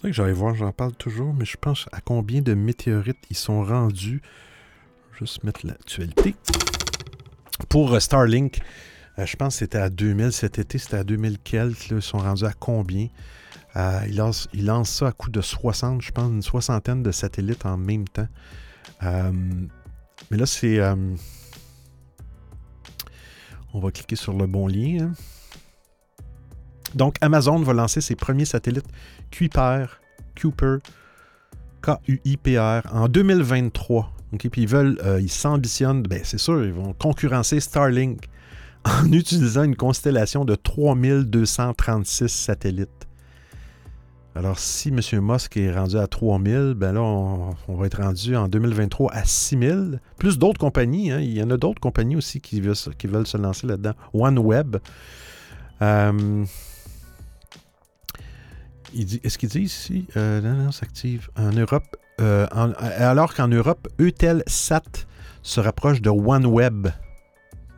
Faudrait 0.00 0.12
que 0.12 0.16
j'aille 0.16 0.32
voir, 0.32 0.54
j'en 0.54 0.72
parle 0.72 0.94
toujours, 0.94 1.34
mais 1.34 1.44
je 1.44 1.58
pense 1.60 1.86
à 1.92 2.00
combien 2.00 2.40
de 2.40 2.54
météorites 2.54 3.18
ils 3.28 3.36
sont 3.36 3.62
rendus. 3.62 4.22
Juste 5.18 5.44
mettre 5.44 5.66
l'actualité. 5.66 6.34
Pour 7.68 7.92
euh, 7.92 8.00
Starlink, 8.00 8.60
euh, 8.60 8.64
je 9.26 9.36
pense 9.36 9.54
que 9.54 9.58
c'était 9.60 9.78
à 9.78 9.90
2000 9.90 10.32
cet 10.32 10.58
été, 10.58 10.78
c'était 10.78 10.98
à 10.98 11.04
2000 11.04 11.38
quelques. 11.38 11.90
ils 11.90 12.02
sont 12.02 12.18
rendus 12.18 12.44
à 12.44 12.52
combien? 12.52 13.08
Euh, 13.76 14.00
ils, 14.08 14.16
lancent, 14.16 14.90
ça 14.90 15.08
à 15.08 15.12
coût 15.12 15.30
de 15.30 15.40
60, 15.40 16.02
je 16.02 16.10
pense, 16.10 16.30
une 16.30 16.42
soixantaine 16.42 17.02
de 17.02 17.12
satellites 17.12 17.64
en 17.66 17.76
même 17.76 18.08
temps. 18.08 18.28
Euh, 19.02 19.32
mais 20.30 20.36
là, 20.36 20.46
c'est. 20.46 20.78
euh, 20.80 20.96
on 23.72 23.80
va 23.80 23.90
cliquer 23.90 24.16
sur 24.16 24.32
le 24.32 24.46
bon 24.46 24.66
lien. 24.66 25.04
hein. 25.04 25.12
Donc, 26.94 27.16
Amazon 27.20 27.58
va 27.62 27.72
lancer 27.72 28.00
ses 28.00 28.16
premiers 28.16 28.44
satellites 28.44 28.88
Kuiper, 29.30 29.86
Cooper, 30.40 30.78
K-U-I-P-R, 31.82 32.82
en 32.92 33.08
2023. 33.08 34.12
OK, 34.32 34.48
Puis 34.48 34.62
ils 34.62 34.68
veulent, 34.68 34.98
euh, 35.04 35.20
ils 35.20 35.30
s'ambitionnent, 35.30 36.02
ben 36.02 36.20
c'est 36.24 36.38
sûr, 36.38 36.64
ils 36.64 36.72
vont 36.72 36.92
concurrencer 36.92 37.60
Starlink 37.60 38.28
en 38.84 39.10
utilisant 39.12 39.62
une 39.64 39.76
constellation 39.76 40.44
de 40.44 40.54
3236 40.54 42.28
satellites. 42.28 42.88
Alors, 44.36 44.58
si 44.60 44.90
M. 44.90 45.00
Musk 45.20 45.56
est 45.56 45.72
rendu 45.74 45.96
à 45.98 46.06
3000, 46.06 46.74
ben 46.76 46.92
là, 46.92 47.02
on, 47.02 47.54
va 47.68 47.86
être 47.86 48.00
rendu 48.00 48.36
en 48.36 48.46
2023 48.48 49.12
à 49.12 49.24
6000. 49.24 50.00
Plus 50.18 50.38
d'autres 50.38 50.60
compagnies. 50.60 51.10
hein. 51.10 51.18
Il 51.20 51.36
y 51.36 51.42
en 51.42 51.50
a 51.50 51.56
d'autres 51.56 51.80
compagnies 51.80 52.14
aussi 52.16 52.40
qui 52.40 52.60
veulent, 52.60 52.76
se- 52.76 53.36
lancer 53.36 53.66
là-dedans. 53.66 53.94
OneWeb. 54.14 54.76
Euh, 55.82 56.44
Est-ce 59.24 59.36
qu'il 59.36 59.48
dit 59.48 59.62
ici? 59.62 60.06
Euh, 60.16 60.40
L'annonce 60.40 60.82
active 60.82 61.28
en 61.36 61.50
Europe. 61.50 61.96
euh, 62.20 62.46
alors 62.50 63.34
qu'en 63.34 63.48
Europe, 63.48 63.88
Eutelsat 64.00 64.82
se 65.42 65.58
rapproche 65.60 66.00
de 66.02 66.10
OneWeb. 66.10 66.88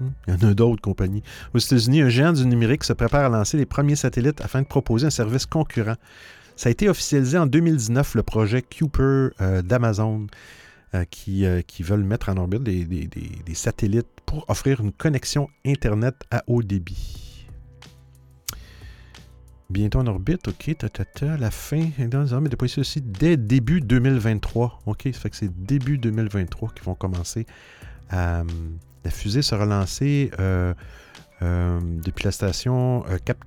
Hmm, 0.03 0.11
Il 0.28 0.34
y 0.42 0.46
en 0.46 0.50
a 0.50 0.55
d'autres 0.55 0.80
compagnies. 0.82 1.22
Aux 1.55 1.59
États-Unis, 1.59 2.03
un 2.03 2.09
géant 2.09 2.32
du 2.32 2.44
numérique 2.46 2.84
se 2.84 2.92
prépare 2.92 3.24
à 3.24 3.28
lancer 3.28 3.57
les 3.57 3.66
premiers 3.66 3.96
satellites 3.96 4.40
afin 4.40 4.62
de 4.62 4.66
proposer 4.66 5.07
un 5.07 5.11
service 5.11 5.46
concurrent. 5.46 5.96
Ça 6.57 6.68
a 6.68 6.72
été 6.72 6.88
officialisé 6.88 7.38
en 7.38 7.46
2019, 7.46 8.14
le 8.14 8.22
projet 8.22 8.62
Cooper 8.62 9.28
euh, 9.40 9.62
d'Amazon, 9.62 10.26
euh, 10.94 11.05
qui, 11.11 11.46
euh, 11.46 11.62
qui 11.62 11.82
veulent 11.82 12.05
mettre 12.05 12.28
en 12.28 12.36
orbite 12.36 12.62
des, 12.62 12.84
des- 12.84 13.07
satellites 13.55 14.07
pour 14.26 14.44
offrir 14.48 14.80
une 14.80 14.92
connexion 14.92 15.48
Internet 15.64 16.16
à 16.30 16.42
haut 16.46 16.62
débit. 16.62 17.46
Bientôt 19.70 20.00
en 20.00 20.07
orbite, 20.07 20.48
ok, 20.48 20.76
ta, 20.76 20.88
ta, 20.90 21.05
ta, 21.07 21.36
la 21.38 21.50
fin, 21.50 21.88
mais 21.98 22.50
dès 23.00 23.36
début 23.38 23.80
2023. 23.80 24.80
Ok, 24.84 25.09
ça 25.12 25.18
fait 25.20 25.30
que 25.30 25.36
c'est 25.36 25.64
début 25.64 25.96
2023 25.96 26.72
qu'ils 26.74 26.84
vont 26.84 26.94
commencer 26.94 27.46
à. 28.11 28.42
La 29.05 29.11
fusée 29.11 29.42
sera 29.42 29.66
lancée 29.66 30.30
euh, 30.38 30.74
euh, 31.42 31.80
depuis 31.82 32.24
la 32.24 32.30
station 32.32 33.05
euh, 33.09 33.18
Cap 33.24 33.42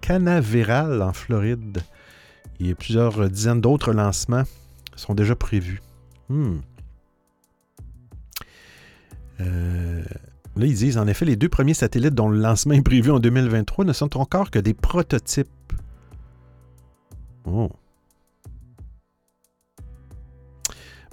Canaveral, 0.00 1.02
en 1.02 1.12
Floride. 1.12 1.78
A 2.60 2.74
plusieurs 2.74 3.28
dizaines 3.28 3.60
d'autres 3.60 3.92
lancements 3.92 4.44
sont 4.94 5.14
déjà 5.14 5.34
prévus. 5.34 5.82
Hmm. 6.28 6.58
Là, 9.40 10.66
ils 10.66 10.74
disent 10.74 10.98
en 10.98 11.08
effet, 11.08 11.24
les 11.24 11.34
deux 11.34 11.48
premiers 11.48 11.74
satellites 11.74 12.14
dont 12.14 12.28
le 12.28 12.38
lancement 12.38 12.74
est 12.74 12.82
prévu 12.82 13.10
en 13.10 13.18
2023 13.18 13.84
ne 13.84 13.92
sont 13.92 14.16
encore 14.16 14.50
que 14.52 14.60
des 14.60 14.74
prototypes. 14.74 15.48
Oh. 17.44 17.70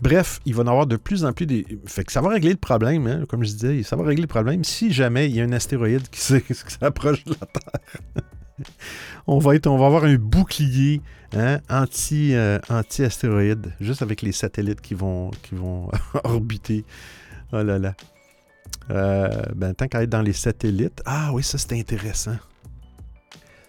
Bref, 0.01 0.39
il 0.45 0.55
va 0.55 0.63
en 0.63 0.67
avoir 0.67 0.87
de 0.87 0.95
plus 0.95 1.25
en 1.25 1.33
plus 1.33 1.45
des. 1.45 1.65
Fait 1.85 2.03
que 2.03 2.11
ça 2.11 2.21
va 2.21 2.29
régler 2.29 2.51
le 2.51 2.57
problème, 2.57 3.07
hein, 3.07 3.25
comme 3.27 3.43
je 3.43 3.51
disais, 3.51 3.83
ça 3.83 3.95
va 3.95 4.03
régler 4.03 4.23
le 4.23 4.27
problème 4.27 4.63
si 4.63 4.91
jamais 4.91 5.29
il 5.29 5.35
y 5.35 5.41
a 5.41 5.43
un 5.43 5.51
astéroïde 5.51 6.07
qui 6.09 6.21
s'approche 6.21 7.23
de 7.25 7.31
la 7.31 7.47
Terre. 7.47 8.23
on, 9.27 9.39
va 9.39 9.51
on 9.65 9.77
va 9.77 9.85
avoir 9.85 10.03
un 10.05 10.15
bouclier 10.15 11.01
hein, 11.33 11.59
euh, 11.69 12.59
anti-astéroïde, 12.69 13.73
juste 13.79 14.01
avec 14.01 14.21
les 14.21 14.31
satellites 14.31 14.81
qui 14.81 14.93
vont, 14.93 15.31
orbiter. 16.23 16.85
Oh 17.51 17.63
là 17.63 17.79
là. 17.79 17.95
Euh, 18.91 19.29
ben, 19.55 19.73
tant 19.73 19.87
qu'à 19.87 20.03
être 20.03 20.09
dans 20.09 20.21
les 20.21 20.33
satellites. 20.33 21.01
Ah 21.05 21.31
oui, 21.33 21.43
ça 21.43 21.57
c'est 21.57 21.77
intéressant. 21.77 22.37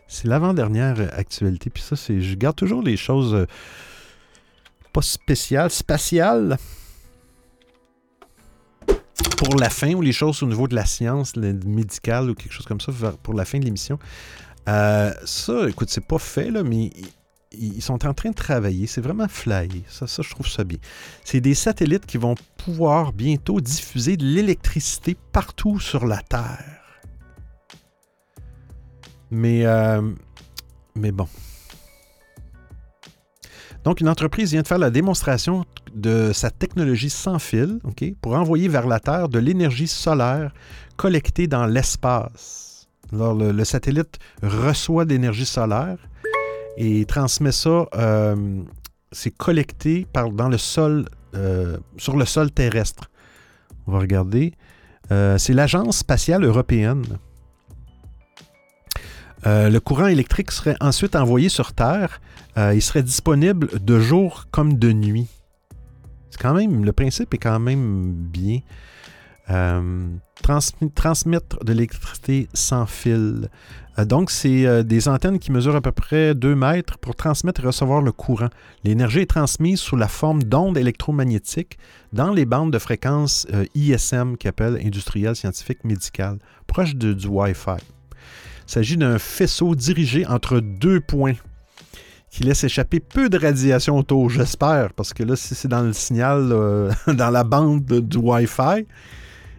C'est 0.07 0.27
l'avant-dernière 0.27 0.97
actualité. 1.17 1.71
Puis 1.71 1.83
ça, 1.83 1.95
c'est. 1.95 2.21
Je 2.21 2.35
garde 2.35 2.57
toujours 2.57 2.83
les 2.83 2.97
choses 2.97 3.33
euh, 3.33 3.47
pas 4.93 5.03
spéciales, 5.03 5.71
spatiales. 5.71 6.59
Pour 9.37 9.57
la 9.57 9.71
fin, 9.71 9.95
ou 9.95 10.03
les 10.03 10.13
choses 10.13 10.43
au 10.43 10.47
niveau 10.47 10.69
de 10.69 10.75
la 10.75 10.87
science, 10.87 11.37
le 11.37 11.53
médical 11.53 12.31
ou 12.31 12.35
quelque 12.35 12.53
chose 12.53 12.67
comme 12.67 12.81
ça, 12.81 12.93
pour 13.23 13.35
la 13.35 13.45
fin 13.45 13.59
de 13.59 13.65
l'émission. 13.65 13.99
Euh, 14.69 15.13
ça, 15.25 15.69
écoute, 15.69 15.89
c'est 15.91 16.05
pas 16.05 16.19
fait, 16.19 16.51
là, 16.51 16.63
mais 16.63 16.91
ils, 16.95 17.13
ils 17.53 17.83
sont 17.83 18.07
en 18.07 18.15
train 18.15 18.31
de 18.31 18.35
travailler. 18.35 18.87
C'est 18.87 19.01
vraiment 19.01 19.29
flyé. 19.29 19.83
Ça, 19.89 20.07
ça, 20.07 20.23
je 20.23 20.31
trouve 20.31 20.49
ça 20.49 20.65
bien. 20.65 20.79
C'est 21.25 21.41
des 21.41 21.55
satellites 21.55 22.07
qui 22.07 22.19
vont 22.19 22.35
pouvoir 22.57 23.13
bientôt 23.13 23.61
diffuser 23.61 24.17
de 24.17 24.25
l'électricité 24.25 25.17
partout 25.33 25.81
sur 25.81 26.07
la 26.07 26.23
Terre. 26.23 26.81
Mais, 29.31 29.65
euh, 29.65 30.03
mais 30.95 31.13
bon. 31.13 31.29
Donc, 33.85 34.01
une 34.01 34.09
entreprise 34.09 34.53
vient 34.53 34.63
de 34.63 34.67
faire 34.67 34.79
la 34.79 34.91
démonstration 34.91 35.65
de 35.95 36.33
sa 36.33 36.51
technologie 36.51 37.11
sans 37.11 37.39
fil 37.39 37.79
pour 38.21 38.35
envoyer 38.35 38.69
vers 38.69 38.87
la 38.87 39.01
Terre 39.01 39.29
de 39.29 39.39
l'énergie 39.39 39.89
solaire 39.89 40.53
collectée 40.97 41.47
dans 41.47 41.67
l'espace. 41.67 42.89
Alors, 43.13 43.35
le, 43.35 43.65
satellite 43.65 44.19
reçoit 44.43 45.05
de 45.05 45.11
l'énergie 45.11 45.47
solaire 45.47 45.99
et 46.77 47.05
transmet 47.07 47.53
ça. 47.53 47.87
euh, 47.95 48.63
c'est 49.13 49.31
collecté 49.31 50.07
euh, 51.35 51.77
sur 51.97 52.17
le 52.17 52.25
sol 52.25 52.51
terrestre. 52.51 53.11
On 53.87 53.93
va 53.93 53.99
regarder. 53.99 54.53
Euh, 55.11 55.39
c'est 55.39 55.53
l'Agence 55.53 55.99
spatiale 55.99 56.45
européenne. 56.45 57.05
Euh, 59.47 59.71
le 59.71 59.81
courant 59.81 60.07
électrique 60.07 60.51
serait 60.51 60.77
ensuite 60.81 61.17
envoyé 61.17 61.49
sur 61.49 61.73
Terre. 61.73 62.21
Euh, 62.59 62.75
il 62.75 62.83
serait 62.83 63.03
disponible 63.03 63.69
de 63.81 63.99
jour 63.99 64.47
comme 64.51 64.79
de 64.79 64.93
nuit. 64.93 65.29
C'est 66.31 66.41
quand 66.41 66.55
même, 66.55 66.85
le 66.85 66.93
principe 66.93 67.33
est 67.35 67.39
quand 67.39 67.59
même 67.59 68.13
bien. 68.13 68.61
Euh, 69.49 70.07
transmettre 70.95 71.65
de 71.65 71.73
l'électricité 71.73 72.49
sans 72.55 72.87
fil. 72.87 73.49
Donc, 73.99 74.31
c'est 74.31 74.85
des 74.85 75.09
antennes 75.09 75.39
qui 75.39 75.51
mesurent 75.53 75.77
à 75.77 75.81
peu 75.81 75.93
près 75.93 76.35
2 76.35 76.55
mètres 76.55 76.99
pour 76.99 77.17
transmettre 77.17 77.61
et 77.63 77.67
recevoir 77.67 78.01
le 78.01 78.13
courant. 78.13 78.49
L'énergie 78.85 79.21
est 79.21 79.27
transmise 79.27 79.81
sous 79.81 79.97
la 79.97 80.09
forme 80.09 80.45
d'ondes 80.45 80.79
électromagnétiques 80.79 81.79
dans 82.13 82.33
les 82.33 82.47
bandes 82.47 82.73
de 82.73 82.79
fréquence 82.79 83.47
ISM, 83.75 84.37
qui 84.37 84.49
appelle 84.49 84.81
industriel, 84.83 85.35
scientifique, 85.35 85.85
médical, 85.85 86.39
proche 86.67 86.95
du 86.95 87.27
Wi-Fi. 87.27 87.83
Il 88.71 88.75
s'agit 88.75 88.97
d'un 88.97 89.19
faisceau 89.19 89.75
dirigé 89.75 90.25
entre 90.29 90.61
deux 90.61 91.01
points 91.01 91.35
qui 92.31 92.45
laisse 92.45 92.63
échapper 92.63 93.01
peu 93.01 93.29
de 93.29 93.37
radiation 93.37 93.99
autour, 93.99 94.31
j'espère, 94.31 94.93
parce 94.93 95.13
que 95.13 95.25
là, 95.25 95.35
si 95.35 95.57
c'est 95.57 95.67
dans 95.67 95.83
le 95.83 95.93
signal, 95.93 96.51
euh, 96.53 96.93
dans 97.09 97.31
la 97.31 97.43
bande 97.43 97.85
de- 97.85 97.99
du 97.99 98.19
Wi-Fi, 98.19 98.87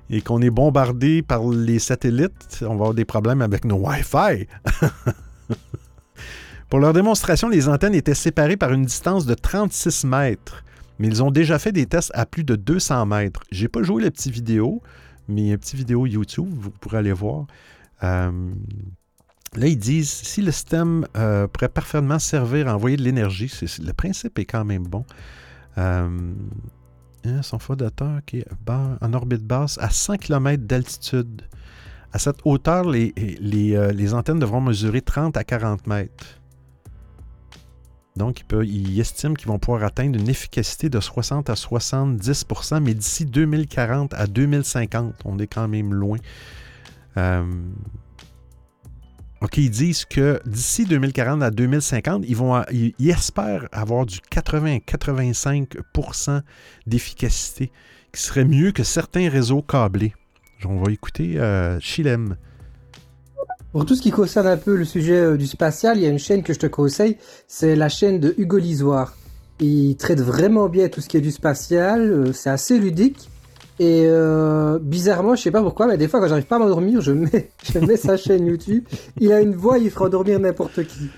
et 0.09 0.21
qu'on 0.21 0.41
est 0.41 0.49
bombardé 0.49 1.23
par 1.23 1.45
les 1.49 1.79
satellites, 1.79 2.59
on 2.61 2.67
va 2.67 2.71
avoir 2.71 2.93
des 2.93 3.03
problèmes 3.03 3.41
avec 3.41 3.65
nos 3.65 3.75
Wi-Fi. 3.85 4.47
Pour 6.69 6.79
leur 6.79 6.93
démonstration, 6.93 7.49
les 7.49 7.67
antennes 7.67 7.95
étaient 7.95 8.13
séparées 8.13 8.55
par 8.55 8.71
une 8.71 8.85
distance 8.85 9.25
de 9.25 9.33
36 9.33 10.05
mètres, 10.05 10.63
mais 10.99 11.09
ils 11.09 11.21
ont 11.21 11.31
déjà 11.31 11.59
fait 11.59 11.73
des 11.73 11.85
tests 11.85 12.11
à 12.13 12.25
plus 12.25 12.45
de 12.45 12.55
200 12.55 13.07
mètres. 13.07 13.41
J'ai 13.51 13.67
pas 13.67 13.83
joué 13.83 14.03
la 14.03 14.09
petite 14.09 14.31
vidéo, 14.31 14.81
mais 15.27 15.41
il 15.41 15.47
y 15.47 15.49
a 15.49 15.53
une 15.55 15.59
petite 15.59 15.75
vidéo 15.75 16.05
YouTube, 16.05 16.47
vous 16.49 16.71
pourrez 16.71 16.99
aller 16.99 17.11
voir. 17.11 17.45
Euh, 18.03 18.31
Là, 19.57 19.67
ils 19.67 19.77
disent 19.77 20.09
si 20.09 20.41
le 20.41 20.51
système 20.51 21.05
euh, 21.17 21.45
pourrait 21.45 21.67
parfaitement 21.67 22.19
servir 22.19 22.69
à 22.69 22.75
envoyer 22.75 22.95
de 22.95 23.01
l'énergie, 23.01 23.51
le 23.83 23.91
principe 23.91 24.39
est 24.39 24.45
quand 24.45 24.63
même 24.63 24.83
bon. 24.83 25.05
Euh, 25.77 26.33
hein, 27.25 27.41
son 27.41 27.59
fondateur 27.59 28.21
qui 28.25 28.39
est 28.39 28.47
en 28.69 29.13
orbite 29.13 29.43
basse 29.43 29.77
à 29.81 29.89
100 29.89 30.17
km 30.17 30.63
d'altitude. 30.63 31.41
À 32.13 32.19
cette 32.19 32.37
hauteur, 32.45 32.89
les, 32.89 33.13
les, 33.41 33.75
euh, 33.75 33.91
les 33.91 34.13
antennes 34.13 34.39
devront 34.39 34.61
mesurer 34.61 35.01
30 35.01 35.35
à 35.35 35.43
40 35.43 35.85
mètres. 35.85 36.39
Donc, 38.15 38.39
il, 38.39 38.45
peut, 38.45 38.65
il 38.65 38.97
estime 39.01 39.35
qu'ils 39.35 39.49
vont 39.49 39.59
pouvoir 39.59 39.83
atteindre 39.83 40.17
une 40.17 40.29
efficacité 40.29 40.89
de 40.89 40.99
60 41.01 41.49
à 41.49 41.55
70% 41.55 42.79
mais 42.81 42.93
d'ici 42.93 43.25
2040 43.25 44.13
à 44.13 44.27
2050, 44.27 45.15
on 45.25 45.39
est 45.39 45.47
quand 45.47 45.67
même 45.67 45.93
loin. 45.93 46.19
OK, 49.41 49.57
ils 49.57 49.71
disent 49.71 50.05
que 50.05 50.39
d'ici 50.45 50.85
2040 50.85 51.41
à 51.41 51.49
2050, 51.49 52.23
ils, 52.27 52.35
vont, 52.35 52.61
ils, 52.71 52.93
espèrent 53.09 53.67
avoir 53.71 54.05
du 54.05 54.19
80-85% 54.31 56.41
d'efficacité, 56.85 57.71
qui 58.13 58.21
serait 58.21 58.45
mieux 58.45 58.71
que 58.71 58.83
certains 58.83 59.29
réseaux 59.29 59.63
câblés. 59.63 60.13
On 60.63 60.77
va 60.77 60.91
écouter 60.91 61.37
euh. 61.37 61.79
Pour 63.71 63.87
tout 63.87 63.95
ce 63.95 64.01
qui 64.01 64.11
concerne 64.11 64.45
un 64.45 64.57
peu 64.57 64.75
le 64.75 64.85
sujet 64.85 65.15
euh, 65.15 65.37
du 65.37 65.47
spatial, 65.47 65.97
il 65.97 66.03
y 66.03 66.05
a 66.05 66.09
une 66.09 66.19
chaîne 66.19 66.43
que 66.43 66.53
je 66.53 66.59
te 66.59 66.67
conseille, 66.67 67.17
c'est 67.47 67.75
la 67.75 67.89
chaîne 67.89 68.19
de 68.19 68.35
Hugo 68.37 68.59
Lisoire. 68.59 69.15
Il 69.59 69.95
traite 69.95 70.21
vraiment 70.21 70.69
bien 70.69 70.87
tout 70.87 71.01
ce 71.01 71.09
qui 71.09 71.17
est 71.17 71.21
du 71.21 71.31
spatial, 71.31 72.01
euh, 72.01 72.31
c'est 72.31 72.51
assez 72.51 72.77
ludique. 72.77 73.27
Et 73.79 74.03
euh, 74.05 74.77
bizarrement, 74.79 75.35
je 75.35 75.41
sais 75.41 75.51
pas 75.51 75.61
pourquoi, 75.61 75.87
mais 75.87 75.97
des 75.97 76.07
fois 76.07 76.19
quand 76.19 76.27
j'arrive 76.27 76.45
pas 76.45 76.57
à 76.57 76.59
m'endormir, 76.59 77.01
je 77.01 77.11
mets, 77.13 77.49
je 77.63 77.79
mets 77.79 77.97
sa 77.97 78.17
chaîne 78.17 78.45
YouTube. 78.45 78.85
Il 79.19 79.31
a 79.31 79.41
une 79.41 79.55
voix, 79.55 79.77
il 79.79 79.89
fera 79.89 80.05
endormir 80.05 80.39
n'importe 80.39 80.83
qui. 80.83 81.09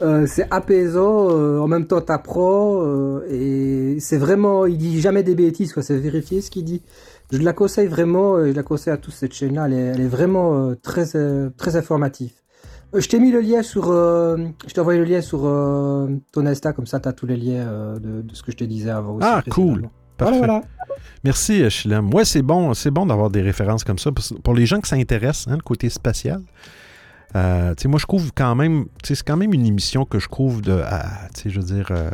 Euh, 0.00 0.26
c'est 0.26 0.46
apaisant, 0.50 1.28
euh, 1.30 1.58
en 1.58 1.66
même 1.66 1.86
temps 1.86 2.00
t'apprends, 2.00 2.82
euh, 2.82 3.26
et 3.30 3.98
c'est 3.98 4.16
vraiment, 4.16 4.64
il 4.64 4.78
dit 4.78 5.00
jamais 5.00 5.24
des 5.24 5.34
bêtises, 5.34 5.72
quoi, 5.72 5.82
c'est 5.82 5.96
vérifier 5.96 6.40
ce 6.40 6.50
qu'il 6.52 6.64
dit. 6.64 6.82
Je 7.32 7.38
la 7.38 7.52
conseille 7.52 7.88
vraiment, 7.88 8.36
euh, 8.36 8.52
je 8.52 8.52
la 8.56 8.62
conseille 8.62 8.92
à 8.92 8.96
tous 8.96 9.10
cette 9.10 9.34
chaîne-là, 9.34 9.66
elle 9.66 9.72
est, 9.72 9.76
elle 9.76 10.00
est 10.00 10.08
vraiment 10.08 10.54
euh, 10.54 10.74
très, 10.76 11.16
euh, 11.16 11.50
très 11.56 11.74
informative. 11.74 12.30
Je 12.94 13.06
t'ai 13.08 13.18
mis 13.18 13.30
le 13.32 13.40
lien 13.40 13.62
sur, 13.62 13.90
euh, 13.90 14.36
je 14.66 14.72
t'ai 14.72 14.80
envoyé 14.80 14.98
le 15.00 15.04
lien 15.04 15.20
sur 15.20 15.42
euh, 15.44 16.06
ton 16.32 16.46
Insta, 16.46 16.72
comme 16.72 16.86
ça 16.86 17.00
t'as 17.00 17.12
tous 17.12 17.26
les 17.26 17.36
liens 17.36 17.66
euh, 17.66 17.98
de, 17.98 18.22
de 18.22 18.34
ce 18.34 18.42
que 18.42 18.52
je 18.52 18.56
te 18.56 18.64
disais 18.64 18.90
avant 18.90 19.16
aussi. 19.16 19.26
Ah, 19.28 19.42
cool. 19.50 19.90
Précédemment. 20.18 20.38
Parfait. 20.38 20.38
Voilà, 20.38 20.60
voilà. 20.60 20.62
Merci, 21.24 21.62
euh, 21.62 21.70
Chilem. 21.70 22.12
Ouais, 22.12 22.24
c'est 22.24 22.42
bon, 22.42 22.74
c'est 22.74 22.90
bon 22.90 23.06
d'avoir 23.06 23.30
des 23.30 23.42
références 23.42 23.84
comme 23.84 23.98
ça. 23.98 24.10
Pour 24.42 24.54
les 24.54 24.66
gens 24.66 24.80
que 24.80 24.88
ça 24.88 24.96
intéresse, 24.96 25.46
hein, 25.48 25.56
le 25.56 25.62
côté 25.62 25.88
spatial. 25.88 26.42
Euh, 27.36 27.74
moi, 27.86 27.98
je 27.98 28.06
couvre 28.06 28.30
quand 28.34 28.54
même. 28.54 28.86
C'est 29.02 29.22
quand 29.22 29.36
même 29.36 29.52
une 29.52 29.66
émission 29.66 30.04
que 30.04 30.18
je 30.18 30.28
couvre 30.28 30.60
de. 30.62 30.82
sais, 31.34 31.50
je 31.50 31.60
veux 31.60 31.66
dire. 31.66 31.88
euh, 31.90 32.10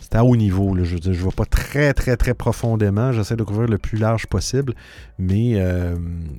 c'est 0.00 0.16
à 0.16 0.24
haut 0.24 0.36
niveau. 0.36 0.74
Là, 0.74 0.84
je 0.84 0.96
ne 0.96 1.14
vais 1.14 1.30
pas 1.30 1.44
très, 1.44 1.94
très, 1.94 2.16
très 2.16 2.34
profondément. 2.34 3.12
J'essaie 3.12 3.36
de 3.36 3.42
couvrir 3.44 3.68
le 3.68 3.78
plus 3.78 3.96
large 3.98 4.26
possible. 4.26 4.74
Mais 5.18 5.54
euh, 5.54 5.94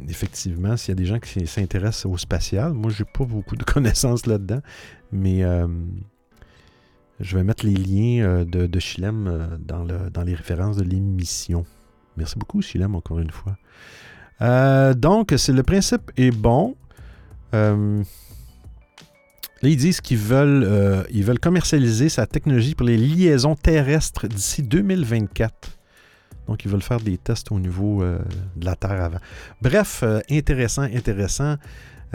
effectivement, 0.10 0.76
s'il 0.78 0.90
y 0.90 0.92
a 0.92 0.96
des 0.96 1.06
gens 1.06 1.20
qui 1.20 1.48
s'intéressent 1.48 2.06
au 2.06 2.18
spatial, 2.18 2.74
moi, 2.74 2.92
j'ai 2.92 3.06
pas 3.06 3.24
beaucoup 3.26 3.56
de 3.56 3.64
connaissances 3.74 4.26
là-dedans. 4.28 4.60
Mais 5.12 5.44
euh, 5.44 5.68
je 7.20 7.38
vais 7.38 7.44
mettre 7.44 7.66
les 7.66 7.74
liens 7.74 8.24
euh, 8.24 8.46
de, 8.46 8.68
de 8.68 8.80
Chilem 8.80 9.28
euh, 9.28 9.48
dans, 9.60 9.84
le, 9.84 10.10
dans 10.12 10.24
les 10.24 10.36
références 10.36 10.78
de 10.78 10.84
l'émission. 10.84 11.66
Merci 12.18 12.38
beaucoup, 12.38 12.62
Chilem, 12.62 12.96
encore 12.96 13.20
une 13.20 13.32
fois. 13.32 13.58
Euh, 14.42 14.94
donc, 14.94 15.32
le 15.32 15.62
principe 15.64 16.12
est 16.18 16.32
bon. 16.32 16.76
Là, 17.54 17.74
ils 19.64 19.78
disent 19.78 20.02
qu'ils 20.02 20.18
veulent, 20.18 21.08
commercialiser 21.42 22.10
sa 22.10 22.28
technologie 22.28 22.76
pour 22.76 22.86
les 22.86 22.98
liaisons 22.98 23.56
terrestres 23.56 24.28
d'ici 24.28 24.62
2024. 24.62 25.54
Donc, 26.48 26.66
ils 26.66 26.72
veulent 26.72 26.82
faire 26.82 27.00
des 27.00 27.18
tests 27.18 27.50
au 27.54 27.60
niveau 27.60 28.04
de 28.04 28.66
la 28.66 28.76
Terre 28.76 29.02
avant. 29.02 29.20
Bref, 29.62 30.04
intéressant, 30.30 30.82
intéressant. 30.82 31.56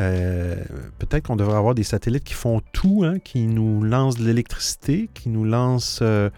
Euh, 0.01 0.57
Peut-être 0.99 1.27
qu'on 1.27 1.37
devrait 1.37 1.57
avoir 1.57 1.75
des 1.75 1.83
satellites 1.83 2.25
qui 2.25 2.35
font 2.35 2.61
tout, 2.73 3.03
hein, 3.05 3.19
qui 3.19 3.47
nous 3.47 3.83
lancent 3.83 4.17
de 4.17 4.25
l'électricité, 4.25 5.11
qui 5.13 5.29
nous 5.29 5.45
lancent, 5.45 6.01
euh, 6.03 6.31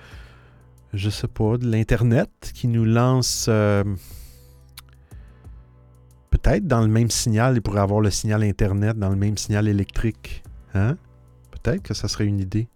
je 0.93 1.11
sais 1.11 1.29
pas, 1.29 1.59
de 1.59 1.71
l'Internet, 1.71 2.31
qui 2.55 2.67
nous 2.69 2.85
lancent 2.85 3.47
euh, 3.49 3.85
peut-être 6.31 6.67
dans 6.67 6.81
le 6.81 6.89
même 6.89 7.11
signal, 7.11 7.55
il 7.57 7.63
pourrait 7.63 7.81
avoir 7.81 8.01
le 8.01 8.11
signal 8.11 8.43
Internet 8.43 8.99
dans 8.99 9.11
le 9.11 9.17
même 9.17 9.37
signal 9.37 9.69
électrique. 9.69 10.43
Hein? 10.75 10.97
Peut-être 11.51 11.83
que 11.83 11.95
ça 11.95 12.09
serait 12.09 12.27
une 12.27 12.41
idée. 12.41 12.69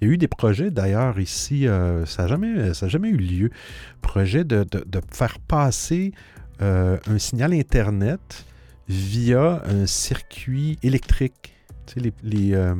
Il 0.00 0.08
y 0.08 0.10
a 0.10 0.14
eu 0.14 0.18
des 0.18 0.28
projets 0.28 0.70
d'ailleurs 0.70 1.18
ici, 1.18 1.66
euh, 1.68 2.04
ça 2.06 2.22
n'a 2.22 2.28
jamais, 2.28 2.74
ça 2.74 2.88
jamais 2.88 3.08
eu 3.10 3.16
lieu. 3.16 3.50
Projet 4.02 4.44
de, 4.44 4.66
faire 5.12 5.38
passer 5.38 6.12
un 6.62 7.18
signal 7.18 7.54
Internet 7.54 8.44
via 8.90 9.62
un 9.66 9.86
circuit 9.86 10.78
électrique. 10.82 11.54
Tu 11.86 11.94
sais, 11.94 12.00
les, 12.00 12.12
les, 12.22 12.54
euh, 12.54 12.74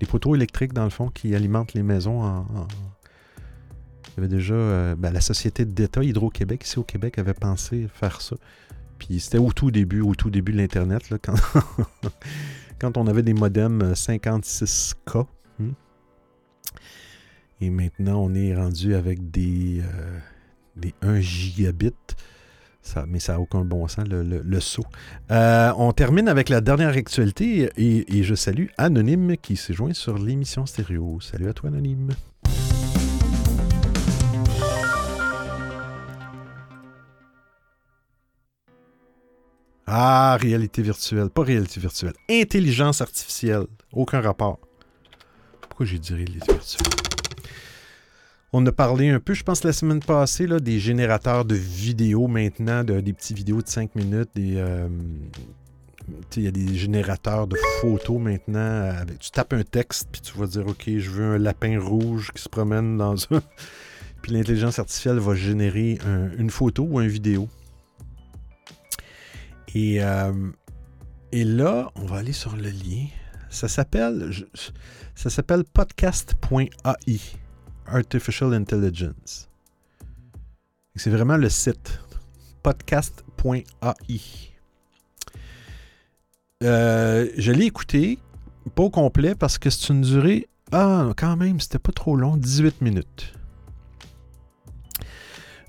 les 0.00 0.06
poteaux 0.06 0.34
électriques, 0.34 0.74
dans 0.74 0.84
le 0.84 0.90
fond, 0.90 1.08
qui 1.08 1.34
alimentent 1.34 1.72
les 1.72 1.82
maisons 1.82 2.22
en. 2.22 2.46
Il 4.06 4.20
y 4.20 4.20
avait 4.20 4.28
déjà. 4.28 4.54
euh, 4.54 4.94
ben, 4.94 5.12
la 5.12 5.20
société 5.22 5.64
d'État 5.64 6.04
Hydro-Québec, 6.04 6.64
ici 6.64 6.78
au 6.78 6.84
Québec, 6.84 7.18
avait 7.18 7.34
pensé 7.34 7.88
faire 7.92 8.20
ça. 8.20 8.36
Puis 8.98 9.18
c'était 9.18 9.38
au 9.38 9.52
tout 9.52 9.70
début, 9.70 10.02
au 10.02 10.14
tout 10.14 10.30
début 10.30 10.52
de 10.52 10.58
l'Internet, 10.58 11.02
quand, 11.22 11.34
quand 12.78 12.96
on 12.96 13.06
avait 13.06 13.22
des 13.22 13.34
modems 13.34 13.82
euh, 13.82 13.94
56K. 13.94 15.26
hmm. 15.58 15.70
Et 17.60 17.70
maintenant, 17.70 18.22
on 18.22 18.34
est 18.34 18.54
rendu 18.54 18.94
avec 18.94 19.30
des, 19.30 19.80
euh, 19.80 20.18
des 20.76 20.94
1 21.00 21.20
gigabit. 21.20 21.94
Mais 23.06 23.18
ça 23.18 23.32
n'a 23.32 23.40
aucun 23.40 23.60
bon 23.60 23.88
sens, 23.88 24.04
le, 24.08 24.60
saut. 24.60 24.84
Euh, 25.30 25.72
on 25.76 25.92
termine 25.92 26.28
avec 26.28 26.48
la 26.48 26.60
dernière 26.60 26.90
actualité 26.90 27.70
et, 27.76 28.18
et 28.18 28.22
je 28.22 28.34
salue 28.34 28.66
Anonyme 28.78 29.36
qui 29.36 29.56
s'est 29.56 29.74
joint 29.74 29.94
sur 29.94 30.18
l'émission 30.18 30.66
stéréo. 30.66 31.18
Salut 31.20 31.48
à 31.48 31.52
toi, 31.52 31.70
Anonyme. 31.70 32.10
Ah, 39.86 40.36
réalité 40.40 40.82
virtuelle. 40.82 41.30
Pas 41.30 41.42
réalité 41.42 41.78
virtuelle. 41.80 42.14
Intelligence 42.30 43.00
artificielle. 43.00 43.66
Aucun 43.92 44.20
rapport. 44.20 44.58
Pourquoi 45.60 45.86
j'ai 45.86 45.98
dit 45.98 46.14
réalité 46.14 46.52
virtuelle? 46.52 47.13
On 48.56 48.64
a 48.66 48.70
parlé 48.70 49.08
un 49.08 49.18
peu, 49.18 49.34
je 49.34 49.42
pense, 49.42 49.64
la 49.64 49.72
semaine 49.72 49.98
passée, 49.98 50.46
là, 50.46 50.60
des 50.60 50.78
générateurs 50.78 51.44
de 51.44 51.56
vidéos 51.56 52.28
maintenant, 52.28 52.84
de- 52.84 53.00
des 53.00 53.12
petites 53.12 53.36
vidéos 53.36 53.60
de 53.60 53.66
5 53.66 53.96
minutes, 53.96 54.30
euh, 54.38 54.88
il 56.36 56.42
y 56.44 56.46
a 56.46 56.52
des 56.52 56.72
générateurs 56.76 57.48
de 57.48 57.56
photos 57.80 58.20
maintenant. 58.20 58.92
Tu 59.18 59.32
tapes 59.32 59.54
un 59.54 59.64
texte, 59.64 60.08
puis 60.12 60.20
tu 60.20 60.38
vas 60.38 60.46
dire, 60.46 60.68
OK, 60.68 60.84
je 60.86 61.10
veux 61.10 61.34
un 61.34 61.38
lapin 61.38 61.80
rouge 61.80 62.30
qui 62.32 62.40
se 62.40 62.48
promène 62.48 62.96
dans 62.96 63.16
un... 63.32 63.42
puis 64.22 64.30
l'intelligence 64.30 64.78
artificielle 64.78 65.18
va 65.18 65.34
générer 65.34 65.98
une 66.38 66.50
photo 66.50 66.86
ou 66.88 67.00
une 67.00 67.08
vidéo. 67.08 67.48
Et, 69.74 70.00
euh, 70.00 70.32
et 71.32 71.42
là, 71.42 71.90
on 71.96 72.04
va 72.04 72.18
aller 72.18 72.32
sur 72.32 72.54
le 72.54 72.70
lien. 72.70 73.06
Ça 73.50 73.66
s'appelle 73.66 75.64
podcast.ai, 75.72 77.20
Artificial 77.86 78.54
Intelligence. 78.54 79.48
C'est 80.96 81.10
vraiment 81.10 81.36
le 81.36 81.48
site 81.48 81.98
podcast.ai. 82.62 83.64
Euh, 86.62 87.28
je 87.36 87.52
l'ai 87.52 87.66
écouté, 87.66 88.18
pas 88.74 88.84
au 88.84 88.90
complet, 88.90 89.34
parce 89.34 89.58
que 89.58 89.70
c'est 89.70 89.92
une 89.92 90.02
durée. 90.02 90.48
Ah, 90.72 91.10
quand 91.16 91.36
même, 91.36 91.60
c'était 91.60 91.78
pas 91.78 91.92
trop 91.92 92.16
long, 92.16 92.36
18 92.36 92.80
minutes. 92.80 93.34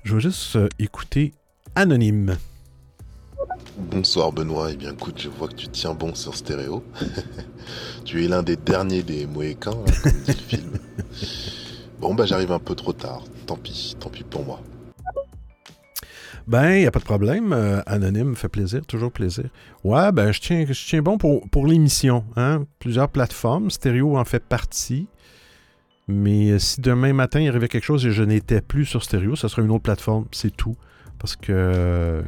Je 0.04 0.14
vais 0.14 0.20
juste 0.20 0.56
euh, 0.56 0.68
écouter 0.78 1.34
Anonyme. 1.74 2.36
Bonsoir 3.90 4.32
Benoît, 4.32 4.70
et 4.70 4.74
eh 4.74 4.76
bien 4.76 4.92
écoute, 4.92 5.20
je 5.20 5.28
vois 5.28 5.48
que 5.48 5.54
tu 5.54 5.68
tiens 5.68 5.92
bon 5.92 6.14
sur 6.14 6.34
stéréo. 6.34 6.82
tu 8.04 8.24
es 8.24 8.28
l'un 8.28 8.42
des 8.42 8.56
derniers 8.56 9.02
des 9.02 9.26
Mohicans, 9.26 9.84
comme 10.02 10.12
dit 10.12 10.32
le 10.32 10.34
film. 10.34 10.78
Bon 12.00 12.14
bah 12.14 12.26
j'arrive 12.26 12.52
un 12.52 12.58
peu 12.58 12.74
trop 12.74 12.92
tard, 12.92 13.22
tant 13.46 13.56
pis, 13.56 13.96
tant 13.98 14.10
pis 14.10 14.24
pour 14.24 14.44
moi. 14.44 14.60
Ben, 16.46 16.74
il 16.74 16.80
n'y 16.80 16.86
a 16.86 16.92
pas 16.92 17.00
de 17.00 17.04
problème. 17.04 17.52
Euh, 17.52 17.82
anonyme, 17.86 18.36
fait 18.36 18.48
plaisir, 18.48 18.86
toujours 18.86 19.10
plaisir. 19.10 19.46
Ouais, 19.82 20.12
ben, 20.12 20.30
je 20.30 20.40
tiens, 20.40 21.02
bon 21.02 21.18
pour, 21.18 21.66
l'émission. 21.66 22.24
Hein? 22.36 22.66
Plusieurs 22.78 23.08
plateformes. 23.08 23.70
Stéréo 23.70 24.16
en 24.16 24.24
fait 24.24 24.44
partie. 24.44 25.08
Mais 26.06 26.52
euh, 26.52 26.58
si 26.60 26.80
demain 26.80 27.12
matin 27.12 27.40
il 27.40 27.48
arrivait 27.48 27.66
quelque 27.66 27.84
chose 27.84 28.06
et 28.06 28.12
je 28.12 28.22
n'étais 28.22 28.60
plus 28.60 28.84
sur 28.84 29.02
Stéréo, 29.02 29.34
ça 29.34 29.48
serait 29.48 29.62
une 29.62 29.72
autre 29.72 29.82
plateforme. 29.82 30.26
C'est 30.30 30.56
tout. 30.56 30.76
Parce 31.18 31.34
que. 31.34 31.50
Euh, 31.50 32.22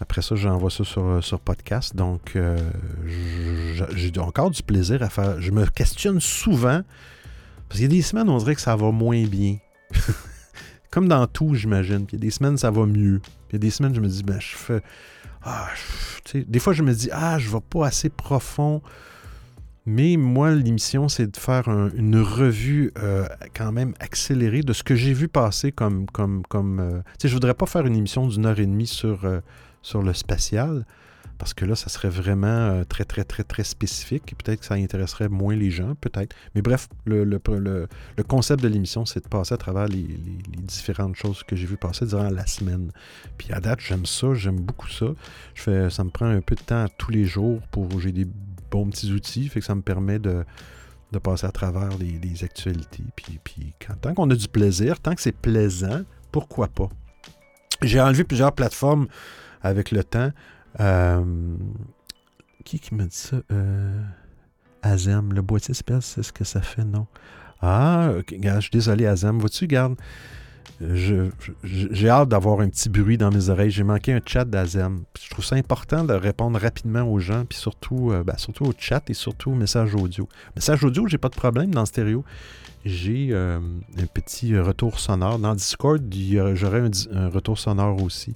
après 0.00 0.22
ça, 0.22 0.34
j'envoie 0.34 0.70
ça 0.70 0.82
sur, 0.82 1.22
sur 1.22 1.40
podcast. 1.40 1.94
Donc, 1.94 2.38
j'ai 3.04 4.18
encore 4.18 4.50
du 4.50 4.62
plaisir 4.62 5.02
à 5.02 5.10
faire. 5.10 5.40
Je 5.40 5.50
me 5.50 5.66
questionne 5.66 6.20
souvent. 6.20 6.80
Parce 7.70 7.78
qu'il 7.78 7.88
y 7.88 7.94
a 7.94 7.96
des 7.96 8.02
semaines, 8.02 8.28
on 8.28 8.38
dirait 8.38 8.56
que 8.56 8.60
ça 8.60 8.74
va 8.74 8.90
moins 8.90 9.24
bien. 9.26 9.58
Comme 10.90 11.06
dans 11.06 11.24
tout, 11.28 11.54
j'imagine. 11.54 12.04
Puis 12.04 12.16
il 12.16 12.20
y 12.20 12.22
a 12.22 12.26
des 12.26 12.32
semaines, 12.32 12.58
ça 12.58 12.72
va 12.72 12.84
mieux. 12.84 13.20
Puis 13.22 13.50
il 13.50 13.52
y 13.52 13.56
a 13.56 13.58
des 13.60 13.70
semaines, 13.70 13.94
je 13.94 14.00
me 14.00 14.08
dis, 14.08 14.24
ben, 14.24 14.40
je 14.40 14.56
fais. 14.56 14.82
Ah, 15.44 15.68
des 16.34 16.58
fois, 16.58 16.72
je 16.72 16.82
me 16.82 16.92
dis, 16.92 17.10
ah, 17.12 17.38
je 17.38 17.48
vais 17.48 17.60
pas 17.60 17.86
assez 17.86 18.08
profond. 18.08 18.82
Mais 19.86 20.16
moi, 20.16 20.50
l'émission, 20.50 21.08
c'est 21.08 21.28
de 21.28 21.36
faire 21.36 21.68
une 21.68 22.20
revue 22.20 22.90
euh, 22.98 23.28
quand 23.54 23.70
même 23.70 23.94
accélérée 24.00 24.62
de 24.62 24.72
ce 24.72 24.82
que 24.82 24.96
j'ai 24.96 25.12
vu 25.12 25.28
passer 25.28 25.70
comme. 25.70 26.06
comme, 26.06 26.42
comme 26.48 26.80
euh, 26.80 27.00
sais, 27.22 27.28
je 27.28 27.34
voudrais 27.34 27.54
pas 27.54 27.66
faire 27.66 27.86
une 27.86 27.94
émission 27.94 28.26
d'une 28.26 28.46
heure 28.46 28.58
et 28.58 28.66
demie 28.66 28.88
sur, 28.88 29.24
euh, 29.24 29.38
sur 29.80 30.02
le 30.02 30.12
spatial 30.12 30.84
parce 31.40 31.54
que 31.54 31.64
là, 31.64 31.74
ça 31.74 31.88
serait 31.88 32.10
vraiment 32.10 32.46
euh, 32.46 32.84
très, 32.84 33.06
très, 33.06 33.24
très, 33.24 33.44
très 33.44 33.64
spécifique. 33.64 34.34
Peut-être 34.36 34.60
que 34.60 34.66
ça 34.66 34.74
intéresserait 34.74 35.30
moins 35.30 35.56
les 35.56 35.70
gens, 35.70 35.94
peut-être. 35.94 36.36
Mais 36.54 36.60
bref, 36.60 36.86
le, 37.06 37.24
le, 37.24 37.40
le, 37.48 38.22
concept 38.24 38.62
de 38.62 38.68
l'émission, 38.68 39.06
c'est 39.06 39.24
de 39.24 39.28
passer 39.28 39.54
à 39.54 39.56
travers 39.56 39.88
les, 39.88 40.06
différentes 40.58 41.16
choses 41.16 41.42
que 41.42 41.56
j'ai 41.56 41.66
vues 41.66 41.78
passer 41.78 42.04
durant 42.04 42.28
la 42.28 42.46
semaine. 42.46 42.92
Puis 43.38 43.54
à 43.54 43.60
date, 43.60 43.80
j'aime 43.80 44.04
ça, 44.04 44.34
j'aime 44.34 44.60
beaucoup 44.60 44.88
ça. 44.88 45.06
Je 45.54 45.62
fais, 45.62 45.88
ça 45.88 46.04
me 46.04 46.10
prend 46.10 46.26
un 46.26 46.42
peu 46.42 46.56
de 46.56 46.60
temps 46.60 46.84
tous 46.98 47.10
les 47.10 47.24
jours 47.24 47.62
pour. 47.70 47.88
J'ai 48.00 48.12
des 48.12 48.26
bons 48.70 48.90
petits 48.90 49.10
outils, 49.10 49.48
fait 49.48 49.60
que 49.60 49.66
ça 49.66 49.74
me 49.74 49.82
permet 49.82 50.18
de, 50.18 50.44
de 51.10 51.18
passer 51.18 51.46
à 51.46 51.52
travers 51.52 51.88
les, 51.96 52.44
actualités. 52.44 53.04
Puis, 53.16 53.40
puis 53.42 53.72
quand, 53.84 53.94
tant 53.98 54.12
qu'on 54.12 54.28
a 54.28 54.34
du 54.34 54.48
plaisir, 54.48 55.00
tant 55.00 55.14
que 55.14 55.22
c'est 55.22 55.32
plaisant, 55.32 56.02
pourquoi 56.32 56.68
pas? 56.68 56.90
J'ai 57.80 57.98
enlevé 57.98 58.24
plusieurs 58.24 58.52
plateformes 58.52 59.08
avec 59.62 59.90
le 59.90 60.04
temps. 60.04 60.32
Euh, 60.78 61.24
qui 62.64 62.78
qui 62.78 62.94
m'a 62.94 63.04
dit 63.04 63.16
ça? 63.16 63.36
Euh, 63.50 64.02
Azem, 64.82 65.32
le 65.32 65.42
boîtier 65.42 65.74
spécial, 65.74 66.02
c'est 66.02 66.22
ce 66.22 66.32
que 66.32 66.44
ça 66.44 66.60
fait, 66.60 66.84
non? 66.84 67.06
Ah, 67.60 68.12
je 68.30 68.60
suis 68.60 68.70
désolé, 68.70 69.06
Azem. 69.06 69.38
Vois-tu, 69.38 69.66
garde, 69.66 69.96
j'ai 70.82 72.08
hâte 72.08 72.30
d'avoir 72.30 72.60
un 72.60 72.68
petit 72.68 72.88
bruit 72.88 73.18
dans 73.18 73.30
mes 73.30 73.50
oreilles. 73.50 73.70
J'ai 73.70 73.82
manqué 73.82 74.14
un 74.14 74.20
chat 74.24 74.46
d'Azem. 74.46 75.02
Je 75.22 75.28
trouve 75.28 75.44
ça 75.44 75.56
important 75.56 76.04
de 76.04 76.14
répondre 76.14 76.58
rapidement 76.58 77.02
aux 77.02 77.18
gens, 77.18 77.44
puis 77.44 77.58
surtout, 77.58 78.12
euh, 78.12 78.24
ben, 78.24 78.38
surtout 78.38 78.64
au 78.64 78.72
chat 78.76 79.08
et 79.10 79.14
surtout 79.14 79.50
au 79.50 79.54
message 79.54 79.94
audio. 79.94 80.26
Message 80.56 80.82
audio, 80.82 81.06
j'ai 81.06 81.18
pas 81.18 81.28
de 81.28 81.34
problème 81.34 81.74
dans 81.74 81.84
stéréo. 81.84 82.24
J'ai 82.86 83.34
un 83.34 83.60
petit 84.14 84.58
retour 84.58 85.00
sonore. 85.00 85.38
Dans 85.38 85.54
Discord, 85.54 86.02
j'aurai 86.54 86.80
un, 87.12 87.28
retour 87.28 87.58
sonore 87.58 88.02
aussi. 88.02 88.34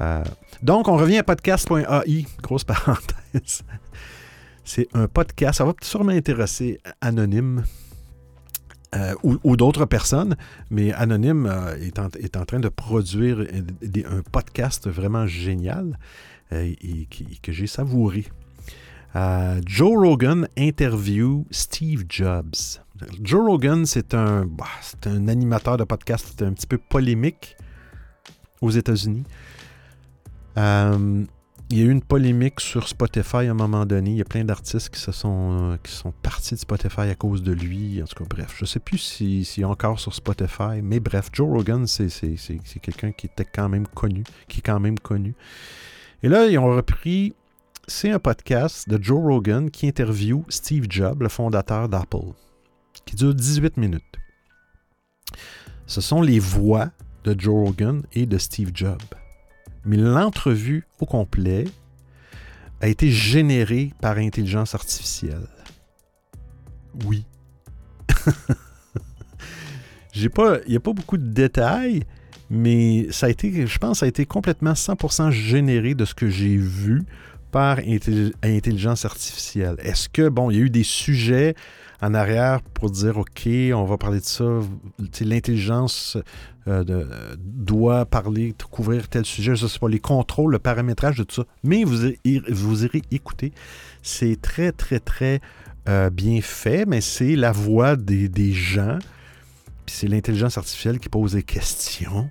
Euh, 0.00 0.24
donc, 0.62 0.88
on 0.88 0.96
revient 0.96 1.18
à 1.18 1.22
podcast.ai, 1.22 2.26
grosse 2.42 2.64
parenthèse. 2.64 3.62
C'est 4.64 4.88
un 4.94 5.08
podcast, 5.08 5.58
ça 5.58 5.64
va 5.64 5.74
sûrement 5.82 6.12
intéresser 6.12 6.80
Anonyme 7.02 7.64
euh, 8.94 9.14
ou, 9.22 9.56
d'autres 9.56 9.84
personnes, 9.84 10.36
mais 10.70 10.92
Anonyme 10.92 11.46
euh, 11.46 11.76
est, 11.76 11.98
en, 11.98 12.44
train 12.44 12.60
de 12.60 12.68
produire 12.68 13.40
un 13.40 14.22
podcast 14.32 14.88
vraiment 14.88 15.26
génial 15.26 15.98
et, 16.52 17.08
que 17.42 17.52
j'ai 17.52 17.66
savouré. 17.66 18.24
Joe 19.66 19.96
Rogan 19.96 20.48
interview 20.56 21.46
Steve 21.50 22.04
Jobs. 22.08 22.80
Joe 23.20 23.46
Rogan, 23.46 23.84
c'est 23.84 24.14
un, 24.14 24.46
bah, 24.46 24.64
un 25.06 25.28
animateur 25.28 25.76
de 25.76 25.84
podcast 25.84 26.40
un 26.42 26.52
petit 26.52 26.66
peu 26.66 26.78
polémique 26.78 27.56
aux 28.60 28.70
États-Unis. 28.70 29.24
Euh, 30.56 31.24
il 31.70 31.78
y 31.78 31.82
a 31.82 31.84
eu 31.86 31.90
une 31.90 32.02
polémique 32.02 32.60
sur 32.60 32.86
Spotify 32.86 33.36
à 33.36 33.50
un 33.50 33.54
moment 33.54 33.86
donné. 33.86 34.10
Il 34.10 34.16
y 34.16 34.20
a 34.20 34.26
plein 34.26 34.44
d'artistes 34.44 34.90
qui 34.90 35.00
sont, 35.00 35.72
euh, 35.72 35.76
qui 35.82 35.92
sont 35.92 36.12
partis 36.22 36.54
de 36.54 36.60
Spotify 36.60 37.02
à 37.02 37.14
cause 37.14 37.42
de 37.42 37.52
lui. 37.52 38.02
En 38.02 38.06
tout 38.06 38.22
cas, 38.22 38.28
bref, 38.28 38.54
je 38.58 38.64
ne 38.64 38.66
sais 38.66 38.80
plus 38.80 38.98
s'il 38.98 39.46
si 39.46 39.62
est 39.62 39.64
encore 39.64 39.98
sur 39.98 40.14
Spotify, 40.14 40.82
mais 40.82 41.00
bref, 41.00 41.30
Joe 41.32 41.48
Rogan, 41.48 41.86
c'est 41.86 42.10
quelqu'un 42.82 43.12
qui 43.12 43.26
était 43.26 43.46
quand 43.46 43.68
même 43.68 43.86
connu, 43.86 44.24
qui 44.46 44.58
est 44.58 44.62
quand 44.62 44.78
même 44.78 44.98
connu. 44.98 45.34
Et 46.22 46.28
là, 46.28 46.46
ils 46.46 46.58
ont 46.58 46.70
repris. 46.70 47.34
C'est 47.86 48.10
un 48.10 48.18
podcast 48.18 48.88
de 48.88 49.02
Joe 49.02 49.22
Rogan 49.22 49.70
qui 49.70 49.86
interviewe 49.86 50.44
Steve 50.48 50.86
Jobs, 50.88 51.20
le 51.20 51.28
fondateur 51.28 51.88
d'Apple, 51.88 52.32
qui 53.04 53.14
dure 53.14 53.34
18 53.34 53.76
minutes. 53.76 54.02
Ce 55.86 56.00
sont 56.00 56.22
les 56.22 56.38
voix 56.38 56.90
de 57.24 57.38
Joe 57.38 57.66
Rogan 57.66 58.02
et 58.14 58.24
de 58.24 58.38
Steve 58.38 58.70
Jobs 58.72 59.02
mais 59.84 59.96
l'entrevue 59.96 60.86
au 61.00 61.06
complet 61.06 61.64
a 62.80 62.88
été 62.88 63.10
générée 63.10 63.92
par 64.00 64.18
intelligence 64.18 64.74
artificielle. 64.74 65.48
Oui. 67.06 67.24
J'ai 70.12 70.28
pas, 70.28 70.58
il 70.66 70.70
n'y 70.70 70.76
a 70.76 70.80
pas 70.80 70.92
beaucoup 70.92 71.16
de 71.16 71.26
détails, 71.26 72.04
mais 72.48 73.08
ça 73.10 73.26
a 73.26 73.30
été, 73.30 73.66
je 73.66 73.78
pense, 73.78 74.00
ça 74.00 74.06
a 74.06 74.08
été 74.08 74.26
complètement 74.26 74.72
100% 74.72 75.30
généré 75.30 75.94
de 75.94 76.04
ce 76.04 76.14
que 76.14 76.28
j'ai 76.28 76.56
vu 76.56 77.02
par 77.50 77.78
intelligence 78.42 79.04
artificielle. 79.04 79.76
Est-ce 79.78 80.08
que, 80.08 80.28
bon, 80.28 80.50
il 80.50 80.56
y 80.56 80.60
a 80.60 80.62
eu 80.62 80.70
des 80.70 80.84
sujets 80.84 81.54
en 82.04 82.14
arrière 82.14 82.60
pour 82.60 82.90
dire, 82.90 83.16
OK, 83.16 83.48
on 83.74 83.84
va 83.84 83.96
parler 83.96 84.20
de 84.20 84.24
ça, 84.24 84.44
l'intelligence 85.20 86.18
euh, 86.68 87.34
doit 87.38 88.04
parler, 88.04 88.54
couvrir 88.70 89.08
tel 89.08 89.24
sujet, 89.24 89.56
je 89.56 89.64
ne 89.64 89.68
sais 89.68 89.78
pas, 89.78 89.88
les 89.88 90.00
contrôles, 90.00 90.52
le 90.52 90.58
paramétrage 90.58 91.16
de 91.16 91.24
tout 91.24 91.36
ça. 91.36 91.44
Mais 91.62 91.84
vous, 91.84 92.10
vous 92.50 92.84
irez 92.84 93.02
écouter. 93.10 93.52
C'est 94.02 94.40
très, 94.40 94.72
très, 94.72 95.00
très 95.00 95.40
euh, 95.88 96.10
bien 96.10 96.40
fait, 96.42 96.84
mais 96.84 97.00
c'est 97.00 97.36
la 97.36 97.52
voix 97.52 97.96
des, 97.96 98.28
des 98.28 98.52
gens, 98.52 98.98
puis 99.86 99.94
c'est 99.94 100.08
l'intelligence 100.08 100.58
artificielle 100.58 100.98
qui 100.98 101.08
pose 101.08 101.32
des 101.32 101.42
questions. 101.42 102.28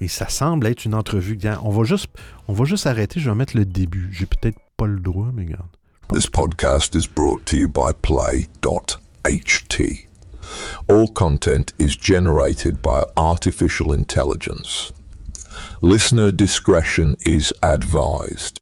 Et 0.00 0.08
ça 0.08 0.28
semble 0.28 0.66
être 0.66 0.84
une 0.84 0.94
entrevue. 0.94 1.38
On 1.62 1.70
va 1.70 1.84
juste, 1.84 2.08
on 2.48 2.52
va 2.52 2.64
juste 2.64 2.86
arrêter. 2.86 3.20
Je 3.20 3.30
vais 3.30 3.36
mettre 3.36 3.56
le 3.56 3.64
début. 3.64 4.10
J'ai 4.12 4.26
peut-être 4.26 4.58
pas 4.76 4.86
le 4.86 5.00
droit, 5.00 5.30
mais 5.32 5.44
regarde. 5.44 5.68
This 6.12 6.26
podcast 6.26 6.94
is 6.94 7.06
brought 7.06 7.46
to 7.46 7.56
you 7.56 7.68
by 7.68 7.92
Play.ht. 9.24 10.06
All 10.88 11.08
content 11.08 11.72
is 11.78 11.96
generated 11.96 12.82
by 12.82 13.04
artificial 13.16 13.92
intelligence. 13.92 14.92
Listener 15.80 16.30
discretion 16.30 17.16
is 17.24 17.52
advised. 17.62 18.60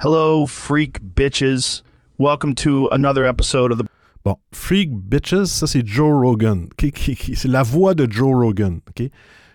Hello, 0.00 0.44
freak 0.46 1.00
bitches. 1.00 1.82
Welcome 2.18 2.54
to 2.56 2.88
another 2.92 3.24
episode 3.24 3.72
of 3.72 3.78
the 3.78 3.86
Bon, 4.24 4.36
Freak 4.52 4.90
Bitches, 5.08 5.48
ça 5.48 5.66
c'est 5.66 5.84
Joe 5.84 6.12
Rogan. 6.12 6.68
C'est 6.78 7.48
la 7.48 7.64
voix 7.64 7.94
de 7.94 8.06
Joe 8.06 8.34
Rogan. 8.34 8.80
ok 8.88 9.10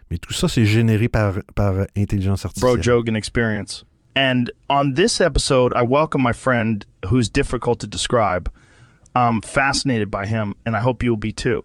Mais 0.09 0.17
tout 0.17 0.34
ça, 0.34 0.49
c'est 0.49 0.65
généré 0.65 1.07
par, 1.07 1.36
par 1.55 1.86
intelligence 1.95 2.43
artificielle. 2.45 2.73
Bro 2.73 2.82
Jogan 2.82 3.15
Experience. 3.15 3.86
And 4.15 4.49
on 4.69 4.95
this 4.95 5.21
episode, 5.21 5.71
I 5.75 5.84
welcome 5.84 6.21
my 6.21 6.34
friend 6.34 6.86
who's 7.09 7.30
difficult 7.30 7.80
to 7.80 7.88
describe. 7.88 8.49
I'm 9.18 9.41
fascinated 9.41 10.11
by 10.11 10.28
him, 10.28 10.53
and 10.65 10.76
I 10.76 10.82
hope 10.82 11.03
you'll 11.03 11.18
be 11.18 11.34
too. 11.34 11.63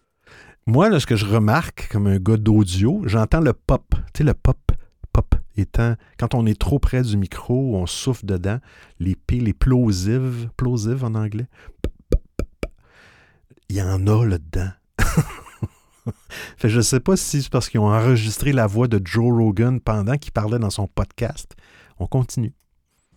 Moi, 0.67 0.89
là, 0.89 1.01
ce 1.01 1.07
que 1.07 1.17
je 1.17 1.27
remarque 1.27 1.89
comme 1.91 2.07
un 2.07 2.19
gars 2.19 2.37
d'audio, 2.37 3.03
j'entends 3.07 3.41
le 3.41 3.53
pop. 3.53 3.85
Tu 4.15 4.19
sais, 4.19 4.25
le 4.25 4.33
pop, 4.33 4.59
pop 5.13 5.35
étant, 5.57 5.97
quand 6.19 6.35
on 6.35 6.47
est 6.47 6.59
trop 6.59 6.79
près 6.79 7.03
du 7.03 7.17
micro, 7.17 7.77
on 7.77 7.87
souffle 7.87 8.25
dedans, 8.25 8.59
les 9.01 9.17
P, 9.17 9.39
les 9.39 9.53
plosives, 9.53 10.49
plosives 10.57 11.05
en 11.05 11.15
anglais. 11.15 11.47
Pop, 11.83 11.93
pop, 12.11 12.21
pop. 12.39 12.73
Il 13.69 13.77
y 13.77 13.83
en 13.83 14.07
a 14.07 14.25
là-dedans. 14.25 14.71
fait, 16.57 16.69
je 16.69 16.77
ne 16.77 16.83
sais 16.83 17.01
pas 17.01 17.17
si 17.17 17.43
c'est 17.43 17.51
parce 17.51 17.69
qu'ils 17.69 17.81
ont 17.81 17.93
enregistré 17.93 18.53
la 18.53 18.67
voix 18.67 18.89
de 18.89 19.01
Joe 19.05 19.33
Rogan 19.33 19.81
pendant 19.81 20.17
qu'il 20.17 20.33
parlait 20.33 20.59
dans 20.59 20.71
son 20.71 20.87
podcast. 20.87 21.55
On 21.99 22.07
continue. 22.07 22.55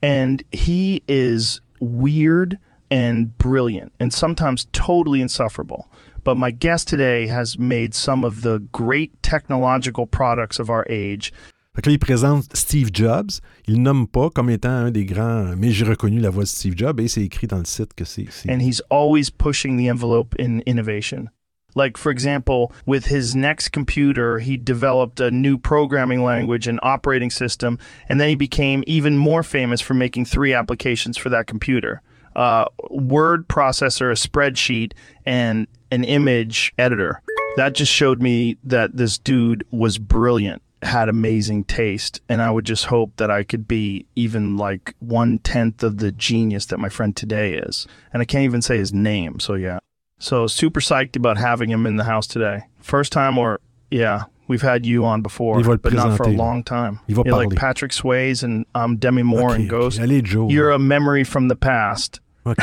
And 0.04 0.38
he 0.52 1.04
is 1.08 1.62
weird 1.80 2.60
and 2.92 3.38
brilliant 3.38 3.92
and 4.00 4.12
sometimes 4.12 4.68
totally 4.72 5.22
insufferable. 5.22 5.88
But 6.24 6.38
my 6.38 6.52
guest 6.52 6.88
today 6.88 7.28
has 7.28 7.58
made 7.60 7.94
some 7.94 8.24
of 8.26 8.42
the 8.42 8.60
great 8.72 9.12
technological 9.22 10.08
products 10.08 10.60
of 10.60 10.70
our 10.70 10.86
age. 10.90 11.32
Fait 11.76 11.82
que 11.82 11.90
là, 11.90 11.94
il 11.94 12.00
présente 12.00 12.56
Steve 12.56 12.90
Jobs. 12.94 13.42
Il 13.68 13.82
nomme 13.82 14.08
pas 14.08 14.30
comme 14.30 14.50
étant 14.50 14.70
un 14.88 14.92
des 14.92 15.06
grands, 15.06 15.56
mais 15.58 15.72
j'ai 15.72 15.84
reconnu 15.86 16.20
la 16.20 16.30
voix 16.30 16.44
de 16.44 16.48
Steve 16.48 16.74
Jobs 16.78 17.00
et 17.02 17.08
c'est 17.10 17.22
écrit 17.22 17.48
dans 17.48 17.58
le 17.60 17.66
site 17.66 17.94
que 17.94 18.06
c'est. 18.06 18.28
c'est- 18.32 18.50
and 18.50 18.62
he's 18.62 18.82
always 18.90 19.30
pushing 19.30 19.78
the 19.78 19.90
envelope 19.92 20.34
in 20.40 20.62
innovation. 20.66 21.28
Like, 21.76 21.98
for 21.98 22.10
example, 22.10 22.72
with 22.88 23.08
his 23.12 23.36
next 23.36 23.74
computer, 23.74 24.40
he 24.40 24.56
developed 24.58 25.20
a 25.20 25.30
new 25.30 25.58
programming 25.58 26.24
language 26.24 26.70
and 26.70 26.80
operating 26.82 27.30
system, 27.30 27.78
and 28.10 28.18
then 28.18 28.30
he 28.30 28.36
became 28.36 28.82
even 28.88 29.18
more 29.18 29.44
famous 29.44 29.82
for 29.82 29.94
making 29.94 30.24
three 30.26 30.54
applications 30.54 31.18
for 31.18 31.30
that 31.30 31.46
computer 31.46 32.02
uh, 32.36 32.66
word 32.90 33.48
processor, 33.48 34.12
a 34.12 34.16
spreadsheet, 34.16 34.94
and 35.26 35.68
an 35.92 36.04
image 36.04 36.74
editor. 36.78 37.22
That 37.58 37.74
just 37.74 37.92
showed 37.92 38.22
me 38.22 38.58
that 38.64 38.98
this 38.98 39.18
dude 39.18 39.66
was 39.72 39.98
brilliant, 39.98 40.62
had 40.82 41.08
amazing 41.08 41.64
taste, 41.64 42.22
and 42.28 42.42
I 42.42 42.52
would 42.52 42.66
just 42.66 42.86
hope 42.86 43.16
that 43.18 43.32
I 43.32 43.44
could 43.44 43.68
be 43.68 44.06
even 44.16 44.58
like 44.58 44.94
one 45.00 45.40
tenth 45.40 45.84
of 45.84 45.98
the 45.98 46.12
genius 46.12 46.66
that 46.68 46.80
my 46.80 46.90
friend 46.90 47.16
today 47.16 47.54
is. 47.54 47.88
And 48.12 48.22
I 48.22 48.26
can't 48.26 48.44
even 48.44 48.62
say 48.62 48.78
his 48.78 48.94
name, 48.94 49.40
so 49.40 49.54
yeah. 49.54 49.80
So 50.20 50.48
super 50.48 50.80
psyched 50.80 51.16
about 51.16 51.38
having 51.38 51.70
him 51.70 51.86
in 51.86 51.96
the 51.98 52.04
house 52.04 52.28
today. 52.28 52.64
First 52.80 53.12
time, 53.12 53.38
or 53.38 53.60
yeah, 53.90 54.26
we've 54.48 54.62
had 54.62 54.86
you 54.86 55.06
on 55.06 55.22
before, 55.22 55.62
but 55.64 55.94
not 55.94 56.18
for 56.18 56.24
a 56.24 56.30
long 56.30 56.64
time. 56.64 57.00
Yeah, 57.08 57.22
like. 57.26 57.56
Patrick 57.56 57.92
Swayze 57.92 58.44
and 58.44 58.66
um, 58.76 58.98
Demi 58.98 59.24
Moore 59.24 59.52
Ok, 59.52 59.62
and. 59.62 59.70
Ghost. 59.70 60.00
Allez, 60.00 60.24
Joe. 60.24 60.50
You're 60.50 60.72
a 60.72 60.80
memory 60.80 61.24
from 61.24 61.48
the 61.48 61.56
past. 61.56 62.20
Ok. 62.46 62.58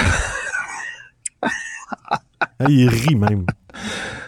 Ah, 1.41 2.69
il 2.69 2.89
rit 2.89 3.17
même. 3.17 3.47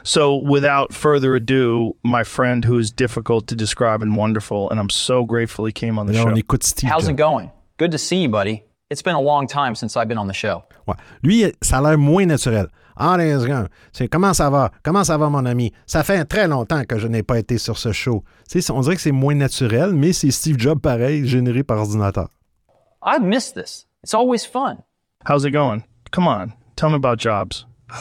So, 0.02 0.36
without 0.36 0.92
further 0.92 1.34
ado, 1.34 1.96
my 2.04 2.24
friend 2.24 2.64
who 2.64 2.78
is 2.78 2.90
difficult 2.90 3.46
to 3.48 3.54
describe 3.54 4.02
and 4.02 4.16
wonderful, 4.16 4.68
and 4.70 4.78
I'm 4.80 4.90
so 4.90 5.24
grateful 5.24 5.64
he 5.66 5.72
came 5.72 5.98
on 5.98 6.06
the 6.06 6.12
Là, 6.12 6.22
show. 6.22 6.28
on 6.30 6.34
écoute 6.36 6.62
Steve 6.64 6.90
How's 6.90 7.04
it 7.08 7.16
Jobs. 7.16 7.18
going? 7.30 7.50
Good 7.78 7.92
to 7.92 7.98
see 7.98 8.22
you, 8.22 8.28
buddy. 8.28 8.64
It's 8.90 9.02
been 9.02 9.14
a 9.14 9.20
long 9.20 9.46
time 9.46 9.74
since 9.74 9.96
I've 9.96 10.08
been 10.08 10.18
on 10.18 10.26
the 10.26 10.34
show. 10.34 10.64
Ouais. 10.86 10.94
Lui, 11.22 11.44
ça 11.62 11.78
a 11.78 11.80
l'air 11.82 11.98
moins 11.98 12.26
naturel. 12.26 12.66
Ah, 12.96 13.16
les 13.18 13.34
gars, 13.46 13.68
c'est 13.92 14.08
comment 14.08 14.32
ça 14.34 14.50
va? 14.50 14.70
Comment 14.84 15.02
ça 15.04 15.16
va, 15.18 15.28
mon 15.28 15.44
ami? 15.46 15.72
Ça 15.86 16.02
fait 16.04 16.24
très 16.26 16.46
longtemps 16.46 16.84
que 16.84 16.98
je 16.98 17.08
n'ai 17.08 17.22
pas 17.22 17.38
été 17.38 17.58
sur 17.58 17.76
ce 17.78 17.92
show. 17.92 18.22
Tu 18.50 18.60
sais, 18.62 18.70
on 18.72 18.80
dirait 18.80 18.94
que 18.96 19.02
c'est 19.02 19.10
moins 19.12 19.34
naturel, 19.34 19.92
mais 19.94 20.12
c'est 20.12 20.30
Steve 20.30 20.58
Jobs 20.58 20.80
pareil, 20.80 21.26
généré 21.26 21.64
par 21.64 21.78
ordinateur. 21.78 22.28
I've 23.04 23.22
missed 23.22 23.54
this. 23.54 23.86
It's 24.02 24.14
always 24.14 24.44
fun. 24.46 24.78
How's 25.26 25.44
it 25.46 25.52
going? 25.52 25.84
Come 26.10 26.28
on, 26.28 26.52
tell 26.76 26.90
me 26.90 26.96
about 26.96 27.18
jobs. 27.18 27.64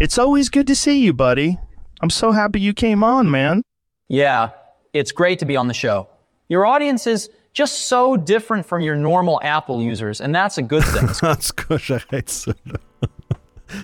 it's 0.00 0.16
always 0.16 0.48
good 0.48 0.68
to 0.68 0.76
see 0.76 1.02
you, 1.02 1.12
buddy. 1.12 1.58
I'm 2.00 2.10
so 2.10 2.30
happy 2.30 2.60
you 2.60 2.72
came 2.72 3.02
on, 3.02 3.28
man. 3.28 3.62
Yeah, 4.08 4.50
it's 4.92 5.10
great 5.10 5.40
to 5.40 5.44
be 5.44 5.56
on 5.56 5.66
the 5.66 5.74
show. 5.74 6.08
Your 6.48 6.66
audience 6.66 7.08
is 7.08 7.28
just 7.52 7.88
so 7.88 8.16
different 8.16 8.64
from 8.64 8.82
your 8.82 8.94
normal 8.94 9.40
Apple 9.42 9.82
users, 9.82 10.20
and 10.20 10.32
that's 10.32 10.56
a 10.56 10.62
good 10.62 10.84
thing. 10.84 11.08
En 11.28 11.34
tout 11.34 11.54
cas, 11.56 11.76
j'arrête 11.76 12.28
ça. 12.30 12.52
là. 12.66 12.78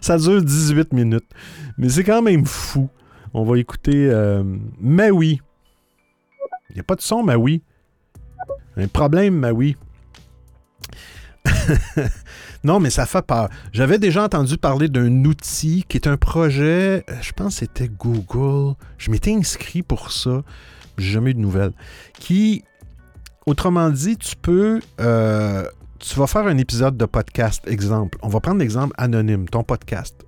ça 0.00 0.18
dure 0.18 0.40
18 0.40 0.92
minutes. 0.92 1.32
Mais 1.78 1.88
c'est 1.88 2.04
quand 2.04 2.22
même 2.22 2.46
fou. 2.46 2.88
On 3.34 3.42
va 3.42 3.58
écouter 3.58 4.08
euh, 4.08 4.44
Maui. 4.78 5.40
Il 6.68 6.74
n'y 6.74 6.80
a 6.80 6.84
pas 6.84 6.94
de 6.94 7.00
son, 7.00 7.24
Maui. 7.24 7.62
Un 8.76 8.88
problème, 8.88 9.34
Maui. 9.34 9.76
non, 12.64 12.80
mais 12.80 12.90
ça 12.90 13.06
fait 13.06 13.22
peur. 13.22 13.48
J'avais 13.72 13.98
déjà 13.98 14.24
entendu 14.24 14.58
parler 14.58 14.88
d'un 14.88 15.24
outil 15.24 15.84
qui 15.88 15.96
est 15.96 16.06
un 16.06 16.16
projet, 16.16 17.04
euh, 17.08 17.14
je 17.22 17.32
pense 17.32 17.54
que 17.54 17.60
c'était 17.60 17.88
Google. 17.88 18.74
Je 18.98 19.10
m'étais 19.10 19.34
inscrit 19.34 19.82
pour 19.82 20.12
ça. 20.12 20.42
J'ai 20.98 21.12
jamais 21.12 21.30
eu 21.30 21.34
de 21.34 21.40
nouvelles. 21.40 21.72
Qui, 22.18 22.64
autrement 23.46 23.90
dit, 23.90 24.16
tu 24.16 24.36
peux. 24.36 24.80
euh, 25.00 25.64
tu 25.98 26.18
vas 26.18 26.26
faire 26.26 26.46
un 26.46 26.56
épisode 26.56 26.96
de 26.96 27.04
podcast, 27.04 27.62
exemple. 27.66 28.16
On 28.22 28.28
va 28.28 28.40
prendre 28.40 28.58
l'exemple 28.58 28.94
anonyme, 28.96 29.46
ton 29.48 29.62
podcast. 29.62 30.24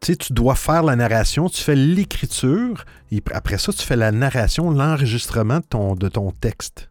Tu 0.00 0.12
sais, 0.12 0.16
tu 0.16 0.32
dois 0.32 0.54
faire 0.54 0.82
la 0.82 0.94
narration, 0.94 1.48
tu 1.48 1.62
fais 1.62 1.74
l'écriture, 1.74 2.84
et 3.10 3.22
après 3.32 3.56
ça, 3.58 3.72
tu 3.72 3.82
fais 3.82 3.96
la 3.96 4.12
narration, 4.12 4.70
l'enregistrement 4.70 5.58
de 5.58 5.64
ton, 5.64 5.94
de 5.94 6.08
ton 6.08 6.30
texte. 6.32 6.90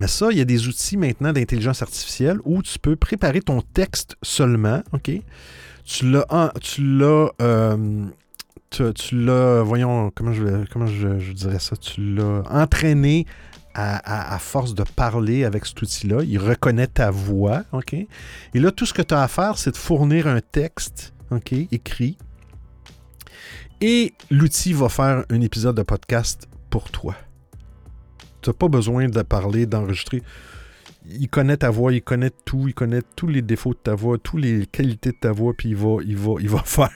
Mais 0.00 0.06
ça, 0.06 0.28
il 0.32 0.38
y 0.38 0.40
a 0.40 0.44
des 0.46 0.68
outils 0.68 0.96
maintenant 0.96 1.32
d'intelligence 1.34 1.82
artificielle 1.82 2.38
où 2.44 2.62
tu 2.62 2.78
peux 2.78 2.96
préparer 2.96 3.40
ton 3.42 3.60
texte 3.60 4.16
seulement. 4.22 4.82
OK? 4.92 5.10
Tu 5.84 6.10
l'as. 6.10 6.52
Tu 6.62 6.82
l'as. 6.98 7.28
euh, 7.42 8.04
tu. 8.70 8.82
Voyons, 9.64 10.10
comment 10.14 10.32
je, 10.32 10.64
comment 10.72 10.86
je, 10.86 11.32
dirais 11.32 11.58
ça? 11.58 11.76
Tu 11.76 12.00
l'as 12.14 12.42
entraîné 12.50 13.26
à, 13.74 13.96
à- 13.98 14.34
à 14.34 14.38
force 14.38 14.74
de 14.74 14.82
parler 14.82 15.44
avec 15.44 15.66
cet 15.66 15.82
outil-là. 15.82 16.22
Il 16.24 16.38
reconnaît 16.38 16.86
ta 16.86 17.10
voix. 17.10 17.64
OK? 17.72 17.92
Et 17.92 18.08
là, 18.54 18.70
tout 18.72 18.86
ce 18.86 18.94
que 18.94 19.02
tu 19.02 19.12
as 19.12 19.22
à 19.22 19.28
faire, 19.28 19.58
c'est 19.58 19.72
de 19.72 19.76
fournir 19.76 20.26
un 20.26 20.40
texte. 20.40 21.12
OK? 21.30 21.52
Écrit. 21.70 22.16
Et 23.80 24.12
l'outil 24.30 24.72
va 24.72 24.88
faire 24.88 25.24
un 25.30 25.40
épisode 25.40 25.76
de 25.76 25.82
podcast 25.82 26.48
pour 26.70 26.90
toi. 26.90 27.14
Tu 28.42 28.50
n'as 28.50 28.54
pas 28.54 28.68
besoin 28.68 29.08
de 29.08 29.22
parler, 29.22 29.66
d'enregistrer. 29.66 30.22
Il 31.06 31.28
connaît 31.28 31.56
ta 31.56 31.70
voix, 31.70 31.92
il 31.92 32.02
connaît 32.02 32.32
tout, 32.44 32.68
il 32.68 32.74
connaît 32.74 33.02
tous 33.16 33.28
les 33.28 33.40
défauts 33.40 33.72
de 33.72 33.78
ta 33.78 33.94
voix, 33.94 34.18
toutes 34.18 34.40
les 34.42 34.66
qualités 34.66 35.12
de 35.12 35.16
ta 35.16 35.32
voix, 35.32 35.54
puis 35.56 35.70
il 35.70 35.76
va, 35.76 35.98
il 36.04 36.16
va, 36.16 36.34
il 36.40 36.48
va 36.50 36.62
faire 36.64 36.90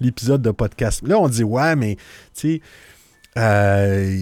l'épisode 0.00 0.40
de 0.40 0.50
podcast. 0.50 1.06
Là, 1.06 1.18
on 1.18 1.28
dit, 1.28 1.44
ouais, 1.44 1.76
mais, 1.76 1.96
tu 2.34 2.60
sais, 2.60 2.60
euh, 3.36 4.16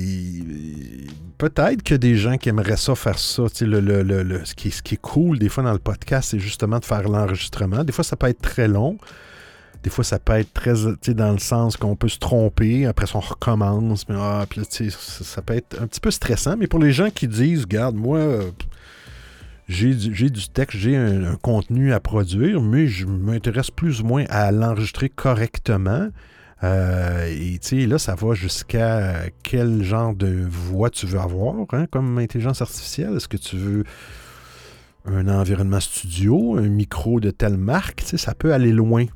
peut-être 1.38 1.82
que 1.82 1.94
des 1.94 2.16
gens 2.16 2.38
qui 2.38 2.48
aimeraient 2.48 2.76
ça 2.76 2.94
faire 2.94 3.18
ça. 3.18 3.44
Le, 3.60 3.80
le- 3.80 4.42
qui, 4.56 4.70
ce 4.70 4.82
qui 4.82 4.94
est 4.94 5.00
cool, 5.00 5.38
des 5.38 5.48
fois, 5.48 5.62
dans 5.62 5.72
le 5.72 5.78
podcast, 5.78 6.30
c'est 6.30 6.38
justement 6.38 6.78
de 6.78 6.84
faire 6.84 7.08
l'enregistrement. 7.08 7.84
Des 7.84 7.92
fois, 7.92 8.04
ça 8.04 8.16
peut 8.16 8.28
être 8.28 8.40
très 8.40 8.68
long. 8.68 8.96
Des 9.82 9.90
fois, 9.90 10.04
ça 10.04 10.18
peut 10.18 10.34
être 10.34 10.52
très, 10.52 10.74
dans 11.14 11.32
le 11.32 11.38
sens 11.38 11.76
qu'on 11.76 11.96
peut 11.96 12.08
se 12.08 12.18
tromper, 12.18 12.86
après 12.86 13.06
ça, 13.06 13.18
on 13.18 13.20
recommence, 13.20 14.08
mais 14.08 14.14
ah, 14.16 14.46
puis 14.48 14.60
ça, 14.64 15.42
peut 15.42 15.54
être 15.54 15.80
un 15.82 15.86
petit 15.86 16.00
peu 16.00 16.10
stressant, 16.10 16.56
mais 16.56 16.68
pour 16.68 16.78
les 16.78 16.92
gens 16.92 17.10
qui 17.10 17.26
disent, 17.26 17.62
regarde, 17.62 17.96
moi, 17.96 18.20
j'ai 19.68 19.94
du, 19.94 20.30
du 20.30 20.48
texte, 20.48 20.78
j'ai 20.78 20.96
un, 20.96 21.36
contenu 21.36 21.92
à 21.92 22.00
produire, 22.00 22.60
mais 22.60 22.86
je 22.86 23.06
m'intéresse 23.06 23.70
plus 23.70 24.02
ou 24.02 24.04
moins 24.04 24.24
à 24.28 24.52
l'enregistrer 24.52 25.08
correctement. 25.08 26.08
Euh, 26.62 27.26
et 27.26 27.86
là, 27.86 27.98
ça 27.98 28.14
va 28.14 28.34
jusqu'à 28.34 29.22
quel 29.42 29.82
genre 29.82 30.14
de 30.14 30.46
voix 30.48 30.90
tu 30.90 31.06
veux 31.06 31.18
avoir 31.18 31.56
hein, 31.72 31.86
comme 31.90 32.18
intelligence 32.18 32.62
artificielle? 32.62 33.16
Est-ce 33.16 33.28
que 33.28 33.36
tu 33.36 33.56
veux 33.56 33.84
un 35.06 35.26
environnement 35.26 35.80
studio, 35.80 36.56
un 36.56 36.68
micro 36.68 37.18
de 37.18 37.30
telle 37.30 37.56
marque? 37.56 38.02
Ça 38.02 38.34
peut 38.34 38.52
aller 38.52 38.72
loin. 38.72 39.06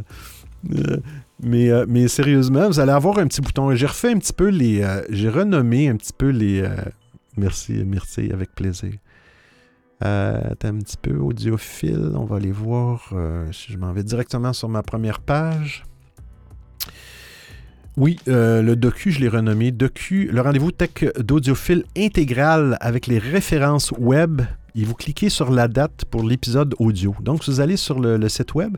mais, 1.42 1.70
euh, 1.72 1.86
mais 1.88 2.08
sérieusement, 2.08 2.68
vous 2.68 2.80
allez 2.80 2.92
avoir 2.92 3.18
un 3.20 3.28
petit 3.28 3.42
bouton. 3.42 3.74
J'ai 3.76 3.86
refait 3.86 4.12
un 4.12 4.18
petit 4.20 4.34
peu 4.34 4.50
les. 4.50 4.82
euh, 4.82 5.02
J'ai 5.10 5.30
renommé 5.30 5.88
un 5.88 5.96
petit 5.96 6.14
peu 6.14 6.30
les. 6.30 6.68
merci, 7.38 7.84
merci, 7.86 8.32
avec 8.32 8.54
plaisir. 8.54 8.94
Attends 10.02 10.68
un 10.68 10.80
petit 10.80 10.98
peu, 11.02 11.18
audiophile. 11.18 12.12
On 12.16 12.26
va 12.26 12.36
aller 12.36 12.52
voir 12.52 13.14
si 13.52 13.72
je 13.72 13.78
m'en 13.78 13.94
vais 13.94 14.04
directement 14.04 14.54
sur 14.54 14.70
ma 14.70 14.84
première 14.84 15.22
page. 15.22 15.86
Oui, 17.98 18.20
euh, 18.28 18.62
le 18.62 18.76
docu, 18.76 19.12
je 19.12 19.20
l'ai 19.20 19.28
renommé 19.28 19.72
docu, 19.72 20.30
le 20.32 20.40
rendez-vous 20.42 20.72
tech 20.72 21.04
d'audiophile 21.18 21.84
intégral 21.98 22.78
avec 22.80 23.08
les 23.08 23.18
références 23.18 23.92
web. 23.98 24.44
Et 24.76 24.84
vous 24.84 24.94
cliquez 24.94 25.30
sur 25.30 25.50
la 25.50 25.68
date 25.68 26.06
pour 26.06 26.22
l'épisode 26.22 26.76
audio. 26.78 27.16
Donc, 27.22 27.44
vous 27.48 27.60
allez 27.60 27.76
sur 27.76 28.00
le, 28.00 28.30
site 28.30 28.54
web. 28.54 28.78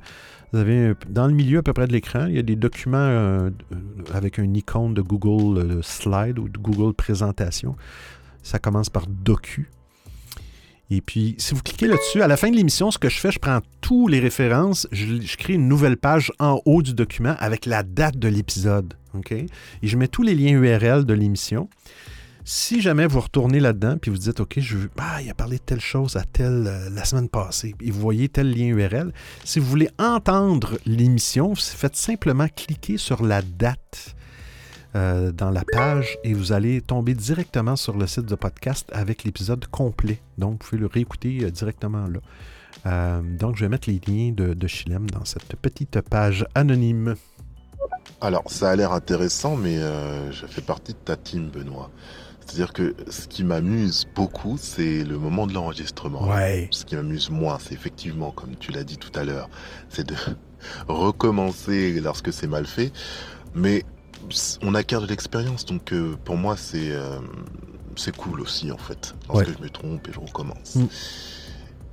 Vous 0.53 0.59
avez 0.59 0.93
dans 1.09 1.27
le 1.27 1.33
milieu 1.33 1.59
à 1.59 1.63
peu 1.63 1.73
près 1.73 1.85
de 1.85 1.91
l'écran, 1.91 2.27
il 2.27 2.35
y 2.35 2.39
a 2.39 2.43
des 2.43 2.55
documents 2.55 2.97
euh, 2.97 3.49
avec 4.13 4.39
un 4.39 4.53
icône 4.53 4.93
de 4.93 5.01
Google 5.01 5.57
euh, 5.59 5.81
Slide 5.81 6.39
ou 6.39 6.47
de 6.47 6.57
Google 6.57 6.93
Présentation. 6.93 7.75
Ça 8.41 8.57
commence 8.57 8.89
par 8.89 9.05
docu. 9.05 9.69
Et 10.91 11.01
puis, 11.01 11.35
si 11.37 11.53
vous 11.53 11.61
cliquez 11.61 11.87
là-dessus, 11.87 12.21
à 12.21 12.27
la 12.27 12.35
fin 12.35 12.49
de 12.49 12.55
l'émission, 12.55 12.89
ce 12.89 12.97
que 12.97 13.09
je 13.09 13.19
fais, 13.19 13.31
je 13.31 13.39
prends 13.39 13.59
tous 13.81 14.07
les 14.07 14.19
références, 14.19 14.87
je, 14.91 15.37
crée 15.37 15.53
une 15.53 15.67
nouvelle 15.67 15.97
page 15.97 16.31
en 16.39 16.61
haut 16.65 16.81
du 16.81 16.93
document 16.93 17.35
avec 17.39 17.65
la 17.65 17.83
date 17.83 18.17
de 18.17 18.27
l'épisode. 18.27 18.95
Et 19.31 19.47
je 19.87 19.97
mets 19.97 20.07
tous 20.07 20.23
les 20.23 20.35
liens 20.35 20.51
URL 20.51 21.05
de 21.05 21.13
l'émission. 21.13 21.69
Si 22.45 22.81
jamais 22.81 23.05
vous 23.05 23.19
retournez 23.19 23.59
là-dedans 23.59 23.97
puis 24.01 24.09
vous 24.09 24.17
dites 24.17 24.39
OK, 24.39 24.59
je 24.59 24.77
ah, 24.97 25.21
il 25.21 25.29
a 25.29 25.35
parlé 25.35 25.57
de 25.57 25.61
telle 25.61 25.81
chose 25.81 26.15
à 26.15 26.23
telle 26.23 26.65
euh, 26.65 26.89
la 26.89 27.05
semaine 27.05 27.29
passée 27.29 27.75
et 27.79 27.91
vous 27.91 27.99
voyez 27.99 28.27
tel 28.27 28.49
lien 28.51 28.67
URL, 28.67 29.13
si 29.43 29.59
vous 29.59 29.67
voulez 29.67 29.89
entendre 29.99 30.79
l'émission, 30.85 31.53
faites 31.53 31.95
simplement 31.95 32.47
cliquer 32.47 32.97
sur 32.97 33.23
la 33.23 33.43
date 33.43 34.15
euh, 34.95 35.31
dans 35.31 35.51
la 35.51 35.63
page 35.71 36.17
et 36.23 36.33
vous 36.33 36.51
allez 36.51 36.81
tomber 36.81 37.13
directement 37.13 37.75
sur 37.75 37.95
le 37.95 38.07
site 38.07 38.25
de 38.25 38.33
podcast 38.33 38.89
avec 38.91 39.23
l'épisode 39.23 39.67
complet. 39.67 40.19
Donc, 40.39 40.63
vous 40.63 40.69
pouvez 40.69 40.81
le 40.81 40.87
réécouter 40.87 41.43
euh, 41.43 41.51
directement 41.51 42.07
là. 42.07 42.19
Euh, 42.87 43.21
donc, 43.21 43.55
je 43.55 43.65
vais 43.65 43.69
mettre 43.69 43.87
les 43.87 44.01
liens 44.07 44.31
de, 44.31 44.55
de 44.55 44.67
Chilem 44.67 45.07
dans 45.11 45.25
cette 45.25 45.55
petite 45.57 46.01
page 46.01 46.43
anonyme. 46.55 47.13
Alors, 48.19 48.43
ça 48.47 48.71
a 48.71 48.75
l'air 48.75 48.91
intéressant, 48.91 49.55
mais 49.55 49.77
je 50.31 50.45
fais 50.47 50.61
partie 50.61 50.93
de 50.93 50.97
ta 50.97 51.15
team, 51.15 51.49
Benoît. 51.49 51.91
C'est-à-dire 52.49 52.73
que 52.73 52.95
ce 53.11 53.27
qui 53.27 53.43
m'amuse 53.43 54.07
beaucoup, 54.15 54.57
c'est 54.57 55.03
le 55.03 55.19
moment 55.19 55.45
de 55.45 55.53
l'enregistrement. 55.53 56.27
Ouais. 56.27 56.67
Ce 56.71 56.83
qui 56.83 56.95
m'amuse 56.95 57.29
moins, 57.29 57.59
c'est 57.59 57.75
effectivement, 57.75 58.31
comme 58.31 58.55
tu 58.55 58.71
l'as 58.71 58.83
dit 58.83 58.97
tout 58.97 59.11
à 59.13 59.23
l'heure, 59.23 59.49
c'est 59.89 60.07
de 60.07 60.15
recommencer 60.87 61.99
lorsque 62.01 62.33
c'est 62.33 62.47
mal 62.47 62.65
fait. 62.65 62.91
Mais 63.53 63.85
on 64.61 64.75
acquiert 64.75 65.01
de 65.01 65.07
l'expérience, 65.07 65.65
donc 65.65 65.93
euh, 65.93 66.15
pour 66.25 66.37
moi, 66.37 66.55
c'est 66.57 66.91
euh, 66.91 67.19
c'est 67.95 68.15
cool 68.15 68.41
aussi, 68.41 68.71
en 68.71 68.77
fait. 68.77 69.15
Lorsque 69.27 69.47
Ouais. 69.47 69.53
je 69.57 69.63
me 69.63 69.69
trompe 69.69 70.07
et 70.07 70.13
je 70.13 70.19
recommence. 70.19 70.75
Mm. 70.75 70.85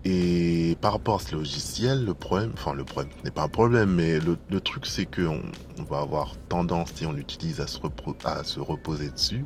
Et 0.09 0.77
par 0.81 0.93
rapport 0.93 1.16
à 1.16 1.18
ce 1.18 1.35
logiciel, 1.35 2.05
le 2.05 2.14
problème, 2.14 2.53
enfin 2.55 2.74
le 2.74 2.85
problème 2.85 3.12
ce 3.18 3.24
n'est 3.24 3.33
pas 3.33 3.43
un 3.43 3.49
problème, 3.49 3.91
mais 3.93 4.20
le, 4.20 4.39
le 4.51 4.61
truc 4.61 4.87
c'est 4.87 5.05
qu'on 5.05 5.43
on 5.81 5.83
va 5.83 5.99
avoir 5.99 6.37
tendance, 6.49 6.93
si 6.95 7.07
on 7.07 7.12
l'utilise, 7.12 7.61
à, 7.61 7.66
se 7.66 7.81
repro- 7.81 8.14
à 8.24 8.45
se 8.45 8.61
reposer 8.61 9.11
dessus 9.11 9.45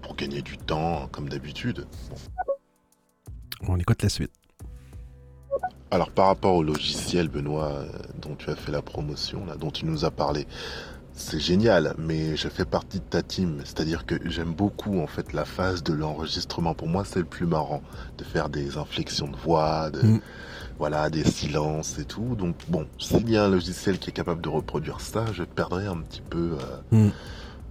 pour 0.00 0.16
gagner 0.16 0.40
du 0.40 0.56
temps, 0.56 1.08
comme 1.12 1.28
d'habitude. 1.28 1.86
Bon. 2.08 3.74
On 3.74 3.78
écoute 3.78 4.02
la 4.02 4.08
suite. 4.08 4.32
Alors 5.90 6.10
par 6.10 6.28
rapport 6.28 6.54
au 6.54 6.62
logiciel, 6.62 7.28
Benoît, 7.28 7.68
euh, 7.68 7.86
dont 8.18 8.34
tu 8.34 8.48
as 8.48 8.56
fait 8.56 8.72
la 8.72 8.80
promotion, 8.80 9.44
là, 9.44 9.56
dont 9.56 9.70
tu 9.70 9.84
nous 9.84 10.06
as 10.06 10.10
parlé, 10.10 10.46
c'est 11.14 11.40
génial, 11.40 11.94
mais 11.98 12.36
je 12.36 12.48
fais 12.48 12.64
partie 12.64 12.98
de 12.98 13.04
ta 13.04 13.22
team, 13.22 13.60
c'est-à-dire 13.64 14.06
que 14.06 14.14
j'aime 14.28 14.52
beaucoup 14.52 14.98
en 15.00 15.06
fait 15.06 15.32
la 15.32 15.44
phase 15.44 15.82
de 15.82 15.92
l'enregistrement. 15.92 16.74
Pour 16.74 16.88
moi, 16.88 17.04
c'est 17.04 17.18
le 17.20 17.24
plus 17.26 17.46
marrant 17.46 17.82
de 18.18 18.24
faire 18.24 18.48
des 18.48 18.76
inflexions 18.78 19.28
de 19.28 19.36
voix, 19.36 19.90
de 19.90 20.00
Mm. 20.02 20.20
voilà, 20.78 21.10
des 21.10 21.24
silences 21.24 21.98
et 21.98 22.04
tout. 22.04 22.34
Donc 22.36 22.56
bon, 22.68 22.86
s'il 22.98 23.28
y 23.30 23.36
a 23.36 23.44
un 23.44 23.48
logiciel 23.48 23.98
qui 23.98 24.10
est 24.10 24.12
capable 24.14 24.40
de 24.40 24.48
reproduire 24.48 25.00
ça, 25.00 25.24
je 25.32 25.42
perdrais 25.44 25.86
un 25.86 25.98
petit 25.98 26.22
peu 26.22 26.56
euh, 26.92 27.06
Mm. 27.08 27.10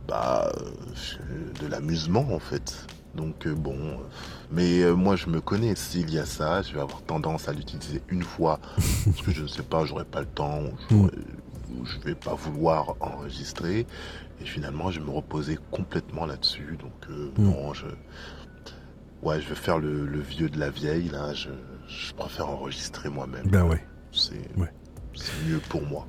bah, 0.07 0.51
euh, 0.55 1.61
de 1.61 1.67
l'amusement 1.67 2.27
en 2.33 2.39
fait. 2.39 2.85
Donc 3.15 3.45
euh, 3.47 3.53
bon, 3.55 3.75
euh, 3.75 3.95
mais 4.51 4.81
euh, 4.83 4.93
moi 4.93 5.15
je 5.17 5.27
me 5.27 5.41
connais, 5.41 5.75
s'il 5.75 6.09
y 6.13 6.19
a 6.19 6.25
ça, 6.25 6.61
je 6.61 6.73
vais 6.73 6.79
avoir 6.79 7.01
tendance 7.01 7.49
à 7.49 7.53
l'utiliser 7.53 8.01
une 8.07 8.23
fois, 8.23 8.59
parce 9.05 9.21
que 9.25 9.31
je 9.31 9.41
ne 9.41 9.47
sais 9.47 9.63
pas, 9.63 9.83
j'aurai 9.83 10.05
pas 10.05 10.21
le 10.21 10.27
temps, 10.27 10.61
je 11.85 11.99
vais 12.07 12.15
pas 12.15 12.33
vouloir 12.35 12.95
enregistrer, 12.99 13.85
et 14.41 14.45
finalement 14.45 14.91
je 14.91 14.99
vais 14.99 15.05
me 15.05 15.11
reposer 15.11 15.57
complètement 15.71 16.25
là-dessus. 16.25 16.77
Donc 16.79 16.93
euh, 17.09 17.31
Mm. 17.37 17.43
non, 17.43 17.73
je, 17.73 17.85
ouais, 19.23 19.41
je 19.41 19.49
vais 19.49 19.55
faire 19.55 19.79
le, 19.79 20.05
le 20.05 20.19
vieux 20.19 20.49
de 20.49 20.59
la 20.59 20.69
vieille 20.69 21.09
là. 21.09 21.33
Je, 21.33 21.49
je 21.87 22.13
préfère 22.13 22.49
enregistrer 22.49 23.09
moi-même. 23.09 23.47
Ben 23.47 23.63
ouais. 23.65 23.83
C'est 24.11 24.33
Ouais. 24.57 24.69
mieux 25.47 25.59
pour 25.69 25.85
moi. 25.85 26.07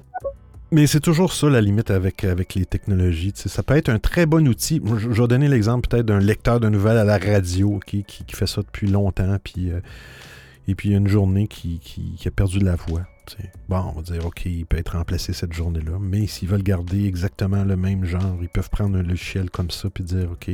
Mais 0.70 0.86
c'est 0.86 1.00
toujours 1.00 1.34
ça 1.34 1.50
la 1.50 1.60
limite 1.60 1.90
avec, 1.90 2.24
avec 2.24 2.54
les 2.54 2.64
technologies. 2.64 3.32
Ça 3.34 3.62
peut 3.62 3.76
être 3.76 3.90
un 3.90 3.98
très 3.98 4.24
bon 4.24 4.48
outil. 4.48 4.80
Je, 4.96 5.10
je 5.12 5.20
vais 5.22 5.28
donner 5.28 5.46
l'exemple 5.48 5.86
peut-être 5.86 6.06
d'un 6.06 6.18
lecteur 6.18 6.60
de 6.60 6.68
nouvelles 6.70 6.96
à 6.96 7.04
la 7.04 7.18
radio 7.18 7.78
qui, 7.84 8.04
qui, 8.04 8.24
qui 8.24 8.34
fait 8.34 8.46
ça 8.46 8.62
depuis 8.62 8.86
longtemps. 8.88 9.36
Puis, 9.44 9.70
euh, 9.70 9.80
et 10.66 10.74
puis 10.74 10.88
il 10.88 10.92
y 10.92 10.94
a 10.94 10.98
une 10.98 11.08
journée 11.08 11.46
qui, 11.46 11.78
qui, 11.80 12.14
qui 12.16 12.26
a 12.26 12.30
perdu 12.30 12.58
de 12.58 12.64
la 12.64 12.76
voix. 12.76 13.02
Bon, 13.68 13.78
on 13.78 13.92
va 13.92 14.02
dire, 14.02 14.26
OK, 14.26 14.44
il 14.46 14.66
peut 14.66 14.78
être 14.78 14.96
remplacé 14.96 15.32
cette 15.32 15.52
journée-là. 15.52 15.98
Mais 16.00 16.26
s'ils 16.26 16.48
veulent 16.48 16.62
garder 16.62 17.06
exactement 17.06 17.64
le 17.64 17.76
même 17.76 18.04
genre, 18.04 18.38
ils 18.40 18.48
peuvent 18.48 18.70
prendre 18.70 18.98
un 18.98 19.02
logiciel 19.02 19.50
comme 19.50 19.70
ça 19.70 19.88
puis 19.90 20.04
dire, 20.04 20.30
OK, 20.32 20.50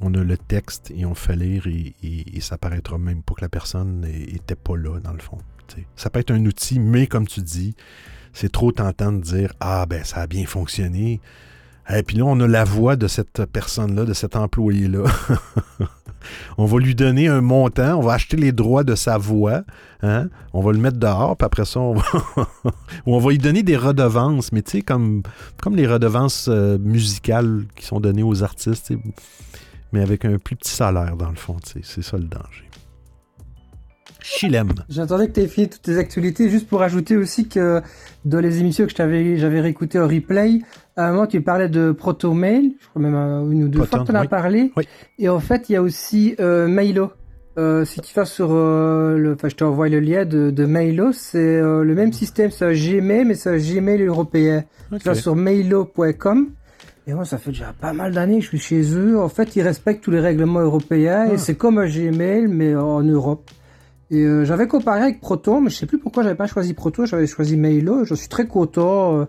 on 0.00 0.12
a 0.14 0.22
le 0.24 0.36
texte 0.36 0.92
et 0.96 1.04
on 1.04 1.14
fait 1.14 1.36
lire 1.36 1.66
et, 1.66 2.40
ça 2.40 2.58
paraîtra 2.58 2.98
même 2.98 3.22
pas 3.22 3.34
que 3.34 3.42
la 3.42 3.48
personne 3.48 4.00
n'était 4.00 4.56
pas 4.56 4.76
là, 4.76 5.00
dans 5.00 5.12
le 5.12 5.20
fond. 5.20 5.38
Ça 5.96 6.10
peut 6.10 6.20
être 6.20 6.30
un 6.30 6.44
outil, 6.44 6.78
mais 6.78 7.06
comme 7.06 7.26
tu 7.26 7.40
dis, 7.40 7.74
c'est 8.32 8.52
trop 8.52 8.70
tentant 8.72 9.12
de 9.12 9.20
dire 9.20 9.52
Ah, 9.60 9.86
ben, 9.86 10.04
ça 10.04 10.20
a 10.20 10.26
bien 10.26 10.44
fonctionné. 10.44 11.20
Et 11.90 12.02
puis 12.02 12.16
là, 12.16 12.24
on 12.24 12.40
a 12.40 12.46
la 12.46 12.64
voix 12.64 12.96
de 12.96 13.06
cette 13.08 13.44
personne-là, 13.44 14.04
de 14.04 14.14
cet 14.14 14.36
employé-là. 14.36 15.04
on 16.58 16.64
va 16.64 16.78
lui 16.78 16.94
donner 16.94 17.28
un 17.28 17.40
montant, 17.40 17.98
on 17.98 18.00
va 18.00 18.14
acheter 18.14 18.36
les 18.36 18.52
droits 18.52 18.84
de 18.84 18.94
sa 18.94 19.18
voix, 19.18 19.62
hein? 20.02 20.28
on 20.52 20.62
va 20.62 20.72
le 20.72 20.78
mettre 20.78 20.98
dehors, 20.98 21.36
puis 21.36 21.44
après 21.44 21.64
ça, 21.64 21.80
on 21.80 21.94
va, 21.94 22.04
on 23.06 23.18
va 23.18 23.30
lui 23.30 23.38
donner 23.38 23.62
des 23.62 23.76
redevances, 23.76 24.52
mais 24.52 24.62
tu 24.62 24.78
sais, 24.78 24.82
comme, 24.82 25.22
les 25.72 25.86
redevances 25.86 26.46
euh, 26.48 26.78
musicales 26.78 27.64
qui 27.76 27.84
sont 27.84 28.00
données 28.00 28.22
aux 28.22 28.42
artistes, 28.42 28.92
mais 29.92 30.00
avec 30.00 30.24
un 30.24 30.38
plus 30.38 30.56
petit 30.56 30.72
salaire, 30.72 31.16
dans 31.16 31.30
le 31.30 31.36
fond, 31.36 31.56
c'est 31.62 32.02
ça 32.02 32.16
le 32.16 32.24
danger. 32.24 32.64
Chilem. 34.26 34.70
J'attendais 34.88 35.28
que 35.28 35.32
tu 35.32 35.40
aies 35.40 35.48
fini 35.48 35.68
toutes 35.68 35.82
tes 35.82 35.98
actualités, 35.98 36.48
juste 36.48 36.66
pour 36.66 36.82
ajouter 36.82 37.14
aussi 37.16 37.46
que 37.46 37.82
dans 38.24 38.40
les 38.40 38.58
émissions 38.60 38.86
que 38.86 38.92
j'avais 38.96 39.60
réécoutées 39.60 39.98
en 40.00 40.08
replay, 40.08 40.60
à 40.96 41.08
un 41.08 41.12
moment 41.12 41.26
tu 41.26 41.42
parlais 41.42 41.68
de 41.68 41.92
ProtoMail, 41.92 42.74
je 42.80 42.88
crois 42.88 43.02
même 43.02 43.14
euh, 43.14 43.50
une 43.50 43.64
ou 43.64 43.68
deux 43.68 43.80
Proton, 43.80 43.98
fois 43.98 44.06
que 44.06 44.10
tu 44.10 44.16
en 44.16 44.20
as 44.20 44.22
oui. 44.22 44.28
parlé. 44.28 44.72
Oui. 44.78 44.84
Et 45.18 45.28
en 45.28 45.40
fait, 45.40 45.68
il 45.68 45.74
y 45.74 45.76
a 45.76 45.82
aussi 45.82 46.34
euh, 46.40 46.66
Mailo. 46.68 47.12
euh, 47.58 47.84
si 47.84 48.00
tu 48.00 48.14
vas 48.14 48.24
sur 48.24 48.48
euh, 48.52 49.18
le, 49.18 49.34
enfin, 49.34 49.50
je 49.50 49.56
t'envoie 49.56 49.90
le 49.90 50.00
lien 50.00 50.24
de, 50.24 50.50
de 50.50 50.64
Mailo, 50.64 51.12
c'est 51.12 51.38
euh, 51.38 51.84
le 51.84 51.94
même 51.94 52.14
système, 52.14 52.50
c'est 52.50 52.64
un 52.64 52.72
Gmail, 52.72 53.26
mais 53.26 53.34
c'est 53.34 53.50
un 53.50 53.58
Gmail 53.58 54.02
européen. 54.04 54.64
Ok. 54.90 55.00
Tu 55.00 55.06
vas 55.08 55.14
sur 55.14 55.36
mailo.com. 55.36 56.48
Et 57.06 57.12
moi, 57.12 57.26
ça 57.26 57.36
fait 57.36 57.50
déjà 57.50 57.74
pas 57.78 57.92
mal 57.92 58.12
d'années 58.14 58.38
que 58.38 58.44
je 58.44 58.48
suis 58.48 58.58
chez 58.58 58.82
eux. 58.96 59.20
En 59.20 59.28
fait, 59.28 59.54
ils 59.56 59.60
respectent 59.62 60.02
tous 60.02 60.10
les 60.10 60.20
règlements 60.20 60.60
européens 60.60 61.26
Ah. 61.28 61.34
et 61.34 61.36
c'est 61.36 61.54
comme 61.56 61.76
un 61.76 61.86
Gmail, 61.86 62.46
mais 62.48 62.74
en 62.74 63.02
Europe. 63.02 63.50
Et 64.14 64.22
euh, 64.24 64.44
j'avais 64.44 64.68
comparé 64.68 65.02
avec 65.02 65.20
Proton, 65.20 65.60
mais 65.60 65.70
je 65.70 65.76
sais 65.76 65.86
plus 65.86 65.98
pourquoi 65.98 66.22
j'avais 66.22 66.34
pas 66.36 66.46
choisi 66.46 66.72
Proton, 66.72 67.04
j'avais 67.04 67.26
choisi 67.26 67.56
Mailo. 67.56 68.04
Je 68.04 68.14
suis 68.14 68.28
très 68.28 68.46
content. 68.46 69.18
Euh, 69.18 69.24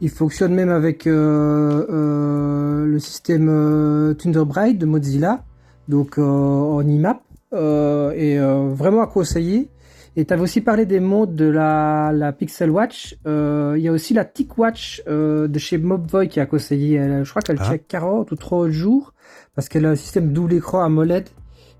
Il 0.00 0.10
fonctionne 0.10 0.54
même 0.54 0.68
avec 0.70 1.08
euh, 1.08 2.84
le 2.86 2.98
système 3.00 4.14
Thunderbird 4.16 4.78
de 4.78 4.86
Mozilla, 4.86 5.44
donc 5.88 6.18
en 6.18 6.80
IMAP, 6.86 7.20
et 7.52 8.38
vraiment 8.38 9.02
à 9.02 9.06
conseiller. 9.08 9.70
Et 10.16 10.24
tu 10.24 10.32
avais 10.32 10.42
aussi 10.42 10.60
parlé 10.60 10.84
des 10.86 10.98
montres 11.00 11.32
de 11.32 11.44
la, 11.44 12.10
la 12.12 12.32
Pixel 12.32 12.70
Watch. 12.70 13.16
Euh, 13.26 13.74
Il 13.76 13.82
y 13.84 13.88
a 13.88 13.92
aussi 13.92 14.14
la 14.14 14.24
TicWatch 14.24 15.02
euh, 15.06 15.46
de 15.46 15.58
chez 15.60 15.78
Mobvoi 15.78 16.26
qui 16.26 16.40
a 16.40 16.46
conseillé. 16.46 16.96
Elle, 16.96 17.24
je 17.24 17.30
crois 17.30 17.42
qu'elle 17.42 17.58
Ah. 17.60 17.66
tient 17.68 17.78
40 17.78 18.30
ou 18.32 18.36
30 18.36 18.70
jours 18.70 19.14
parce 19.54 19.68
qu'elle 19.68 19.86
a 19.86 19.90
un 19.90 19.94
système 19.96 20.32
double 20.32 20.54
écran 20.54 20.82
AMOLED 20.82 21.28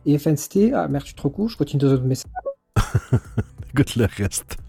et 0.06 0.18
FNCT. 0.18 0.72
Ah 0.72 0.86
merde, 0.88 1.02
je 1.02 1.08
suis 1.08 1.16
trop 1.16 1.30
court, 1.30 1.48
je 1.48 1.56
continue 1.56 1.80
deux 1.80 1.92
autres 1.92 2.04
messages. 2.04 2.30
Écoute 3.74 3.96
le 3.96 4.06
reste. 4.16 4.56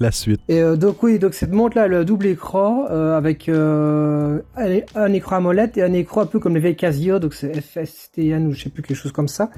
La 0.00 0.12
suite. 0.12 0.40
Et 0.48 0.60
euh, 0.60 0.76
donc 0.76 1.02
oui, 1.02 1.18
donc 1.18 1.34
cette 1.34 1.52
montre 1.52 1.76
là, 1.76 1.88
le 1.88 2.04
double 2.04 2.26
écran 2.26 2.86
euh, 2.90 3.16
avec 3.16 3.48
euh, 3.48 4.40
un, 4.56 4.78
un 4.94 5.12
écran 5.12 5.36
AMOLED 5.36 5.76
et 5.76 5.82
un 5.82 5.92
écran 5.92 6.22
un 6.22 6.26
peu 6.26 6.38
comme 6.38 6.54
les 6.54 6.60
vieilles 6.60 6.76
Casio, 6.76 7.18
donc 7.18 7.34
c'est 7.34 7.60
FSTN 7.60 8.46
ou 8.46 8.52
je 8.52 8.64
sais 8.64 8.70
plus 8.70 8.82
quelque 8.82 8.96
chose 8.96 9.12
comme 9.12 9.28
ça. 9.28 9.50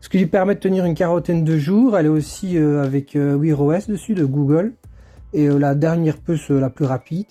Ce 0.00 0.08
qui 0.08 0.18
lui 0.18 0.26
permet 0.26 0.54
de 0.54 0.60
tenir 0.60 0.84
une 0.84 0.94
quarantaine 0.94 1.44
de 1.44 1.56
jours. 1.56 1.96
Elle 1.96 2.06
est 2.06 2.10
aussi 2.10 2.58
avec 2.58 3.14
Wear 3.14 3.58
OS 3.58 3.86
dessus 3.88 4.14
de 4.14 4.26
Google 4.26 4.74
et 5.32 5.48
la 5.48 5.74
dernière 5.74 6.18
puce 6.18 6.50
la 6.50 6.68
plus 6.68 6.84
rapide. 6.84 7.24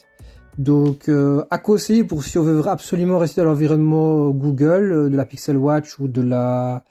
Donc 0.58 1.08
à 1.52 1.58
conseiller 1.60 2.04
pour 2.04 2.24
si 2.24 2.40
on 2.40 2.44
veut 2.44 2.68
absolument 2.68 3.20
rester 3.20 3.42
dans 3.42 3.50
l'environnement 3.50 4.32
Google, 4.32 5.12
de 5.12 5.16
la 5.16 5.26
Pixel 5.26 5.58
Watch 5.58 6.00
ou 6.00 6.08
de 6.08 6.24
la 6.24 6.84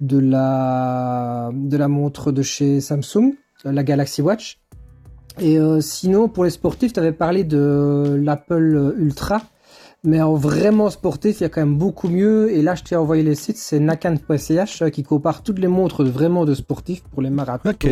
de 0.00 0.18
la 0.18 1.50
de 1.52 1.76
la 1.76 1.88
montre 1.88 2.32
de 2.32 2.42
chez 2.42 2.80
Samsung, 2.80 3.34
euh, 3.66 3.72
la 3.72 3.82
Galaxy 3.82 4.22
Watch. 4.22 4.60
Et 5.40 5.58
euh, 5.58 5.80
sinon, 5.80 6.28
pour 6.28 6.44
les 6.44 6.50
sportifs, 6.50 6.92
tu 6.92 7.00
avais 7.00 7.12
parlé 7.12 7.44
de 7.44 8.18
l'Apple 8.20 8.94
Ultra. 8.98 9.42
Mais 10.04 10.22
en 10.22 10.34
vraiment 10.34 10.90
sportif, 10.90 11.40
il 11.40 11.42
y 11.42 11.46
a 11.46 11.48
quand 11.48 11.60
même 11.60 11.76
beaucoup 11.76 12.08
mieux. 12.08 12.52
Et 12.52 12.62
là, 12.62 12.76
je 12.76 12.84
t'ai 12.84 12.94
envoyé 12.94 13.24
les 13.24 13.34
sites, 13.34 13.56
c'est 13.56 13.80
nakan.ch 13.80 14.82
euh, 14.82 14.90
qui 14.90 15.02
compare 15.02 15.42
toutes 15.42 15.58
les 15.58 15.66
montres 15.66 16.04
vraiment 16.04 16.44
de 16.44 16.54
sportifs 16.54 17.02
pour 17.02 17.20
les 17.20 17.30
marathons, 17.30 17.70
Ok. 17.70 17.88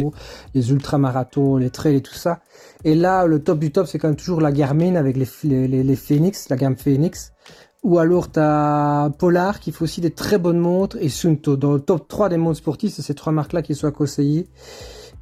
les 0.54 0.70
ultramarathons, 0.70 1.56
les 1.56 1.70
trails 1.70 1.96
et 1.96 2.02
tout 2.02 2.14
ça. 2.14 2.38
Et 2.84 2.94
là, 2.94 3.26
le 3.26 3.42
top 3.42 3.58
du 3.58 3.72
top, 3.72 3.88
c'est 3.88 3.98
quand 3.98 4.06
même 4.06 4.16
toujours 4.16 4.40
la 4.40 4.52
Garmin 4.52 4.94
avec 4.94 5.16
les, 5.16 5.26
les, 5.42 5.66
les, 5.66 5.82
les 5.82 5.96
Phoenix, 5.96 6.48
la 6.48 6.56
gamme 6.56 6.76
Phoenix. 6.76 7.32
Ou 7.86 8.00
alors, 8.00 8.32
tu 8.32 8.40
as 8.40 9.12
Polar 9.16 9.60
qui 9.60 9.70
fait 9.70 9.82
aussi 9.82 10.00
des 10.00 10.10
très 10.10 10.38
bonnes 10.38 10.58
montres 10.58 10.96
et 11.00 11.08
Sunto. 11.08 11.56
Dans 11.56 11.72
le 11.74 11.78
top 11.78 12.08
3 12.08 12.28
des 12.30 12.36
montres 12.36 12.58
sportives, 12.58 12.90
c'est 12.90 13.00
ces 13.00 13.14
trois 13.14 13.32
marques-là 13.32 13.62
qui 13.62 13.76
sont 13.76 13.92
conseillées. 13.92 14.48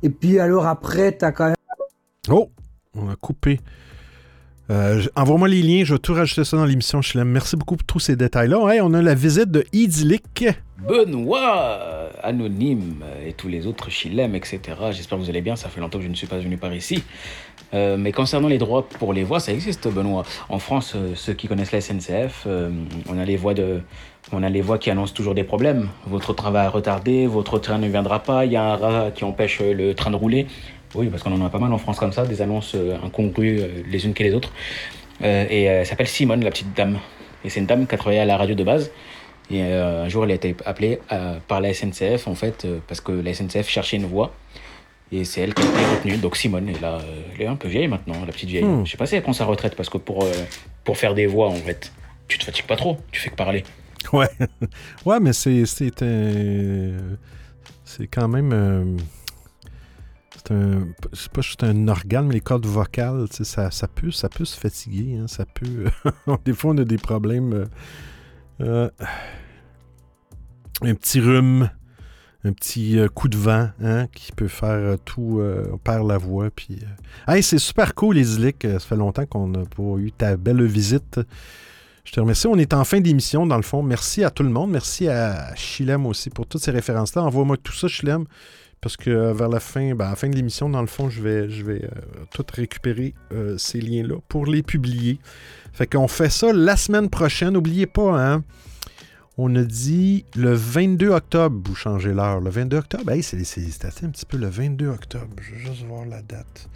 Et 0.02 0.08
puis 0.08 0.38
alors 0.38 0.66
après, 0.66 1.14
tu 1.14 1.26
as 1.26 1.32
quand 1.32 1.44
même 1.44 1.56
Oh, 2.30 2.48
on 2.94 3.10
a 3.10 3.16
coupé. 3.16 3.60
Euh, 4.70 5.02
Envoie-moi 5.14 5.46
les 5.48 5.60
liens, 5.60 5.84
je 5.84 5.92
vais 5.92 5.98
tout 5.98 6.14
rajouter 6.14 6.42
ça 6.44 6.56
dans 6.56 6.64
l'émission. 6.64 7.02
Je. 7.02 7.18
Merci 7.18 7.56
beaucoup 7.56 7.76
pour 7.76 7.84
tous 7.84 8.00
ces 8.00 8.16
détails-là. 8.16 8.72
Hey, 8.72 8.80
on 8.80 8.94
a 8.94 9.02
la 9.02 9.14
visite 9.14 9.50
de 9.50 9.66
Idyllic. 9.74 10.46
Benoît, 10.88 11.78
euh, 11.82 12.10
Anonyme 12.22 13.04
et 13.26 13.34
tous 13.34 13.48
les 13.48 13.66
autres 13.66 13.90
Chilem, 13.90 14.34
etc. 14.34 14.60
J'espère 14.90 15.18
que 15.18 15.22
vous 15.24 15.28
allez 15.28 15.42
bien. 15.42 15.56
Ça 15.56 15.68
fait 15.68 15.82
longtemps 15.82 15.98
que 15.98 16.04
je 16.04 16.08
ne 16.08 16.14
suis 16.14 16.26
pas 16.26 16.38
venu 16.38 16.56
par 16.56 16.72
ici. 16.72 17.04
Euh, 17.74 17.96
mais 17.96 18.12
concernant 18.12 18.48
les 18.48 18.58
droits 18.58 18.86
pour 18.86 19.12
les 19.12 19.24
voix, 19.24 19.40
ça 19.40 19.52
existe, 19.52 19.88
Benoît. 19.88 20.24
En 20.48 20.58
France, 20.58 20.92
euh, 20.94 21.14
ceux 21.14 21.32
qui 21.32 21.48
connaissent 21.48 21.72
la 21.72 21.80
SNCF, 21.80 22.44
euh, 22.46 22.70
on 23.08 23.18
a 23.18 23.24
les 23.24 23.36
voix 23.36 23.52
de, 23.52 23.80
on 24.32 24.42
a 24.42 24.48
les 24.48 24.60
voix 24.60 24.78
qui 24.78 24.90
annoncent 24.90 25.14
toujours 25.14 25.34
des 25.34 25.44
problèmes. 25.44 25.88
Votre 26.06 26.32
train 26.34 26.50
va 26.50 26.68
retarder, 26.68 27.26
votre 27.26 27.58
train 27.58 27.78
ne 27.78 27.88
viendra 27.88 28.20
pas. 28.20 28.44
Il 28.44 28.52
y 28.52 28.56
a 28.56 28.62
un 28.62 28.76
rat 28.76 29.10
qui 29.12 29.24
empêche 29.24 29.60
le 29.60 29.94
train 29.94 30.10
de 30.10 30.16
rouler. 30.16 30.46
Oui, 30.94 31.08
parce 31.08 31.24
qu'on 31.24 31.32
en 31.32 31.44
a 31.44 31.50
pas 31.50 31.58
mal 31.58 31.72
en 31.72 31.78
France 31.78 31.98
comme 31.98 32.12
ça, 32.12 32.24
des 32.24 32.40
annonces 32.40 32.76
incongrues 33.02 33.60
les 33.90 34.06
unes 34.06 34.14
que 34.14 34.22
les 34.22 34.32
autres. 34.32 34.52
Et 35.20 35.64
elle 35.64 35.84
s'appelle 35.84 36.06
Simone, 36.06 36.44
la 36.44 36.50
petite 36.50 36.72
dame. 36.76 36.98
Et 37.44 37.50
c'est 37.50 37.58
une 37.58 37.66
dame 37.66 37.88
qui 37.88 37.96
a 37.96 37.98
travaillé 37.98 38.20
à 38.20 38.24
la 38.24 38.36
radio 38.36 38.54
de 38.54 38.62
base. 38.62 38.92
Et 39.50 39.60
un 39.60 40.08
jour, 40.08 40.22
elle 40.22 40.30
a 40.30 40.34
été 40.34 40.54
appelée 40.64 41.00
par 41.48 41.60
la 41.60 41.74
SNCF, 41.74 42.28
en 42.28 42.36
fait, 42.36 42.64
parce 42.86 43.00
que 43.00 43.10
la 43.10 43.34
SNCF 43.34 43.68
cherchait 43.68 43.96
une 43.96 44.06
voix. 44.06 44.32
Et 45.12 45.24
c'est 45.24 45.42
elle 45.42 45.54
qui 45.54 45.62
a 45.62 45.66
été 45.66 45.84
retenue. 45.96 46.16
Donc 46.16 46.36
Simone, 46.36 46.70
euh, 46.82 46.98
elle 47.34 47.42
est 47.42 47.46
un 47.46 47.56
peu 47.56 47.68
vieille 47.68 47.88
maintenant, 47.88 48.24
la 48.26 48.32
petite 48.32 48.48
vieille. 48.48 48.64
Hmm. 48.64 48.84
Je 48.84 48.90
sais 48.90 48.96
pas 48.96 49.06
si 49.06 49.14
elle 49.16 49.22
prend 49.22 49.32
sa 49.32 49.44
retraite, 49.44 49.76
parce 49.76 49.88
que 49.88 49.98
pour, 49.98 50.24
euh, 50.24 50.32
pour 50.82 50.96
faire 50.98 51.14
des 51.14 51.26
voix, 51.26 51.48
en 51.48 51.54
fait, 51.54 51.92
tu 52.26 52.38
te 52.38 52.44
fatigues 52.44 52.66
pas 52.66 52.76
trop, 52.76 52.98
tu 53.12 53.20
fais 53.20 53.30
que 53.30 53.36
parler. 53.36 53.64
Ouais. 54.12 54.28
ouais, 55.06 55.20
mais 55.20 55.32
c'est 55.32 55.64
c'est 55.66 55.90
quand 58.08 58.28
même. 58.28 58.52
euh, 58.52 58.96
c'est 60.36 60.52
un. 60.52 60.86
C'est 61.12 61.30
pas 61.32 61.40
juste 61.42 61.62
un 61.64 61.88
organe, 61.88 62.26
mais 62.26 62.34
les 62.34 62.40
cordes 62.40 62.66
vocales, 62.66 63.26
ça, 63.30 63.70
ça, 63.70 63.88
peut, 63.88 64.10
ça 64.10 64.28
peut 64.28 64.44
se 64.44 64.58
fatiguer. 64.58 65.16
hein, 65.22 65.26
ça 65.28 65.44
peut. 65.46 65.86
des 66.44 66.52
fois, 66.54 66.72
on 66.72 66.78
a 66.78 66.84
des 66.84 66.98
problèmes. 66.98 67.68
euh, 68.60 68.88
un 70.82 70.94
petit 70.94 71.20
rhume, 71.20 71.70
un 72.44 72.52
petit 72.52 72.98
euh, 72.98 73.08
coup 73.08 73.28
de 73.28 73.36
vent 73.36 73.70
hein, 73.82 74.06
qui 74.12 74.30
peut 74.32 74.48
faire 74.48 74.68
euh, 74.70 74.96
tout. 75.02 75.38
euh, 75.40 75.64
perd 75.82 76.06
la 76.06 76.18
voix. 76.18 76.50
Puis, 76.54 76.78
euh. 76.82 77.32
Hey, 77.32 77.42
c'est 77.42 77.58
super 77.58 77.94
cool, 77.94 78.18
les. 78.18 78.62
Ça 78.62 78.78
fait 78.80 78.96
longtemps 78.96 79.24
qu'on 79.26 79.48
n'a 79.48 79.64
pas 79.64 79.96
eu 79.98 80.12
ta 80.12 80.36
belle 80.36 80.62
visite. 80.64 81.20
Je 82.04 82.12
te 82.12 82.20
remercie. 82.20 82.46
On 82.46 82.56
est 82.56 82.74
en 82.74 82.84
fin 82.84 83.00
d'émission, 83.00 83.46
dans 83.46 83.56
le 83.56 83.62
fond. 83.62 83.82
Merci 83.82 84.24
à 84.24 84.30
tout 84.30 84.42
le 84.42 84.50
monde. 84.50 84.70
Merci 84.70 85.08
à 85.08 85.54
Chilem 85.54 86.04
aussi 86.06 86.28
pour 86.28 86.46
toutes 86.46 86.62
ces 86.62 86.70
références-là. 86.70 87.22
Envoie-moi 87.22 87.56
tout 87.56 87.72
ça, 87.72 87.88
Chilem. 87.88 88.26
Parce 88.82 88.98
que 88.98 89.32
vers 89.32 89.48
la 89.48 89.60
fin, 89.60 89.94
ben, 89.94 90.10
à 90.10 90.14
fin 90.14 90.28
de 90.28 90.36
l'émission, 90.36 90.68
dans 90.68 90.82
le 90.82 90.86
fond, 90.86 91.08
je 91.08 91.22
vais, 91.22 91.48
je 91.48 91.64
vais 91.64 91.88
tout 92.34 92.44
récupérer 92.52 93.14
ces 93.56 93.80
liens-là 93.80 94.16
pour 94.28 94.44
les 94.44 94.62
publier. 94.62 95.18
Fait 95.72 95.86
qu'on 95.86 96.06
fait 96.06 96.28
ça 96.28 96.52
la 96.52 96.76
semaine 96.76 97.08
prochaine. 97.08 97.54
N'oubliez 97.54 97.86
pas, 97.86 98.22
hein. 98.22 98.44
On 99.36 99.56
a 99.56 99.64
dit 99.64 100.24
le 100.36 100.52
22 100.52 101.08
octobre, 101.08 101.60
vous 101.64 101.74
changez 101.74 102.14
l'heure. 102.14 102.40
Le 102.40 102.50
22 102.50 102.76
octobre, 102.76 103.10
hey, 103.10 103.22
c'est 103.22 104.04
un 104.04 104.10
petit 104.10 104.26
peu 104.26 104.36
le 104.36 104.46
22 104.46 104.86
octobre. 104.86 105.34
Je 105.40 105.54
vais 105.54 105.58
juste 105.58 105.84
voir 105.84 106.06
la 106.06 106.22
date. 106.22 106.68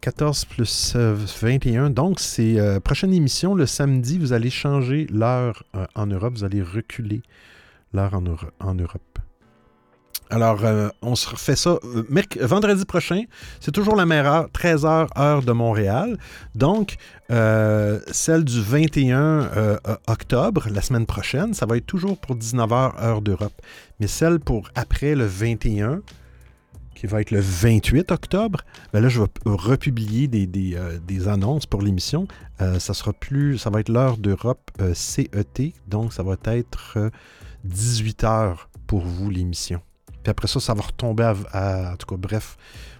14 0.00 0.44
plus 0.46 0.94
euh, 0.96 1.14
21. 1.14 1.90
Donc, 1.90 2.18
c'est 2.18 2.58
euh, 2.58 2.80
prochaine 2.80 3.12
émission, 3.12 3.54
le 3.54 3.66
samedi, 3.66 4.18
vous 4.18 4.32
allez 4.32 4.50
changer 4.50 5.06
l'heure 5.10 5.62
euh, 5.74 5.86
en 5.94 6.06
Europe. 6.06 6.34
Vous 6.34 6.44
allez 6.44 6.62
reculer 6.62 7.22
l'heure 7.92 8.14
en 8.60 8.74
Europe. 8.74 9.15
Alors, 10.30 10.64
euh, 10.64 10.88
on 11.02 11.14
se 11.14 11.28
refait 11.28 11.56
ça 11.56 11.78
euh, 11.84 12.04
vendredi 12.40 12.84
prochain. 12.84 13.22
C'est 13.60 13.70
toujours 13.70 13.96
la 13.96 14.06
meilleure 14.06 14.26
heure, 14.26 14.48
13h, 14.48 15.08
heure 15.18 15.42
de 15.42 15.52
Montréal. 15.52 16.18
Donc, 16.54 16.96
euh, 17.30 18.00
celle 18.12 18.44
du 18.44 18.60
21 18.60 19.18
euh, 19.18 19.78
euh, 19.88 19.96
octobre, 20.06 20.68
la 20.70 20.80
semaine 20.80 21.06
prochaine, 21.06 21.54
ça 21.54 21.66
va 21.66 21.76
être 21.76 21.86
toujours 21.86 22.18
pour 22.18 22.36
19h, 22.36 23.02
heure 23.02 23.20
d'Europe. 23.20 23.60
Mais 23.98 24.06
celle 24.06 24.38
pour 24.38 24.70
après 24.74 25.14
le 25.14 25.26
21, 25.26 26.02
qui 26.94 27.06
va 27.06 27.20
être 27.20 27.30
le 27.30 27.40
28 27.40 28.10
octobre, 28.10 28.62
ben 28.92 29.00
là, 29.00 29.08
je 29.08 29.20
vais 29.20 29.28
republier 29.44 30.28
des, 30.28 31.28
annonces 31.28 31.66
pour 31.66 31.82
l'émission. 31.82 32.26
Ça 32.58 32.94
sera 32.94 33.12
plus, 33.12 33.58
ça 33.58 33.68
va 33.68 33.80
être 33.80 33.90
l'heure 33.90 34.16
d'Europe 34.16 34.70
CET, 34.94 35.74
donc 35.88 36.14
ça 36.14 36.22
va 36.22 36.36
être 36.46 37.10
18 37.64 38.24
heures 38.24 38.70
pour 38.86 39.00
vous 39.00 39.28
l'émission. 39.28 39.82
Puis 40.26 40.32
après 40.32 40.48
ça, 40.48 40.58
ça 40.58 40.74
va 40.74 40.82
retomber 40.82 41.32
à, 41.52 41.92
En 41.92 41.96
tout 41.96 42.08
cas, 42.08 42.16
bref, 42.16 42.56